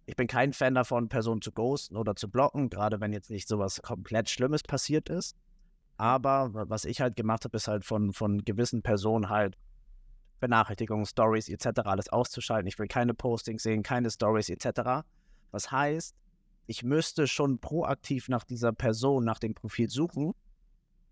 Ich 0.07 0.15
bin 0.15 0.25
kein 0.25 0.51
Fan 0.51 0.73
davon, 0.73 1.09
Personen 1.09 1.43
zu 1.43 1.51
ghosten 1.51 1.95
oder 1.95 2.15
zu 2.15 2.27
blocken, 2.27 2.71
gerade 2.71 2.99
wenn 2.99 3.13
jetzt 3.13 3.29
nicht 3.29 3.47
sowas 3.47 3.83
komplett 3.83 4.31
Schlimmes 4.31 4.63
passiert 4.63 5.09
ist. 5.09 5.37
Aber 5.97 6.49
was 6.53 6.85
ich 6.85 6.99
halt 6.99 7.15
gemacht 7.15 7.43
habe, 7.43 7.55
ist 7.55 7.67
halt 7.67 7.85
von, 7.85 8.13
von 8.13 8.43
gewissen 8.43 8.81
Personen 8.81 9.29
halt 9.29 9.59
Benachrichtigungen, 10.39 11.05
Stories 11.05 11.49
etc. 11.49 11.81
alles 11.83 12.09
auszuschalten. 12.09 12.67
Ich 12.67 12.79
will 12.79 12.87
keine 12.87 13.13
Postings 13.13 13.61
sehen, 13.61 13.83
keine 13.83 14.09
Stories 14.09 14.49
etc. 14.49 15.05
Was 15.51 15.71
heißt, 15.71 16.15
ich 16.67 16.83
müsste 16.83 17.27
schon 17.27 17.59
proaktiv 17.59 18.29
nach 18.29 18.43
dieser 18.43 18.73
Person, 18.73 19.23
nach 19.23 19.39
dem 19.39 19.53
Profil 19.53 19.89
suchen, 19.89 20.33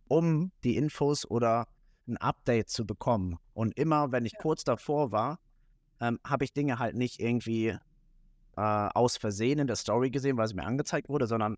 um 0.08 0.52
die 0.64 0.76
Infos 0.76 1.30
oder 1.30 1.68
ein 2.08 2.18
Update 2.18 2.70
zu 2.70 2.86
bekommen. 2.86 3.38
Und 3.54 3.78
immer, 3.80 4.12
wenn 4.12 4.26
ich 4.26 4.34
ja. 4.34 4.40
kurz 4.40 4.64
davor 4.64 5.12
war, 5.12 5.40
ähm, 6.00 6.20
habe 6.24 6.44
ich 6.44 6.54
Dinge 6.54 6.78
halt 6.78 6.96
nicht 6.96 7.20
irgendwie 7.20 7.70
äh, 8.58 8.62
aus 8.62 9.18
Versehen 9.18 9.60
in 9.60 9.68
der 9.68 9.78
Story 9.78 10.12
gesehen, 10.12 10.38
weil 10.38 10.46
es 10.46 10.54
mir 10.54 10.66
angezeigt 10.66 11.10
wurde, 11.10 11.26
sondern 11.26 11.58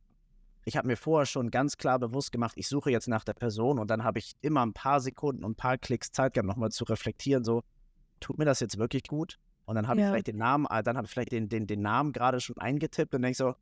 ich 0.64 0.78
habe 0.78 0.88
mir 0.88 0.98
vorher 0.98 1.26
schon 1.26 1.50
ganz 1.50 1.78
klar 1.78 1.98
bewusst 1.98 2.32
gemacht, 2.32 2.54
ich 2.56 2.68
suche 2.68 2.92
jetzt 2.92 3.08
nach 3.08 3.24
der 3.24 3.34
Person 3.34 3.80
und 3.80 3.90
dann 3.90 4.04
habe 4.04 4.20
ich 4.20 4.34
immer 4.42 4.66
ein 4.66 4.74
paar 4.74 5.00
Sekunden 5.00 5.44
und 5.44 5.52
ein 5.52 5.56
paar 5.56 5.78
Klicks 5.78 6.12
Zeit 6.12 6.34
gehabt, 6.34 6.48
nochmal 6.48 6.72
zu 6.72 6.84
reflektieren, 6.84 7.44
so, 7.44 7.64
tut 8.20 8.38
mir 8.38 8.46
das 8.46 8.60
jetzt 8.60 8.78
wirklich 8.78 9.04
gut? 9.04 9.40
Und 9.66 9.76
dann 9.76 9.88
habe 9.88 10.00
ja. 10.00 10.08
ich 10.08 10.12
vielleicht 10.12 10.28
den 10.28 10.38
Namen, 10.38 10.66
äh, 10.70 10.84
dann 10.84 10.98
habe 10.98 11.06
ich 11.06 11.12
vielleicht 11.12 11.32
den, 11.32 11.50
den, 11.50 11.68
den 11.68 11.82
Namen 11.82 12.14
gerade 12.14 12.40
schon 12.40 12.58
eingetippt 12.58 13.14
und 13.16 13.22
denke 13.22 13.38
so, 13.38 13.56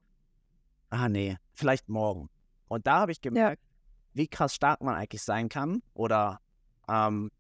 ah 0.96 1.10
nee, 1.10 1.38
vielleicht 1.54 1.90
morgen. 1.90 2.30
Und 2.68 2.88
da 2.88 3.02
habe 3.02 3.12
ich 3.12 3.22
gemerkt, 3.22 3.62
ja. 3.62 3.70
wie 4.14 4.28
krass 4.28 4.56
stark 4.56 4.82
man 4.82 4.96
eigentlich 4.96 5.24
sein 5.24 5.50
kann 5.50 5.82
oder 5.94 6.40
ähm, 6.88 7.32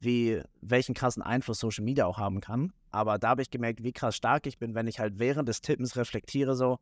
wie, 0.00 0.40
welchen 0.60 0.94
krassen 0.94 1.22
Einfluss 1.22 1.58
Social 1.58 1.84
Media 1.84 2.06
auch 2.06 2.18
haben 2.18 2.40
kann. 2.40 2.72
Aber 2.90 3.18
da 3.18 3.30
habe 3.30 3.42
ich 3.42 3.50
gemerkt, 3.50 3.82
wie 3.82 3.92
krass 3.92 4.16
stark 4.16 4.46
ich 4.46 4.58
bin, 4.58 4.74
wenn 4.74 4.86
ich 4.86 4.98
halt 4.98 5.18
während 5.18 5.48
des 5.48 5.60
Tippens 5.62 5.96
reflektiere, 5.96 6.54
so, 6.54 6.78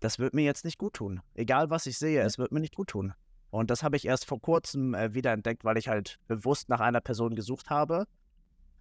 das 0.00 0.18
wird 0.18 0.34
mir 0.34 0.44
jetzt 0.44 0.64
nicht 0.64 0.78
gut 0.78 0.94
tun. 0.94 1.20
Egal 1.34 1.70
was 1.70 1.86
ich 1.86 1.98
sehe, 1.98 2.22
es 2.22 2.38
wird 2.38 2.52
mir 2.52 2.60
nicht 2.60 2.74
gut 2.74 2.88
tun. 2.88 3.14
Und 3.50 3.70
das 3.70 3.82
habe 3.82 3.96
ich 3.96 4.06
erst 4.06 4.26
vor 4.26 4.40
kurzem 4.40 4.94
äh, 4.94 5.14
wieder 5.14 5.32
entdeckt, 5.32 5.64
weil 5.64 5.78
ich 5.78 5.88
halt 5.88 6.18
bewusst 6.28 6.68
nach 6.68 6.80
einer 6.80 7.00
Person 7.00 7.34
gesucht 7.34 7.70
habe, 7.70 8.06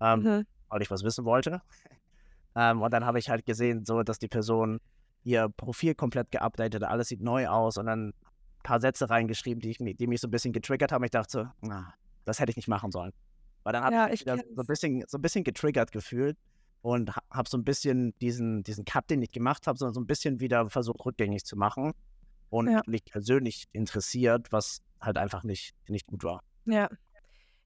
ähm, 0.01 0.19
mhm. 0.21 0.45
weil 0.69 0.81
ich 0.81 0.91
was 0.91 1.03
wissen 1.03 1.23
wollte. 1.23 1.61
ähm, 2.55 2.81
und 2.81 2.91
dann 2.91 3.05
habe 3.05 3.19
ich 3.19 3.29
halt 3.29 3.45
gesehen, 3.45 3.85
so, 3.85 4.03
dass 4.03 4.19
die 4.19 4.27
Person 4.27 4.79
ihr 5.23 5.49
Profil 5.49 5.95
komplett 5.95 6.31
geupdatet, 6.31 6.83
alles 6.83 7.09
sieht 7.09 7.21
neu 7.21 7.47
aus 7.47 7.77
und 7.77 7.87
dann 7.87 8.09
ein 8.09 8.13
paar 8.63 8.79
Sätze 8.79 9.09
reingeschrieben, 9.09 9.61
die, 9.61 9.71
ich, 9.71 9.77
die 9.79 10.07
mich 10.07 10.21
so 10.21 10.27
ein 10.27 10.31
bisschen 10.31 10.53
getriggert 10.53 10.91
haben. 10.91 11.03
Ich 11.03 11.11
dachte 11.11 11.31
so, 11.31 11.47
na, 11.61 11.93
das 12.25 12.39
hätte 12.39 12.51
ich 12.51 12.55
nicht 12.55 12.67
machen 12.67 12.91
sollen. 12.91 13.11
Weil 13.63 13.73
dann 13.73 13.83
habe 13.83 13.95
ja, 13.95 14.05
ich 14.09 14.25
mich 14.25 14.45
so 14.55 14.61
ein, 14.61 14.67
bisschen, 14.67 15.03
so 15.07 15.17
ein 15.17 15.21
bisschen 15.21 15.43
getriggert 15.43 15.91
gefühlt 15.91 16.37
und 16.81 17.13
habe 17.31 17.49
so 17.49 17.57
ein 17.57 17.63
bisschen 17.63 18.13
diesen, 18.19 18.63
diesen 18.63 18.85
Cut, 18.85 19.09
den 19.09 19.21
ich 19.21 19.31
gemacht 19.31 19.67
habe, 19.67 19.77
so, 19.77 19.89
so 19.91 19.99
ein 19.99 20.07
bisschen 20.07 20.39
wieder 20.39 20.69
versucht, 20.69 21.05
rückgängig 21.05 21.43
zu 21.43 21.57
machen 21.57 21.91
und 22.49 22.69
ja. 22.69 22.81
mich 22.87 23.03
persönlich 23.05 23.65
interessiert, 23.73 24.51
was 24.51 24.81
halt 25.01 25.17
einfach 25.17 25.43
nicht, 25.43 25.75
nicht 25.87 26.07
gut 26.07 26.23
war. 26.23 26.43
Ja. 26.65 26.89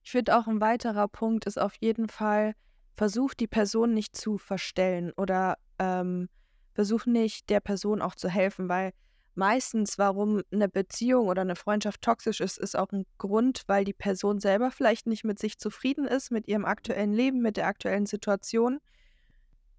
Ich 0.04 0.12
finde 0.12 0.38
auch 0.38 0.48
ein 0.48 0.60
weiterer 0.62 1.08
Punkt 1.08 1.46
ist 1.46 1.60
auf 1.60 1.76
jeden 1.76 2.08
Fall, 2.08 2.56
versucht 2.96 3.40
die 3.40 3.48
Person 3.48 3.94
nicht 3.94 4.16
zu 4.16 4.38
verstellen 4.38 5.12
oder 5.18 5.58
ähm, 5.78 6.30
versuch 6.74 7.06
nicht 7.06 7.50
der 7.50 7.60
Person 7.60 8.02
auch 8.02 8.16
zu 8.16 8.30
helfen, 8.30 8.70
weil 8.70 8.92
meistens, 9.36 9.98
warum 9.98 10.42
eine 10.52 10.68
Beziehung 10.68 11.28
oder 11.28 11.42
eine 11.42 11.56
Freundschaft 11.56 12.02
toxisch 12.02 12.42
ist, 12.42 12.58
ist 12.58 12.78
auch 12.78 12.92
ein 12.92 13.06
Grund, 13.18 13.64
weil 13.68 13.86
die 13.86 13.94
Person 13.94 14.40
selber 14.40 14.72
vielleicht 14.72 15.08
nicht 15.08 15.24
mit 15.24 15.40
sich 15.40 15.58
zufrieden 15.58 16.06
ist, 16.06 16.32
mit 16.32 16.48
ihrem 16.48 16.66
aktuellen 16.66 17.14
Leben, 17.14 17.42
mit 17.42 17.58
der 17.58 17.68
aktuellen 17.68 18.06
Situation. 18.06 18.80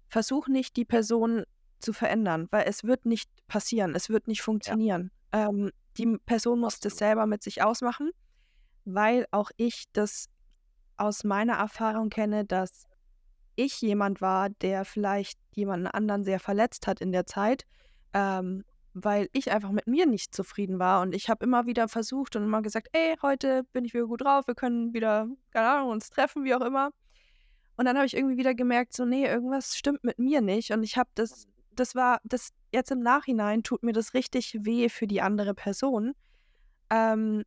Versuch 0.09 0.47
nicht, 0.47 0.75
die 0.75 0.85
Person 0.85 1.43
zu 1.79 1.93
verändern, 1.93 2.47
weil 2.51 2.65
es 2.67 2.83
wird 2.83 3.05
nicht 3.05 3.29
passieren, 3.47 3.95
es 3.95 4.09
wird 4.09 4.27
nicht 4.27 4.41
funktionieren. 4.41 5.11
Ja. 5.33 5.49
Ähm, 5.49 5.71
die 5.97 6.17
Person 6.25 6.59
muss 6.59 6.79
das 6.79 6.97
selber 6.97 7.27
mit 7.27 7.43
sich 7.43 7.61
ausmachen, 7.61 8.11
weil 8.85 9.27
auch 9.31 9.51
ich 9.57 9.85
das 9.93 10.29
aus 10.97 11.23
meiner 11.23 11.53
Erfahrung 11.53 12.09
kenne, 12.09 12.45
dass 12.45 12.85
ich 13.55 13.81
jemand 13.81 14.21
war, 14.21 14.49
der 14.49 14.85
vielleicht 14.85 15.39
jemanden 15.51 15.87
anderen 15.87 16.23
sehr 16.23 16.39
verletzt 16.39 16.87
hat 16.87 17.01
in 17.01 17.11
der 17.11 17.25
Zeit, 17.25 17.65
ähm, 18.13 18.63
weil 18.93 19.29
ich 19.33 19.51
einfach 19.51 19.71
mit 19.71 19.87
mir 19.87 20.05
nicht 20.05 20.35
zufrieden 20.35 20.79
war. 20.79 21.01
Und 21.01 21.15
ich 21.15 21.29
habe 21.29 21.43
immer 21.45 21.65
wieder 21.65 21.87
versucht 21.87 22.35
und 22.35 22.43
immer 22.43 22.61
gesagt, 22.61 22.89
ey, 22.93 23.15
heute 23.21 23.63
bin 23.73 23.85
ich 23.85 23.93
wieder 23.93 24.07
gut 24.07 24.21
drauf, 24.21 24.47
wir 24.47 24.55
können 24.55 24.93
wieder, 24.93 25.27
keine 25.51 25.69
Ahnung, 25.69 25.91
uns 25.91 26.09
treffen, 26.09 26.43
wie 26.43 26.53
auch 26.53 26.61
immer. 26.61 26.91
Und 27.75 27.85
dann 27.85 27.95
habe 27.95 28.05
ich 28.05 28.15
irgendwie 28.15 28.37
wieder 28.37 28.53
gemerkt, 28.53 28.93
so, 28.93 29.05
nee, 29.05 29.25
irgendwas 29.25 29.75
stimmt 29.75 30.03
mit 30.03 30.19
mir 30.19 30.41
nicht. 30.41 30.71
Und 30.71 30.83
ich 30.83 30.97
habe 30.97 31.09
das, 31.15 31.47
das 31.71 31.95
war, 31.95 32.19
das 32.23 32.51
jetzt 32.71 32.91
im 32.91 32.99
Nachhinein 32.99 33.63
tut 33.63 33.83
mir 33.83 33.93
das 33.93 34.13
richtig 34.13 34.57
weh 34.61 34.89
für 34.89 35.07
die 35.07 35.21
andere 35.21 35.55
Person. 35.55 36.13
Ähm, 36.89 37.43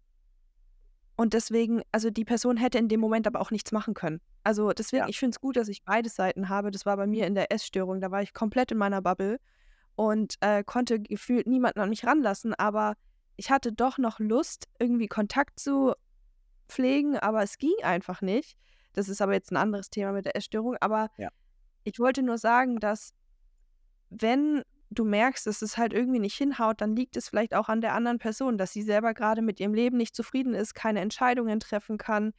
und 1.16 1.32
deswegen, 1.32 1.82
also 1.92 2.10
die 2.10 2.24
Person 2.24 2.56
hätte 2.56 2.78
in 2.78 2.88
dem 2.88 3.00
Moment 3.00 3.26
aber 3.26 3.40
auch 3.40 3.50
nichts 3.50 3.72
machen 3.72 3.94
können. 3.94 4.20
Also 4.46 4.70
deswegen, 4.70 5.02
ja. 5.02 5.09
ich 5.09 5.18
finde 5.18 5.35
es 5.35 5.40
gut, 5.40 5.56
dass 5.56 5.66
ich 5.66 5.82
beide 5.82 6.09
Seiten 6.09 6.48
habe. 6.48 6.70
Das 6.70 6.87
war 6.87 6.96
bei 6.96 7.09
mir 7.09 7.26
in 7.26 7.35
der 7.35 7.50
Essstörung. 7.50 8.00
Da 8.00 8.12
war 8.12 8.22
ich 8.22 8.32
komplett 8.32 8.70
in 8.70 8.78
meiner 8.78 9.02
Bubble 9.02 9.40
und 9.97 10.36
äh, 10.40 10.62
konnte 10.62 11.01
gefühlt 11.01 11.49
niemanden 11.49 11.80
an 11.80 11.88
mich 11.88 12.07
ranlassen. 12.07 12.55
Aber 12.55 12.94
ich 13.34 13.51
hatte 13.51 13.72
doch 13.72 13.99
noch 13.99 14.20
Lust, 14.20 14.68
irgendwie 14.78 15.09
Kontakt 15.09 15.59
zu 15.59 15.94
pflegen, 16.68 17.18
aber 17.18 17.42
es 17.42 17.59
ging 17.59 17.74
einfach 17.82 18.22
nicht. 18.22 18.57
Das 18.92 19.09
ist 19.09 19.20
aber 19.20 19.32
jetzt 19.32 19.51
ein 19.51 19.57
anderes 19.57 19.90
Thema 19.90 20.12
mit 20.12 20.26
der 20.26 20.36
Essstörung. 20.36 20.76
Aber 20.76 21.11
ja. 21.16 21.30
ich 21.82 21.99
wollte 21.99 22.22
nur 22.22 22.38
sagen, 22.38 22.78
dass 22.78 23.14
wenn 24.11 24.62
du 24.90 25.05
merkst, 25.05 25.44
dass 25.49 25.61
es 25.61 25.76
halt 25.76 25.92
irgendwie 25.92 26.20
nicht 26.20 26.36
hinhaut, 26.36 26.80
dann 26.80 26.94
liegt 26.94 27.16
es 27.16 27.28
vielleicht 27.28 27.53
auch 27.53 27.68
an 27.68 27.80
der 27.80 27.94
anderen 27.94 28.20
Person, 28.20 28.59
dass 28.59 28.72
sie 28.72 28.82
selber 28.82 29.12
gerade 29.12 29.42
mit 29.42 29.59
ihrem 29.59 29.74
Leben 29.74 29.97
nicht 29.97 30.14
zufrieden 30.14 30.55
ist, 30.55 30.74
keine 30.74 31.01
Entscheidungen 31.01 31.59
treffen 31.59 31.99
kann. 31.99 32.32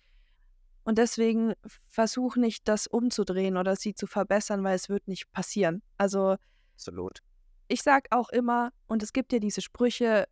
Und 0.88 0.98
deswegen 0.98 1.52
versuch 1.90 2.38
nicht, 2.38 2.66
das 2.66 2.88
umzudrehen 2.88 3.58
oder 3.58 3.76
sie 3.76 3.94
zu 3.94 4.08
verbessern, 4.08 4.64
weil 4.64 4.76
es 4.76 4.88
wird 4.88 5.06
nicht 5.10 5.30
passieren. 5.34 5.84
Also 5.98 6.38
Absolut. 6.76 7.20
Ich 7.68 7.82
sag 7.82 8.08
auch 8.12 8.30
immer, 8.30 8.72
und 8.88 9.04
es 9.04 9.12
gibt 9.12 9.34
ja 9.34 9.40
diese 9.40 9.62
Sprüche, 9.62 10.30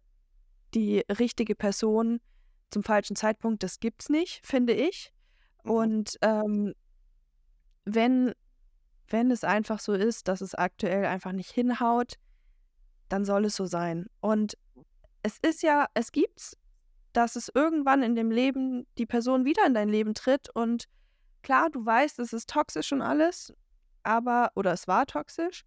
die 0.73 1.03
richtige 1.19 1.55
Person 1.55 2.21
zum 2.71 2.83
falschen 2.83 3.17
Zeitpunkt, 3.17 3.63
das 3.63 3.81
gibt's 3.81 4.07
nicht, 4.07 4.47
finde 4.47 4.71
ich. 4.71 5.11
Mhm. 5.65 5.71
Und 5.71 6.17
ähm, 6.21 6.73
wenn, 7.83 8.31
wenn 9.09 9.31
es 9.31 9.43
einfach 9.43 9.81
so 9.81 9.91
ist, 9.91 10.29
dass 10.29 10.39
es 10.39 10.55
aktuell 10.55 11.03
einfach 11.03 11.33
nicht 11.33 11.51
hinhaut, 11.51 12.13
dann 13.09 13.25
soll 13.25 13.43
es 13.43 13.57
so 13.57 13.65
sein. 13.65 14.05
Und 14.21 14.57
es 15.21 15.37
ist 15.39 15.63
ja, 15.63 15.87
es 15.95 16.13
gibt's, 16.13 16.55
dass 17.15 17.35
es 17.35 17.49
irgendwann 17.53 18.03
in 18.03 18.15
dem 18.15 18.31
Leben 18.31 18.85
die 18.97 19.05
Person 19.05 19.45
wieder 19.45 19.65
in 19.65 19.73
dein 19.73 19.89
Leben 19.89 20.13
tritt 20.13 20.49
und 20.53 20.85
klar, 21.43 21.69
du 21.69 21.85
weißt, 21.85 22.19
es 22.19 22.33
ist 22.33 22.49
toxisch 22.49 22.91
und 22.91 23.01
alles, 23.01 23.53
aber, 24.03 24.51
oder 24.55 24.73
es 24.73 24.87
war 24.87 25.05
toxisch, 25.05 25.63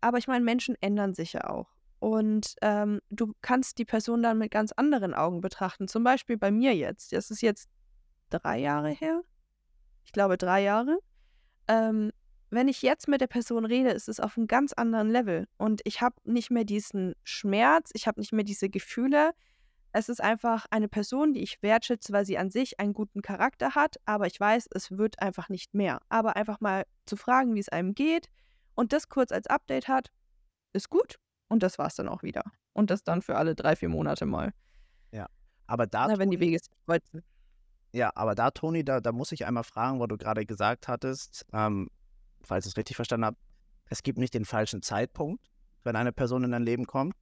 aber 0.00 0.18
ich 0.18 0.26
meine, 0.26 0.44
Menschen 0.44 0.76
ändern 0.80 1.14
sich 1.14 1.32
ja 1.32 1.48
auch. 1.48 1.68
Und 2.00 2.54
ähm, 2.62 3.00
du 3.10 3.34
kannst 3.42 3.78
die 3.78 3.84
Person 3.84 4.22
dann 4.22 4.38
mit 4.38 4.50
ganz 4.50 4.72
anderen 4.72 5.12
Augen 5.12 5.42
betrachten. 5.42 5.86
Zum 5.86 6.02
Beispiel 6.02 6.38
bei 6.38 6.50
mir 6.50 6.74
jetzt. 6.74 7.12
Das 7.12 7.30
ist 7.30 7.42
jetzt 7.42 7.68
drei 8.30 8.58
Jahre 8.58 8.88
her. 8.88 9.20
Ich 10.04 10.12
glaube, 10.12 10.38
drei 10.38 10.62
Jahre. 10.62 10.98
Ähm, 11.68 12.10
wenn 12.48 12.68
ich 12.68 12.80
jetzt 12.80 13.06
mit 13.06 13.20
der 13.20 13.26
Person 13.26 13.66
rede, 13.66 13.90
ist 13.90 14.08
es 14.08 14.18
auf 14.18 14.36
einem 14.36 14.46
ganz 14.46 14.72
anderen 14.72 15.10
Level. 15.10 15.46
Und 15.58 15.82
ich 15.84 16.00
habe 16.00 16.16
nicht 16.24 16.50
mehr 16.50 16.64
diesen 16.64 17.14
Schmerz, 17.22 17.90
ich 17.92 18.06
habe 18.06 18.18
nicht 18.18 18.32
mehr 18.32 18.44
diese 18.44 18.70
Gefühle. 18.70 19.32
Es 19.92 20.08
ist 20.08 20.22
einfach 20.22 20.66
eine 20.70 20.88
Person, 20.88 21.32
die 21.32 21.42
ich 21.42 21.62
wertschätze, 21.62 22.12
weil 22.12 22.24
sie 22.24 22.38
an 22.38 22.50
sich 22.50 22.78
einen 22.78 22.92
guten 22.92 23.22
Charakter 23.22 23.74
hat. 23.74 23.96
Aber 24.04 24.26
ich 24.26 24.38
weiß, 24.38 24.68
es 24.72 24.90
wird 24.92 25.20
einfach 25.20 25.48
nicht 25.48 25.74
mehr. 25.74 26.00
Aber 26.08 26.36
einfach 26.36 26.60
mal 26.60 26.84
zu 27.06 27.16
fragen, 27.16 27.54
wie 27.54 27.60
es 27.60 27.68
einem 27.68 27.94
geht 27.94 28.28
und 28.74 28.92
das 28.92 29.08
kurz 29.08 29.32
als 29.32 29.46
Update 29.48 29.88
hat, 29.88 30.10
ist 30.72 30.90
gut. 30.90 31.16
Und 31.48 31.62
das 31.62 31.78
war 31.78 31.88
es 31.88 31.96
dann 31.96 32.08
auch 32.08 32.22
wieder. 32.22 32.44
Und 32.72 32.90
das 32.90 33.02
dann 33.02 33.22
für 33.22 33.36
alle 33.36 33.56
drei, 33.56 33.74
vier 33.74 33.88
Monate 33.88 34.26
mal. 34.26 34.52
Ja. 35.12 35.26
Aber 35.66 35.86
da. 35.86 36.06
Na, 36.06 36.18
wenn 36.18 36.30
die 36.30 36.38
Wege 36.38 36.58
sich 36.58 36.70
kreuzen. 36.86 37.24
Ja, 37.92 38.12
aber 38.14 38.36
da, 38.36 38.52
Toni, 38.52 38.84
da, 38.84 39.00
da 39.00 39.10
muss 39.10 39.32
ich 39.32 39.46
einmal 39.46 39.64
fragen, 39.64 39.98
wo 39.98 40.06
du 40.06 40.16
gerade 40.16 40.46
gesagt 40.46 40.86
hattest, 40.86 41.44
ähm, 41.52 41.90
falls 42.42 42.66
ich 42.66 42.72
es 42.72 42.76
richtig 42.76 42.94
verstanden 42.94 43.26
habe, 43.26 43.36
es 43.86 44.04
gibt 44.04 44.18
nicht 44.18 44.34
den 44.34 44.44
falschen 44.44 44.82
Zeitpunkt, 44.82 45.44
wenn 45.82 45.96
eine 45.96 46.12
Person 46.12 46.44
in 46.44 46.52
dein 46.52 46.62
Leben 46.62 46.86
kommt. 46.86 47.16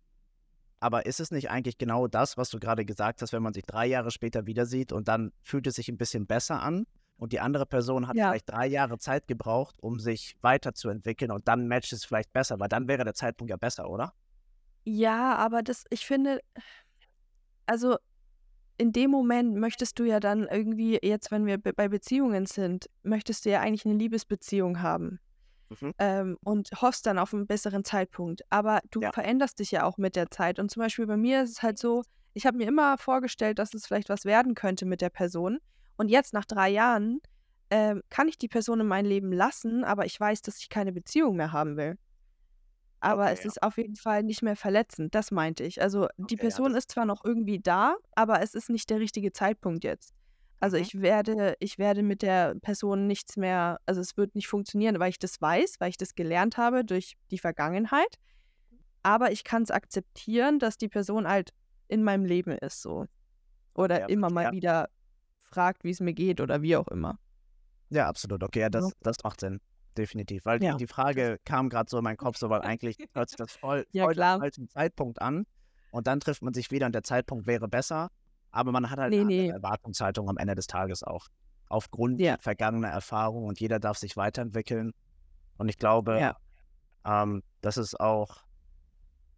Aber 0.80 1.06
ist 1.06 1.18
es 1.20 1.30
nicht 1.30 1.50
eigentlich 1.50 1.76
genau 1.78 2.06
das, 2.06 2.36
was 2.36 2.50
du 2.50 2.58
gerade 2.58 2.84
gesagt 2.84 3.20
hast, 3.22 3.32
wenn 3.32 3.42
man 3.42 3.52
sich 3.52 3.64
drei 3.66 3.86
Jahre 3.86 4.10
später 4.10 4.46
wieder 4.46 4.64
sieht 4.66 4.92
und 4.92 5.08
dann 5.08 5.32
fühlt 5.42 5.66
es 5.66 5.74
sich 5.74 5.88
ein 5.88 5.98
bisschen 5.98 6.26
besser 6.26 6.62
an 6.62 6.86
und 7.16 7.32
die 7.32 7.40
andere 7.40 7.66
Person 7.66 8.06
hat 8.06 8.16
Ja. 8.16 8.28
vielleicht 8.28 8.48
drei 8.50 8.66
Jahre 8.68 8.98
Zeit 8.98 9.26
gebraucht, 9.26 9.74
um 9.80 9.98
sich 9.98 10.36
weiterzuentwickeln 10.40 11.32
und 11.32 11.48
dann 11.48 11.66
matcht 11.66 11.92
es 11.92 12.04
vielleicht 12.04 12.32
besser, 12.32 12.60
weil 12.60 12.68
dann 12.68 12.86
wäre 12.86 13.02
der 13.04 13.14
Zeitpunkt 13.14 13.50
ja 13.50 13.56
besser, 13.56 13.90
oder? 13.90 14.12
Ja, 14.84 15.34
aber 15.34 15.62
das, 15.62 15.84
ich 15.90 16.06
finde, 16.06 16.40
also 17.66 17.96
in 18.78 18.92
dem 18.92 19.10
Moment 19.10 19.56
möchtest 19.56 19.98
du 19.98 20.04
ja 20.04 20.20
dann 20.20 20.46
irgendwie, 20.46 20.98
jetzt 21.02 21.32
wenn 21.32 21.44
wir 21.46 21.58
be- 21.58 21.72
bei 21.72 21.88
Beziehungen 21.88 22.46
sind, 22.46 22.88
möchtest 23.02 23.44
du 23.44 23.50
ja 23.50 23.60
eigentlich 23.60 23.84
eine 23.84 23.94
Liebesbeziehung 23.96 24.80
haben. 24.80 25.18
Mhm. 25.70 25.94
ähm, 25.98 26.38
und 26.42 26.70
hoffst 26.80 27.06
dann 27.06 27.18
auf 27.18 27.34
einen 27.34 27.46
besseren 27.46 27.84
Zeitpunkt. 27.84 28.42
Aber 28.50 28.80
du 28.90 29.00
Ja. 29.02 29.12
veränderst 29.12 29.58
dich 29.58 29.70
ja 29.70 29.84
auch 29.84 29.98
mit 29.98 30.16
der 30.16 30.30
Zeit. 30.30 30.58
Und 30.58 30.70
zum 30.70 30.80
Beispiel 30.82 31.06
bei 31.06 31.16
mir 31.16 31.42
ist 31.42 31.50
es 31.50 31.62
halt 31.62 31.78
so, 31.78 32.02
ich 32.34 32.46
habe 32.46 32.56
mir 32.56 32.68
immer 32.68 32.98
vorgestellt, 32.98 33.58
dass 33.58 33.74
es 33.74 33.86
vielleicht 33.86 34.08
was 34.08 34.24
werden 34.24 34.54
könnte 34.54 34.86
mit 34.86 35.00
der 35.00 35.10
Person. 35.10 35.58
Und 35.96 36.08
jetzt 36.08 36.32
nach 36.32 36.44
drei 36.44 36.68
Jahren 36.70 37.20
ähm, 37.70 38.02
kann 38.10 38.28
ich 38.28 38.38
die 38.38 38.48
Person 38.48 38.80
in 38.80 38.86
mein 38.86 39.04
Leben 39.04 39.32
lassen, 39.32 39.84
aber 39.84 40.06
ich 40.06 40.18
weiß, 40.18 40.42
dass 40.42 40.58
ich 40.58 40.68
keine 40.70 40.92
Beziehung 40.92 41.36
mehr 41.36 41.52
haben 41.52 41.76
will. 41.76 41.98
Aber 43.00 43.24
Okay, 43.24 43.32
es 43.34 43.44
ja. 43.44 43.46
ist 43.46 43.62
auf 43.62 43.76
jeden 43.78 43.96
Fall 43.96 44.22
nicht 44.24 44.42
mehr 44.42 44.56
verletzend, 44.56 45.14
das 45.14 45.30
meinte 45.30 45.64
ich. 45.64 45.80
Also 45.80 46.08
die 46.16 46.36
Okay, 46.36 46.36
ja, 46.36 46.40
Person 46.40 46.72
das- 46.72 46.84
ist 46.84 46.90
zwar 46.92 47.04
noch 47.06 47.24
irgendwie 47.24 47.60
da, 47.60 47.96
aber 48.14 48.40
es 48.42 48.54
ist 48.54 48.70
nicht 48.70 48.90
der 48.90 48.98
richtige 49.00 49.32
Zeitpunkt 49.32 49.84
jetzt. 49.84 50.14
Also 50.60 50.76
Mhm. 50.76 50.82
ich 50.82 51.00
werde, 51.00 51.54
ich 51.60 51.78
werde 51.78 52.02
mit 52.02 52.22
der 52.22 52.54
Person 52.56 53.06
nichts 53.06 53.36
mehr, 53.36 53.78
also 53.86 54.00
es 54.00 54.16
wird 54.16 54.34
nicht 54.34 54.48
funktionieren, 54.48 54.98
weil 54.98 55.10
ich 55.10 55.18
das 55.18 55.40
weiß, 55.40 55.76
weil 55.78 55.90
ich 55.90 55.96
das 55.96 56.14
gelernt 56.14 56.56
habe 56.56 56.84
durch 56.84 57.16
die 57.30 57.38
Vergangenheit. 57.38 58.16
Aber 59.02 59.30
ich 59.30 59.44
kann 59.44 59.62
es 59.62 59.70
akzeptieren, 59.70 60.58
dass 60.58 60.76
die 60.76 60.88
Person 60.88 61.28
halt 61.28 61.50
in 61.86 62.02
meinem 62.02 62.24
Leben 62.24 62.52
ist 62.58 62.82
so. 62.82 63.06
Oder 63.74 64.00
Ja, 64.00 64.06
immer 64.06 64.30
mal 64.30 64.44
ja. 64.44 64.52
wieder 64.52 64.88
fragt, 65.42 65.84
wie 65.84 65.90
es 65.90 66.00
mir 66.00 66.12
geht 66.12 66.40
oder 66.40 66.60
wie 66.62 66.76
auch 66.76 66.88
immer. 66.88 67.18
Ja, 67.90 68.08
absolut. 68.08 68.42
Okay, 68.42 68.60
ja, 68.60 68.68
das, 68.68 68.92
das 69.00 69.16
macht 69.24 69.40
Sinn. 69.40 69.60
Definitiv. 69.96 70.44
Weil 70.44 70.58
die- 70.58 70.86
Frage 70.86 71.38
kam 71.44 71.68
gerade 71.70 71.88
so 71.88 71.98
in 71.98 72.04
meinen 72.04 72.16
Kopf, 72.18 72.36
so, 72.36 72.50
weil 72.50 72.60
eigentlich 72.78 72.98
hört 73.14 73.30
sich 73.30 73.36
das 73.36 73.52
voll, 73.52 73.86
Ja, 73.92 74.04
voll 74.04 74.14
klar. 74.14 74.34
zum 74.34 74.40
falschen 74.42 74.68
Zeitpunkt 74.68 75.22
an. 75.22 75.46
Und 75.90 76.06
dann 76.06 76.20
trifft 76.20 76.42
man 76.42 76.52
sich 76.52 76.70
wieder 76.70 76.86
und 76.86 76.94
der 76.94 77.02
Zeitpunkt 77.04 77.46
wäre 77.46 77.66
besser. 77.68 78.10
Aber 78.50 78.72
man 78.72 78.90
hat 78.90 78.98
halt 78.98 79.10
Nee, 79.10 79.20
eine 79.20 79.26
nee. 79.26 79.48
Erwartungshaltung 79.48 80.28
am 80.28 80.36
Ende 80.38 80.54
des 80.54 80.66
Tages 80.66 81.02
auch. 81.02 81.26
Aufgrund 81.68 82.20
Ja. 82.20 82.36
vergangener 82.40 82.88
Erfahrungen 82.88 83.48
und 83.48 83.60
jeder 83.60 83.78
darf 83.78 83.98
sich 83.98 84.16
weiterentwickeln. 84.16 84.92
Und 85.58 85.68
ich 85.68 85.76
glaube, 85.76 86.18
Ja. 86.18 86.36
ähm, 87.04 87.42
das 87.60 87.76
ist 87.76 87.98
auch, 88.00 88.44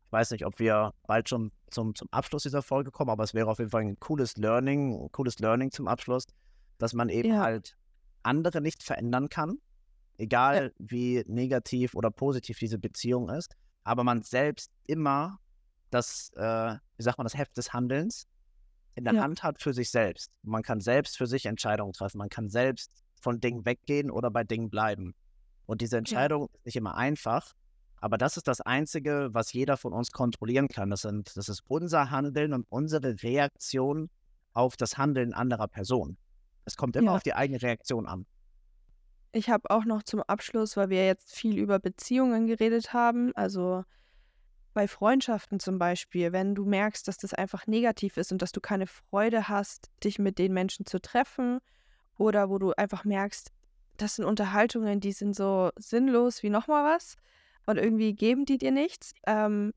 ich 0.06 0.12
weiß 0.12 0.30
nicht, 0.32 0.46
ob 0.46 0.58
wir 0.58 0.92
bald 1.06 1.28
schon 1.28 1.52
zum, 1.70 1.94
zum 1.94 2.08
Abschluss 2.10 2.42
dieser 2.44 2.62
Folge 2.62 2.90
kommen, 2.90 3.10
aber 3.10 3.24
es 3.24 3.34
wäre 3.34 3.48
auf 3.50 3.58
jeden 3.58 3.70
Fall 3.70 3.82
ein 3.82 3.98
cooles 3.98 4.36
Learning, 4.36 4.92
ein 5.04 5.12
cooles 5.12 5.38
Learning 5.38 5.70
zum 5.70 5.88
Abschluss, 5.88 6.24
dass 6.78 6.92
man 6.94 7.08
eben 7.08 7.30
Ja. 7.30 7.40
halt 7.42 7.76
andere 8.22 8.60
nicht 8.60 8.82
verändern 8.82 9.28
kann, 9.28 9.58
egal 10.18 10.72
wie 10.78 11.24
negativ 11.26 11.94
oder 11.94 12.10
positiv 12.10 12.58
diese 12.58 12.78
Beziehung 12.78 13.28
ist, 13.30 13.56
aber 13.84 14.04
man 14.04 14.22
selbst 14.22 14.70
immer 14.86 15.38
das, 15.90 16.30
äh, 16.36 16.76
wie 16.96 17.02
sagt 17.02 17.18
man, 17.18 17.24
das 17.24 17.36
Heft 17.36 17.56
des 17.56 17.72
Handelns 17.72 18.26
in 18.94 19.04
der 19.04 19.14
Ja. 19.14 19.22
Hand 19.22 19.42
hat 19.42 19.60
für 19.62 19.72
sich 19.72 19.90
selbst. 19.90 20.30
Man 20.42 20.62
kann 20.62 20.80
selbst 20.80 21.16
für 21.16 21.26
sich 21.26 21.46
Entscheidungen 21.46 21.92
treffen, 21.92 22.18
man 22.18 22.28
kann 22.28 22.48
selbst 22.48 22.90
von 23.20 23.40
Dingen 23.40 23.64
weggehen 23.64 24.10
oder 24.10 24.30
bei 24.30 24.44
Dingen 24.44 24.70
bleiben. 24.70 25.14
Und 25.66 25.80
diese 25.80 25.96
Entscheidung 25.98 26.48
ist 26.54 26.66
nicht 26.66 26.76
immer 26.76 26.96
einfach, 26.96 27.52
aber 28.00 28.16
das 28.18 28.36
ist 28.36 28.48
das 28.48 28.60
Einzige, 28.62 29.28
was 29.32 29.52
jeder 29.52 29.76
von 29.76 29.92
uns 29.92 30.10
kontrollieren 30.10 30.68
kann. 30.68 30.90
Das, 30.90 31.02
sind, 31.02 31.36
das 31.36 31.48
ist 31.48 31.62
unser 31.68 32.10
Handeln 32.10 32.52
und 32.54 32.66
unsere 32.70 33.22
Reaktion 33.22 34.08
auf 34.54 34.76
das 34.76 34.96
Handeln 34.98 35.32
anderer 35.34 35.68
Personen. 35.68 36.16
Es 36.64 36.76
kommt 36.76 36.96
immer 36.96 37.12
Ja. 37.12 37.16
auf 37.16 37.22
die 37.22 37.34
eigene 37.34 37.60
Reaktion 37.62 38.06
an. 38.06 38.26
Ich 39.32 39.48
habe 39.48 39.70
auch 39.70 39.84
noch 39.84 40.02
zum 40.02 40.22
Abschluss, 40.22 40.76
weil 40.76 40.88
wir 40.88 41.06
jetzt 41.06 41.34
viel 41.36 41.56
über 41.58 41.78
Beziehungen 41.78 42.46
geredet 42.48 42.92
haben, 42.92 43.32
also 43.36 43.84
bei 44.72 44.86
Freundschaften 44.88 45.60
zum 45.60 45.78
Beispiel, 45.78 46.32
wenn 46.32 46.54
du 46.54 46.64
merkst, 46.64 47.06
dass 47.08 47.18
das 47.18 47.34
einfach 47.34 47.66
negativ 47.66 48.16
ist 48.16 48.32
und 48.32 48.42
dass 48.42 48.52
du 48.52 48.60
keine 48.60 48.86
Freude 48.86 49.48
hast, 49.48 49.90
dich 50.04 50.18
mit 50.18 50.38
den 50.38 50.52
Menschen 50.52 50.86
zu 50.86 51.00
treffen 51.00 51.60
oder 52.16 52.50
wo 52.50 52.58
du 52.58 52.72
einfach 52.72 53.04
merkst, 53.04 53.50
das 53.96 54.16
sind 54.16 54.24
Unterhaltungen, 54.24 55.00
die 55.00 55.12
sind 55.12 55.34
so 55.34 55.70
sinnlos 55.76 56.42
wie 56.42 56.50
nochmal 56.50 56.94
was 56.94 57.16
und 57.66 57.76
irgendwie 57.76 58.14
geben 58.14 58.44
die 58.44 58.58
dir 58.58 58.70
nichts, 58.70 59.12
ähm, 59.26 59.72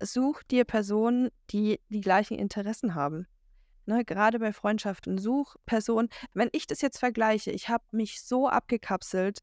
such 0.00 0.42
dir 0.44 0.64
Personen, 0.64 1.30
die 1.50 1.80
die 1.88 2.00
gleichen 2.00 2.38
Interessen 2.38 2.94
haben. 2.94 3.26
Ne, 3.86 4.04
gerade 4.04 4.38
bei 4.38 4.52
Freundschaften, 4.52 5.16
such 5.16 5.56
Personen. 5.64 6.10
Wenn 6.34 6.50
ich 6.52 6.66
das 6.66 6.82
jetzt 6.82 6.98
vergleiche, 6.98 7.50
ich 7.50 7.70
habe 7.70 7.84
mich 7.90 8.22
so 8.22 8.46
abgekapselt 8.46 9.38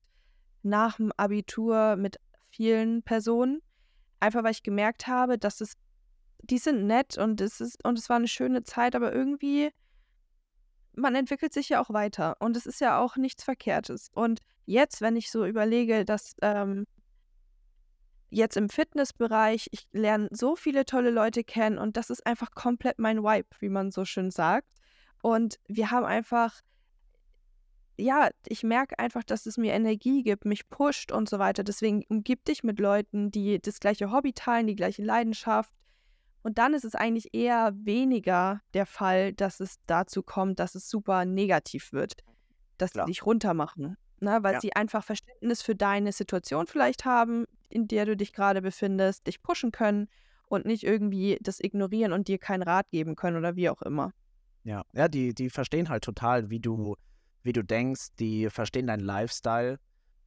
nach 0.61 0.97
dem 0.97 1.11
Abitur 1.17 1.95
mit 1.95 2.19
vielen 2.51 3.01
Personen, 3.01 3.61
einfach 4.19 4.43
weil 4.43 4.51
ich 4.51 4.63
gemerkt 4.63 5.07
habe, 5.07 5.37
dass 5.37 5.61
es, 5.61 5.73
die 6.41 6.57
sind 6.57 6.85
nett 6.85 7.17
und 7.17 7.41
es 7.41 7.61
ist, 7.61 7.83
und 7.83 7.97
es 7.97 8.09
war 8.09 8.17
eine 8.17 8.27
schöne 8.27 8.63
Zeit, 8.63 8.95
aber 8.95 9.13
irgendwie, 9.13 9.71
man 10.93 11.15
entwickelt 11.15 11.53
sich 11.53 11.69
ja 11.69 11.81
auch 11.81 11.89
weiter 11.89 12.37
und 12.39 12.55
es 12.55 12.65
ist 12.65 12.81
ja 12.81 12.99
auch 12.99 13.17
nichts 13.17 13.43
Verkehrtes. 13.43 14.09
Und 14.13 14.39
jetzt, 14.65 15.01
wenn 15.01 15.15
ich 15.15 15.29
so 15.29 15.45
überlege, 15.45 16.05
dass 16.05 16.35
ähm, 16.41 16.85
jetzt 18.29 18.57
im 18.57 18.69
Fitnessbereich, 18.69 19.67
ich 19.71 19.87
lerne 19.91 20.29
so 20.31 20.55
viele 20.55 20.85
tolle 20.85 21.11
Leute 21.11 21.43
kennen 21.43 21.77
und 21.77 21.97
das 21.97 22.09
ist 22.09 22.25
einfach 22.25 22.51
komplett 22.51 22.99
mein 22.99 23.23
Vibe, 23.23 23.47
wie 23.59 23.69
man 23.69 23.91
so 23.91 24.05
schön 24.05 24.31
sagt. 24.31 24.67
Und 25.21 25.59
wir 25.67 25.91
haben 25.91 26.05
einfach, 26.05 26.59
ja, 27.97 28.29
ich 28.47 28.63
merke 28.63 28.99
einfach, 28.99 29.23
dass 29.23 29.45
es 29.45 29.57
mir 29.57 29.73
Energie 29.73 30.23
gibt, 30.23 30.45
mich 30.45 30.67
pusht 30.69 31.11
und 31.11 31.29
so 31.29 31.39
weiter. 31.39 31.63
Deswegen 31.63 32.03
umgib 32.09 32.43
dich 32.45 32.63
mit 32.63 32.79
Leuten, 32.79 33.31
die 33.31 33.59
das 33.61 33.79
gleiche 33.79 34.11
Hobby 34.11 34.33
teilen, 34.33 34.67
die 34.67 34.75
gleiche 34.75 35.03
Leidenschaft. 35.03 35.71
Und 36.43 36.57
dann 36.57 36.73
ist 36.73 36.85
es 36.85 36.93
eigentlich 36.93 37.33
eher 37.33 37.73
weniger 37.75 38.61
der 38.73 38.85
Fall, 38.85 39.33
dass 39.33 39.59
es 39.59 39.77
dazu 39.87 40.21
kommt, 40.21 40.59
dass 40.59 40.75
es 40.75 40.89
super 40.89 41.25
negativ 41.25 41.91
wird, 41.91 42.13
dass 42.77 42.91
Klar. 42.91 43.05
sie 43.07 43.11
dich 43.13 43.25
runtermachen. 43.25 43.97
Ne? 44.19 44.39
Weil 44.41 44.53
Ja. 44.53 44.59
sie 44.61 44.75
einfach 44.75 45.03
Verständnis 45.03 45.61
für 45.61 45.75
deine 45.75 46.11
Situation 46.11 46.67
vielleicht 46.67 47.05
haben, 47.05 47.45
in 47.69 47.87
der 47.87 48.05
du 48.05 48.15
dich 48.15 48.31
gerade 48.31 48.61
befindest, 48.61 49.25
dich 49.27 49.41
pushen 49.41 49.71
können 49.71 50.07
und 50.47 50.65
nicht 50.65 50.83
irgendwie 50.83 51.37
das 51.41 51.59
ignorieren 51.59 52.13
und 52.13 52.27
dir 52.27 52.37
keinen 52.37 52.63
Rat 52.63 52.89
geben 52.91 53.15
können 53.15 53.37
oder 53.37 53.55
wie 53.55 53.69
auch 53.69 53.81
immer. 53.81 54.11
Ja, 54.63 54.83
ja, 54.93 55.07
die, 55.07 55.33
die 55.33 55.49
verstehen 55.49 55.89
halt 55.89 56.03
total, 56.03 56.49
wie 56.49 56.59
du, 56.59 56.95
wie 57.45 57.53
du 57.53 57.63
denkst, 57.63 58.07
die 58.19 58.49
verstehen 58.49 58.87
deinen 58.87 59.01
Lifestyle. 59.01 59.77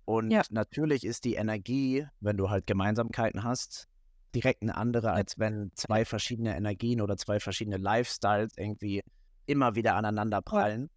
Und 0.05 0.31
Ja. 0.31 0.43
natürlich 0.51 1.05
ist 1.05 1.25
die 1.25 1.35
Energie, 1.35 2.07
wenn 2.21 2.37
du 2.39 2.49
halt 2.49 2.67
Gemeinsamkeiten 2.67 3.43
hast, 3.45 3.89
direkt 4.35 4.63
eine 4.63 4.77
andere, 4.77 5.13
als 5.13 5.39
wenn 5.39 5.71
zwei 5.75 6.05
verschiedene 6.05 6.57
Energien 6.57 7.01
oder 7.01 7.17
zwei 7.17 7.41
verschiedene 7.41 7.77
Lifestyles 7.77 8.53
irgendwie 8.57 9.03
immer 9.47 9.75
wieder 9.75 9.97
aneinander 9.97 10.41
prallen. 10.43 10.91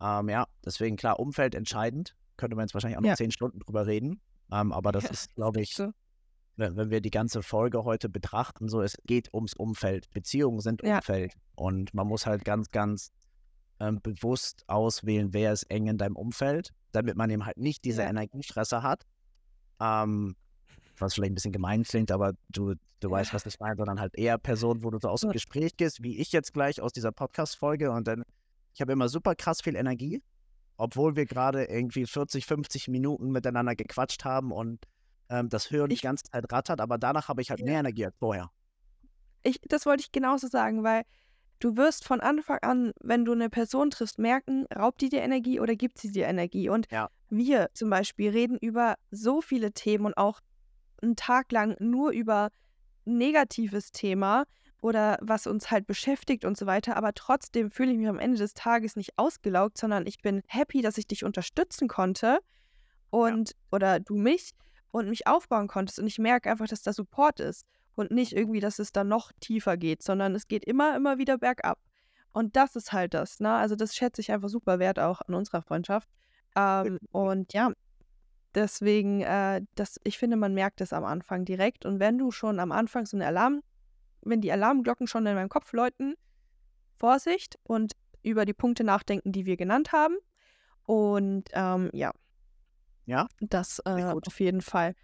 Ähm, 0.00 0.28
ja, 0.28 0.46
deswegen 0.64 0.96
klar, 0.96 1.20
Umfeld 1.20 1.54
entscheidend. 1.54 2.14
Könnte 2.36 2.56
man 2.56 2.64
jetzt 2.64 2.74
wahrscheinlich 2.74 2.96
auch 2.96 3.02
noch 3.02 3.08
Ja. 3.10 3.16
zehn 3.16 3.30
Stunden 3.30 3.58
drüber 3.60 3.86
reden. 3.86 4.20
Ähm, 4.50 4.72
aber 4.72 4.90
das 4.92 5.04
Ja, 5.04 5.10
ist, 5.10 5.28
glaube 5.36 5.60
ich, 5.60 5.76
wenn 6.56 6.90
wir 6.90 7.00
die 7.00 7.10
ganze 7.10 7.42
Folge 7.42 7.84
heute 7.84 8.08
betrachten, 8.08 8.68
so 8.68 8.80
es 8.80 8.96
geht 9.04 9.32
ums 9.34 9.54
Umfeld. 9.54 10.08
Beziehungen 10.10 10.60
sind 10.60 10.82
Ja. 10.82 10.96
Umfeld. 10.96 11.34
Und 11.56 11.92
man 11.94 12.06
muss 12.06 12.26
halt 12.26 12.44
ganz, 12.44 12.70
ganz 12.70 13.10
ähm, 13.80 14.00
bewusst 14.02 14.64
auswählen, 14.68 15.32
wer 15.32 15.52
ist 15.52 15.64
eng 15.64 15.86
in 15.86 15.98
deinem 15.98 16.16
Umfeld, 16.16 16.70
damit 16.92 17.16
man 17.16 17.30
eben 17.30 17.44
halt 17.46 17.58
nicht 17.58 17.84
diese 17.84 18.02
Ja. 18.02 18.08
Energiefresser 18.10 18.82
hat. 18.82 19.04
Ähm, 19.80 20.34
was 20.98 21.14
vielleicht 21.14 21.30
ein 21.32 21.34
bisschen 21.34 21.52
gemein 21.52 21.84
klingt, 21.84 22.10
aber 22.10 22.32
du, 22.48 22.74
du 23.00 23.10
weißt, 23.10 23.32
was 23.32 23.46
ich 23.46 23.60
meine, 23.60 23.76
sondern 23.76 24.00
halt 24.00 24.16
eher 24.18 24.36
Personen, 24.38 24.82
wo 24.82 24.90
du 24.90 24.98
so 24.98 25.08
aus 25.08 25.20
dem. 25.20 25.30
Gespräch 25.30 25.76
gehst, 25.76 26.02
wie 26.02 26.18
ich 26.18 26.32
jetzt 26.32 26.52
gleich 26.52 26.80
aus 26.80 26.92
dieser 26.92 27.12
Podcast-Folge 27.12 27.92
und 27.92 28.08
dann, 28.08 28.24
ich 28.74 28.80
habe 28.80 28.92
immer 28.92 29.08
super 29.08 29.36
krass 29.36 29.60
viel 29.62 29.76
Energie, 29.76 30.20
obwohl 30.76 31.14
wir 31.14 31.24
gerade 31.26 31.64
irgendwie 31.66 32.04
40, 32.06 32.46
50 32.46 32.88
Minuten 32.88 33.30
miteinander 33.30 33.76
gequatscht 33.76 34.24
haben 34.24 34.50
und 34.50 34.84
ähm, 35.28 35.48
das 35.48 35.70
Hören 35.70 35.88
die 35.90 35.94
Ich- 35.94 36.02
ganze 36.02 36.24
Zeit 36.24 36.52
rattert, 36.52 36.80
aber 36.80 36.98
danach 36.98 37.28
habe 37.28 37.42
ich 37.42 37.50
halt 37.50 37.60
mehr 37.62 37.78
Energie 37.78 38.06
als 38.06 38.16
vorher. 38.18 38.50
Ich, 39.44 39.60
das 39.68 39.86
wollte 39.86 40.00
ich 40.02 40.10
genauso 40.10 40.48
sagen, 40.48 40.82
weil 40.82 41.04
du 41.60 41.76
wirst 41.76 42.04
von 42.04 42.20
Anfang 42.20 42.58
an, 42.62 42.92
wenn 43.00 43.24
du 43.24 43.32
eine 43.32 43.50
Person 43.50 43.90
triffst, 43.90 44.18
merken, 44.18 44.66
raubt 44.74 45.00
die 45.00 45.08
dir 45.08 45.22
Energie 45.22 45.60
oder 45.60 45.76
gibt 45.76 45.98
sie 45.98 46.10
dir 46.12 46.26
Energie. 46.26 46.68
Und 46.68 46.88
Ja. 46.90 47.10
wir 47.30 47.70
zum 47.74 47.90
Beispiel 47.90 48.30
reden 48.30 48.58
über 48.60 48.96
so 49.10 49.40
viele 49.40 49.72
Themen 49.72 50.06
und 50.06 50.16
auch 50.16 50.40
einen 51.02 51.16
Tag 51.16 51.52
lang 51.52 51.76
nur 51.80 52.10
über 52.12 52.50
ein 53.06 53.18
negatives 53.18 53.92
Thema 53.92 54.44
oder 54.80 55.18
was 55.20 55.46
uns 55.46 55.70
halt 55.70 55.86
beschäftigt 55.86 56.44
und 56.44 56.56
so 56.56 56.66
weiter. 56.66 56.96
Aber 56.96 57.12
trotzdem 57.14 57.70
fühle 57.70 57.92
ich 57.92 57.98
mich 57.98 58.08
am 58.08 58.18
Ende 58.18 58.38
des 58.38 58.54
Tages 58.54 58.96
nicht 58.96 59.18
ausgelaugt, 59.18 59.78
sondern 59.78 60.06
ich 60.06 60.18
bin 60.22 60.42
happy, 60.46 60.82
dass 60.82 60.98
ich 60.98 61.06
dich 61.06 61.24
unterstützen 61.24 61.88
konnte 61.88 62.38
und 63.10 63.52
oder 63.72 64.00
du 64.00 64.16
mich 64.16 64.52
und 64.90 65.08
mich 65.08 65.26
aufbauen 65.26 65.68
konntest. 65.68 65.98
Und 65.98 66.06
ich 66.06 66.18
merke 66.18 66.50
einfach, 66.50 66.68
dass 66.68 66.82
da 66.82 66.92
Support 66.92 67.40
ist 67.40 67.64
und 67.98 68.10
nicht 68.10 68.32
irgendwie, 68.32 68.60
dass 68.60 68.78
es 68.78 68.92
dann 68.92 69.08
noch 69.08 69.32
tiefer 69.40 69.76
geht, 69.76 70.02
sondern 70.02 70.34
es 70.34 70.48
geht 70.48 70.64
immer, 70.64 70.96
immer 70.96 71.18
wieder 71.18 71.38
bergab. 71.38 71.78
Und 72.32 72.56
das 72.56 72.76
ist 72.76 72.92
halt 72.92 73.14
das, 73.14 73.40
ne? 73.40 73.52
Also 73.52 73.74
das 73.74 73.96
schätze 73.96 74.20
ich 74.20 74.30
einfach 74.30 74.48
super 74.48 74.78
wert 74.78 74.98
auch 74.98 75.20
an 75.22 75.34
unserer 75.34 75.62
Freundschaft. 75.62 76.08
Ähm, 76.54 76.98
und 77.10 77.52
ja, 77.52 77.72
deswegen, 78.54 79.22
äh, 79.22 79.62
das, 79.74 79.98
ich 80.04 80.18
finde, 80.18 80.36
man 80.36 80.54
merkt 80.54 80.80
es 80.80 80.92
am 80.92 81.04
Anfang 81.04 81.44
direkt. 81.44 81.84
Und 81.84 82.00
wenn 82.00 82.18
du 82.18 82.30
schon 82.30 82.60
am 82.60 82.72
Anfang 82.72 83.06
so 83.06 83.16
eine 83.16 83.26
Alarm, 83.26 83.62
wenn 84.22 84.40
die 84.40 84.52
Alarmglocken 84.52 85.06
schon 85.06 85.26
in 85.26 85.34
meinem 85.34 85.48
Kopf 85.48 85.72
läuten, 85.72 86.14
Vorsicht 86.98 87.58
und 87.62 87.92
über 88.22 88.44
die 88.44 88.54
Punkte 88.54 88.84
nachdenken, 88.84 89.32
die 89.32 89.46
wir 89.46 89.56
genannt 89.56 89.92
haben. 89.92 90.16
Und 90.84 91.48
ähm, 91.52 91.90
ja, 91.92 92.12
Ja, 93.06 93.26
das 93.40 93.80
äh, 93.84 94.04
auf 94.04 94.40
jeden 94.40 94.60
Fall. 94.60 94.94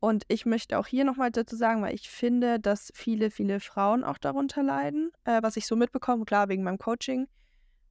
Und 0.00 0.24
ich 0.28 0.46
möchte 0.46 0.78
auch 0.78 0.86
hier 0.86 1.04
nochmal 1.04 1.30
dazu 1.30 1.56
sagen, 1.56 1.82
weil 1.82 1.94
ich 1.94 2.08
finde, 2.08 2.60
dass 2.60 2.92
viele, 2.94 3.30
viele 3.30 3.58
Frauen 3.58 4.04
auch 4.04 4.18
darunter 4.18 4.62
leiden, 4.62 5.10
äh, 5.24 5.42
was 5.42 5.56
ich 5.56 5.66
so 5.66 5.74
mitbekomme, 5.74 6.24
klar 6.24 6.48
wegen 6.48 6.62
meinem 6.62 6.78
Coaching. 6.78 7.26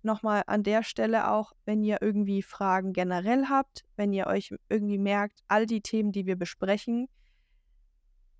Nochmal 0.04 0.44
an 0.48 0.64
der 0.64 0.84
Stelle 0.84 1.30
auch, 1.30 1.52
wenn 1.66 1.84
ihr 1.84 1.98
irgendwie 2.02 2.42
Fragen 2.42 2.94
generell 2.94 3.48
habt, 3.50 3.84
wenn 3.98 4.14
ihr 4.14 4.28
euch 4.28 4.54
irgendwie 4.70 4.98
merkt, 4.98 5.42
all 5.50 5.66
die 5.66 5.82
Themen, 5.82 6.14
die 6.14 6.26
wir 6.26 6.38
besprechen, 6.38 7.10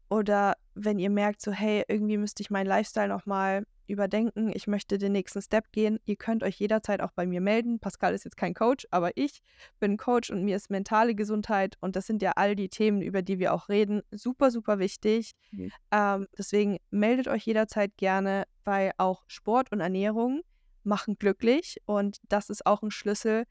oder 0.10 0.56
wenn 0.74 1.00
ihr 1.00 1.10
merkt, 1.10 1.42
so, 1.42 1.52
hey, 1.52 1.84
irgendwie 1.88 2.18
müsste 2.18 2.42
ich 2.42 2.50
meinen 2.50 2.68
Lifestyle 2.68 3.10
nochmal 3.10 3.66
überdenken, 3.88 4.52
ich 4.54 4.68
möchte 4.68 4.98
den 4.98 5.12
nächsten 5.12 5.42
Step 5.42 5.72
gehen, 5.72 6.00
ihr 6.06 6.16
könnt 6.16 6.44
euch 6.44 6.60
jederzeit 6.60 7.02
auch 7.02 7.12
bei 7.12 7.26
mir 7.26 7.42
melden. 7.42 7.80
Pascal 7.80 8.14
ist 8.14 8.26
jetzt 8.26 8.38
kein 8.38 8.54
Coach, 8.54 8.88
aber 8.92 9.12
ich 9.16 9.42
bin 9.80 9.98
Coach 9.98 10.30
und 10.30 10.44
mir 10.44 10.56
ist 10.56 10.70
mentale 10.70 11.16
Gesundheit 11.16 11.78
und 11.82 11.96
das 11.96 12.08
sind 12.08 12.22
ja 12.22 12.34
all 12.36 12.56
die 12.56 12.70
Themen, 12.70 13.02
über 13.02 13.22
die 13.22 13.40
wir 13.40 13.54
auch 13.54 13.70
reden, 13.70 14.02
super, 14.12 14.52
super 14.52 14.80
wichtig. 14.80 15.32
Mhm. 15.52 15.72
Ähm, 15.92 16.28
deswegen 16.38 16.78
meldet 16.90 17.28
euch 17.28 17.46
jederzeit 17.46 17.96
gerne, 17.98 18.46
weil 18.64 18.92
auch 18.98 19.24
Sport 19.28 19.72
und 19.72 19.80
Ernährung 19.80 20.42
machen 20.84 21.18
glücklich 21.18 21.78
und 21.86 22.18
das 22.30 22.50
ist 22.50 22.66
auch 22.66 22.82
ein 22.82 22.92
Schlüssel, 22.92 23.44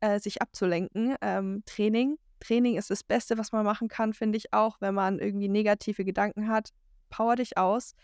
äh, 0.00 0.18
sich 0.18 0.42
abzulenken. 0.42 1.14
Ähm, 1.20 1.62
Training. 1.66 2.18
Training 2.40 2.76
ist 2.76 2.90
das 2.90 3.04
Beste, 3.04 3.38
was 3.38 3.52
man 3.52 3.64
machen 3.64 3.88
kann, 3.88 4.14
finde 4.14 4.38
ich 4.38 4.52
auch, 4.52 4.80
wenn 4.80 4.94
man 4.94 5.18
irgendwie 5.18 5.48
negative 5.48 6.04
Gedanken 6.04 6.48
hat. 6.48 6.70
Power 7.10 7.36
dich 7.36 7.58
aus 7.58 7.94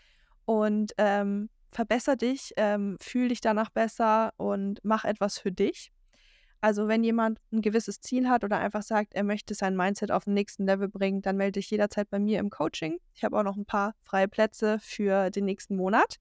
und 0.45 0.93
ähm, 0.97 1.49
verbesser 1.71 2.15
dich, 2.15 2.53
ähm, 2.57 2.97
fühl 3.01 3.29
dich 3.29 3.41
danach 3.41 3.69
besser 3.69 4.33
und 4.37 4.79
mach 4.83 5.05
etwas 5.05 5.37
für 5.39 5.51
dich. 5.51 5.91
Also 6.59 6.87
wenn 6.87 7.03
jemand 7.03 7.39
ein 7.51 7.61
gewisses 7.61 8.01
Ziel 8.01 8.27
hat 8.29 8.43
oder 8.43 8.57
einfach 8.57 8.81
sagt, 8.81 9.13
er 9.13 9.23
möchte 9.23 9.53
sein 9.53 9.75
Mindset 9.75 10.11
auf 10.11 10.23
den 10.23 10.33
nächsten 10.33 10.65
Level 10.65 10.89
bringen, 10.89 11.21
dann 11.21 11.37
melde 11.37 11.59
dich 11.59 11.69
jederzeit 11.69 12.09
bei 12.09 12.17
mir 12.19 12.39
im 12.39 12.49
Coaching. 12.49 12.97
Ich 13.13 13.23
habe 13.23 13.37
auch 13.37 13.43
noch 13.43 13.57
ein 13.57 13.65
paar 13.65 13.93
freie 14.01 14.27
Plätze 14.27 14.79
für 14.81 15.29
den 15.29 15.45
nächsten 15.45 15.75
Monat. 15.75 16.15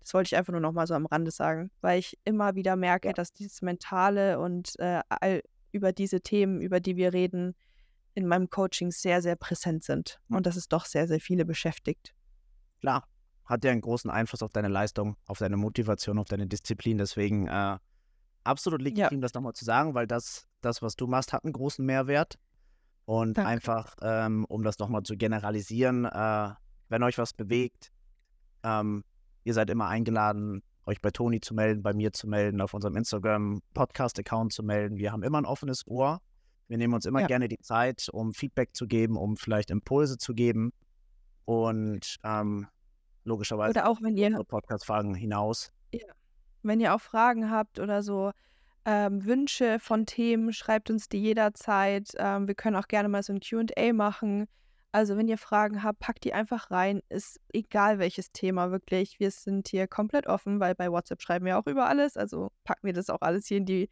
Das 0.00 0.14
wollte 0.14 0.28
ich 0.28 0.36
einfach 0.36 0.50
nur 0.50 0.60
noch 0.60 0.72
mal 0.72 0.88
so 0.88 0.94
am 0.94 1.06
Rande 1.06 1.30
sagen, 1.30 1.70
weil 1.80 2.00
ich 2.00 2.18
immer 2.24 2.56
wieder 2.56 2.74
merke, 2.74 3.08
Ja. 3.08 3.14
dass 3.14 3.32
dieses 3.32 3.62
Mentale 3.62 4.40
und 4.40 4.76
äh, 4.80 5.00
all 5.08 5.42
über 5.70 5.92
diese 5.92 6.20
Themen, 6.20 6.60
über 6.60 6.80
die 6.80 6.96
wir 6.96 7.12
reden, 7.12 7.54
in 8.14 8.26
meinem 8.26 8.50
Coaching 8.50 8.90
sehr, 8.90 9.22
sehr 9.22 9.36
präsent 9.36 9.84
sind. 9.84 10.18
Und 10.28 10.46
dass 10.46 10.56
es 10.56 10.68
doch 10.68 10.86
sehr, 10.86 11.06
sehr 11.06 11.20
viele 11.20 11.44
beschäftigt. 11.44 12.14
klar, 12.80 13.06
hat 13.52 13.64
ja 13.64 13.70
einen 13.70 13.82
großen 13.82 14.10
Einfluss 14.10 14.42
auf 14.42 14.52
deine 14.52 14.68
Leistung, 14.68 15.16
auf 15.26 15.38
deine 15.38 15.56
Motivation, 15.56 16.18
auf 16.18 16.26
deine 16.26 16.46
Disziplin. 16.46 16.98
Deswegen 16.98 17.46
äh, 17.46 17.78
absolut 18.44 18.82
legitim, 18.82 19.20
das 19.20 19.34
nochmal 19.34 19.52
zu 19.52 19.64
sagen, 19.64 19.94
weil 19.94 20.06
das, 20.06 20.48
das, 20.62 20.82
was 20.82 20.96
du 20.96 21.06
machst, 21.06 21.32
hat 21.32 21.44
einen 21.44 21.52
großen 21.52 21.84
Mehrwert. 21.84 22.38
Und 23.04 23.36
Danke. 23.36 23.48
einfach, 23.50 23.94
ähm, 24.00 24.44
um 24.48 24.62
das 24.62 24.78
nochmal 24.78 25.02
zu 25.02 25.16
generalisieren, 25.16 26.04
äh, 26.06 26.50
wenn 26.88 27.02
euch 27.02 27.18
was 27.18 27.32
bewegt, 27.34 27.90
ähm, 28.62 29.02
ihr 29.44 29.54
seid 29.54 29.70
immer 29.70 29.88
eingeladen, 29.88 30.62
euch 30.86 31.00
bei 31.00 31.10
Toni 31.10 31.40
zu 31.40 31.52
melden, 31.54 31.82
bei 31.82 31.92
mir 31.92 32.12
zu 32.12 32.28
melden, 32.28 32.60
auf 32.60 32.74
unserem 32.74 32.96
Instagram-Podcast-Account 32.96 34.52
zu 34.52 34.62
melden. 34.62 34.96
Wir 34.96 35.12
haben 35.12 35.22
immer 35.22 35.38
ein 35.38 35.46
offenes 35.46 35.86
Ohr. 35.86 36.20
Wir 36.68 36.78
nehmen 36.78 36.94
uns 36.94 37.04
immer 37.04 37.20
Ja. 37.20 37.26
gerne 37.26 37.48
die 37.48 37.58
Zeit, 37.58 38.08
um 38.12 38.32
Feedback 38.32 38.70
zu 38.74 38.86
geben, 38.86 39.16
um 39.16 39.36
vielleicht 39.36 39.70
Impulse 39.70 40.16
zu 40.16 40.32
geben. 40.32 40.72
Und 41.44 42.16
ähm, 42.24 42.66
logischerweise 43.24 43.70
Oder 43.70 43.88
auch 43.88 44.00
wenn 44.02 44.16
ihr 44.16 44.30
Podcast-Fragen 44.44 45.14
hinaus. 45.14 45.72
Wenn 46.62 46.80
ihr 46.80 46.94
auch 46.94 47.00
Fragen 47.00 47.50
habt 47.50 47.80
oder 47.80 48.02
so 48.02 48.30
ähm, 48.84 49.24
Wünsche 49.24 49.78
von 49.80 50.06
Themen, 50.06 50.52
schreibt 50.52 50.90
uns 50.90 51.08
die 51.08 51.20
jederzeit. 51.20 52.10
Ähm, 52.16 52.46
wir 52.46 52.54
können 52.54 52.76
auch 52.76 52.88
gerne 52.88 53.08
mal 53.08 53.22
so 53.22 53.32
ein 53.32 53.40
QA 53.40 53.92
machen. 53.92 54.46
Also 54.92 55.16
wenn 55.16 55.26
ihr 55.26 55.38
Fragen 55.38 55.82
habt, 55.82 56.00
packt 56.00 56.24
die 56.24 56.34
einfach 56.34 56.70
rein. 56.70 57.00
Ist 57.08 57.40
egal 57.52 57.98
welches 57.98 58.30
Thema 58.30 58.70
wirklich. 58.70 59.18
Wir 59.18 59.30
sind 59.30 59.68
hier 59.68 59.88
komplett 59.88 60.26
offen, 60.26 60.60
weil 60.60 60.74
bei 60.74 60.90
WhatsApp 60.90 61.22
schreiben 61.22 61.46
wir 61.46 61.58
auch 61.58 61.66
über 61.66 61.88
alles. 61.88 62.16
Also 62.16 62.50
packen 62.64 62.86
wir 62.86 62.92
das 62.92 63.08
auch 63.08 63.22
alles 63.22 63.46
hier 63.46 63.56
in 63.56 63.66
die 63.66 63.90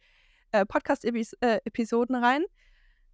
äh, 0.51 0.65
Podcast-Episoden 0.65 2.15
rein. 2.15 2.43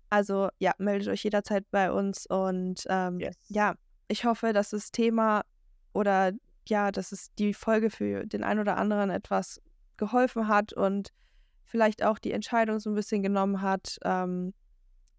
Also 0.10 0.50
ja, 0.60 0.74
meldet 0.78 1.08
euch 1.08 1.24
jederzeit 1.24 1.66
bei 1.72 1.92
uns 1.92 2.26
und 2.28 2.84
ähm, 2.90 3.20
Yes. 3.20 3.36
ja, 3.48 3.76
ich 4.08 4.26
hoffe, 4.26 4.54
dass 4.54 4.70
das 4.72 4.92
Thema 4.92 5.44
oder 5.98 6.32
ja, 6.68 6.92
dass 6.92 7.12
es 7.12 7.34
die 7.36 7.54
Folge 7.54 7.90
für 7.90 8.26
den 8.26 8.44
einen 8.44 8.60
oder 8.60 8.78
anderen 8.78 9.10
etwas 9.10 9.60
geholfen 9.98 10.48
hat 10.48 10.74
und 10.74 11.10
vielleicht 11.66 12.04
auch 12.04 12.20
die 12.20 12.32
Entscheidung 12.34 12.80
so 12.80 12.90
ein 12.92 12.96
bisschen 12.96 13.24
genommen 13.24 13.62
hat, 13.62 13.98
ähm, 14.04 14.54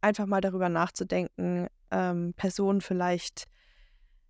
einfach 0.01 0.27
mal 0.27 0.41
darüber 0.41 0.69
nachzudenken, 0.69 1.67
ähm, 1.91 2.33
Personen 2.37 2.81
vielleicht 2.81 3.45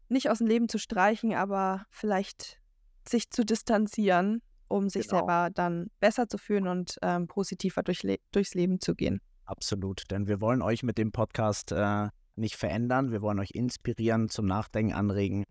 nicht 0.09 0.31
aus 0.31 0.39
dem 0.39 0.47
Leben 0.47 0.69
zu 0.69 0.79
streichen, 0.79 1.35
aber 1.35 1.85
vielleicht 1.91 2.59
sich 3.07 3.31
zu 3.31 3.45
distanzieren, 3.45 4.41
um 4.69 4.89
sich 4.89 5.07
Genau. 5.07 5.19
selber 5.19 5.51
dann 5.53 5.91
besser 6.01 6.29
zu 6.29 6.39
fühlen 6.39 6.67
und 6.67 6.97
ähm, 7.03 7.27
positiver 7.27 7.83
durch 7.83 8.03
Le 8.03 8.17
durchs 8.33 8.55
Leben 8.55 8.81
zu 8.81 8.95
gehen. 8.95 9.21
Absolut. 9.45 10.05
Denn 10.11 10.27
wir 10.29 10.41
wollen 10.41 10.63
euch 10.63 10.83
mit 10.83 10.97
dem 10.99 11.13
Podcast 11.13 11.73
äh, 11.73 12.09
nicht 12.37 12.57
verändern. 12.57 13.11
Wir 13.13 13.21
wollen 13.21 13.39
euch 13.39 13.51
inspirieren, 13.51 14.29
zum 14.29 14.47
Nachdenken 14.47 14.95
anregen. 14.95 15.45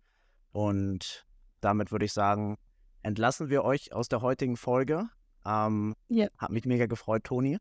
Und 0.51 1.25
damit 1.61 1.91
würde 1.91 2.05
ich 2.05 2.13
sagen, 2.13 2.57
entlassen 3.03 3.49
wir 3.49 3.63
euch 3.63 3.93
aus 3.93 4.07
der 4.07 4.21
heutigen 4.21 4.57
Folge. 4.57 5.09
Ähm, 5.45 5.95
Ja. 6.07 6.27
Hat 6.37 6.51
mich 6.51 6.65
mega 6.65 6.85
gefreut, 6.85 7.23
Toni. 7.23 7.57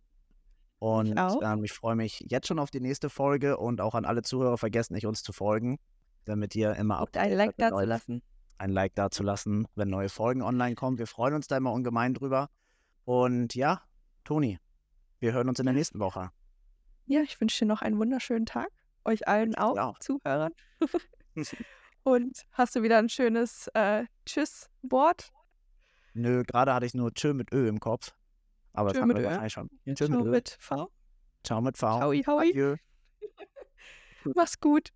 Und 0.79 1.19
auch. 1.19 1.41
ähm, 1.43 1.65
ich 1.65 1.73
freue 1.73 1.97
mich 1.97 2.25
jetzt 2.29 2.47
schon 2.49 2.59
auf 2.59 2.71
die 2.71 2.81
nächste 2.81 3.09
Folge 3.09 3.57
und 3.57 3.81
auch 3.81 3.95
an 3.95 4.05
alle 4.05 4.23
Zuhörer, 4.23 4.59
vergesst 4.59 4.91
nicht, 4.91 5.07
uns 5.07 5.23
zu 5.23 5.33
folgen, 5.33 5.79
damit 6.25 6.55
ihr 6.55 6.75
immer 6.75 6.99
up 6.99 7.17
ein 7.17 7.33
Like 7.33 7.57
da 7.57 7.71
zu 7.71 7.81
lassen. 7.85 8.23
ein 8.59 8.71
Like 8.71 8.95
da 8.95 9.11
zu 9.11 9.23
lassen, 9.23 9.67
wenn 9.75 9.89
neue 9.89 10.09
Folgen 10.09 10.43
online 10.43 10.75
kommen. 10.75 10.99
Wir 10.99 11.07
freuen 11.07 11.35
uns 11.35 11.47
da 11.47 11.57
immer 11.57 11.73
ungemein 11.73 12.13
drüber. 12.13 12.51
Und 13.05 13.55
ja, 13.55 13.83
Toni, 14.25 14.59
wir 15.21 15.33
hören 15.33 15.49
uns 15.49 15.59
in 15.61 15.67
der 15.67 15.75
nächsten 15.75 15.99
Woche. 15.99 16.31
Ja, 17.07 17.21
ich 17.23 17.41
wünsche 17.41 17.65
dir 17.65 17.69
noch 17.69 17.83
einen 17.83 17.99
wunderschönen 17.99 18.47
Tag. 18.47 18.69
Euch 19.05 19.29
allen 19.29 19.53
ich 19.53 19.59
auch, 19.59 19.79
auch. 19.79 19.99
Zuhörern. 20.01 20.53
Und 22.07 22.47
hast 22.53 22.77
du 22.77 22.85
wieder 22.85 22.99
ein 22.99 23.09
schönes 23.09 23.69
äh, 23.75 24.05
Tschüss-Wort? 24.27 25.33
Nö, 26.15 26.45
gerade 26.45 26.73
hatte 26.73 26.87
ich 26.87 26.95
nur 26.95 27.13
Tschö 27.13 27.35
mit 27.35 27.53
Ö 27.53 27.67
im 27.67 27.81
Kopf. 27.81 28.15
Aber 28.75 28.93
Tschö 28.93 29.01
das 29.01 29.09
mit 29.09 29.19
Ö. 29.19 29.25
wahrscheinlich 29.25 29.53
schon. 29.53 29.69
Ciao 29.85 29.95
Tschö 29.97 30.09
mit 30.11 30.21
Ö. 30.25 30.31
mit 30.31 30.57
V. 30.61 30.89
Ciao 31.43 31.61
mit 31.61 31.77
V. 31.77 32.01
Howie. 32.01 32.25
Adieu. 32.25 32.77
Mach's 34.37 34.61
gut. 34.61 34.93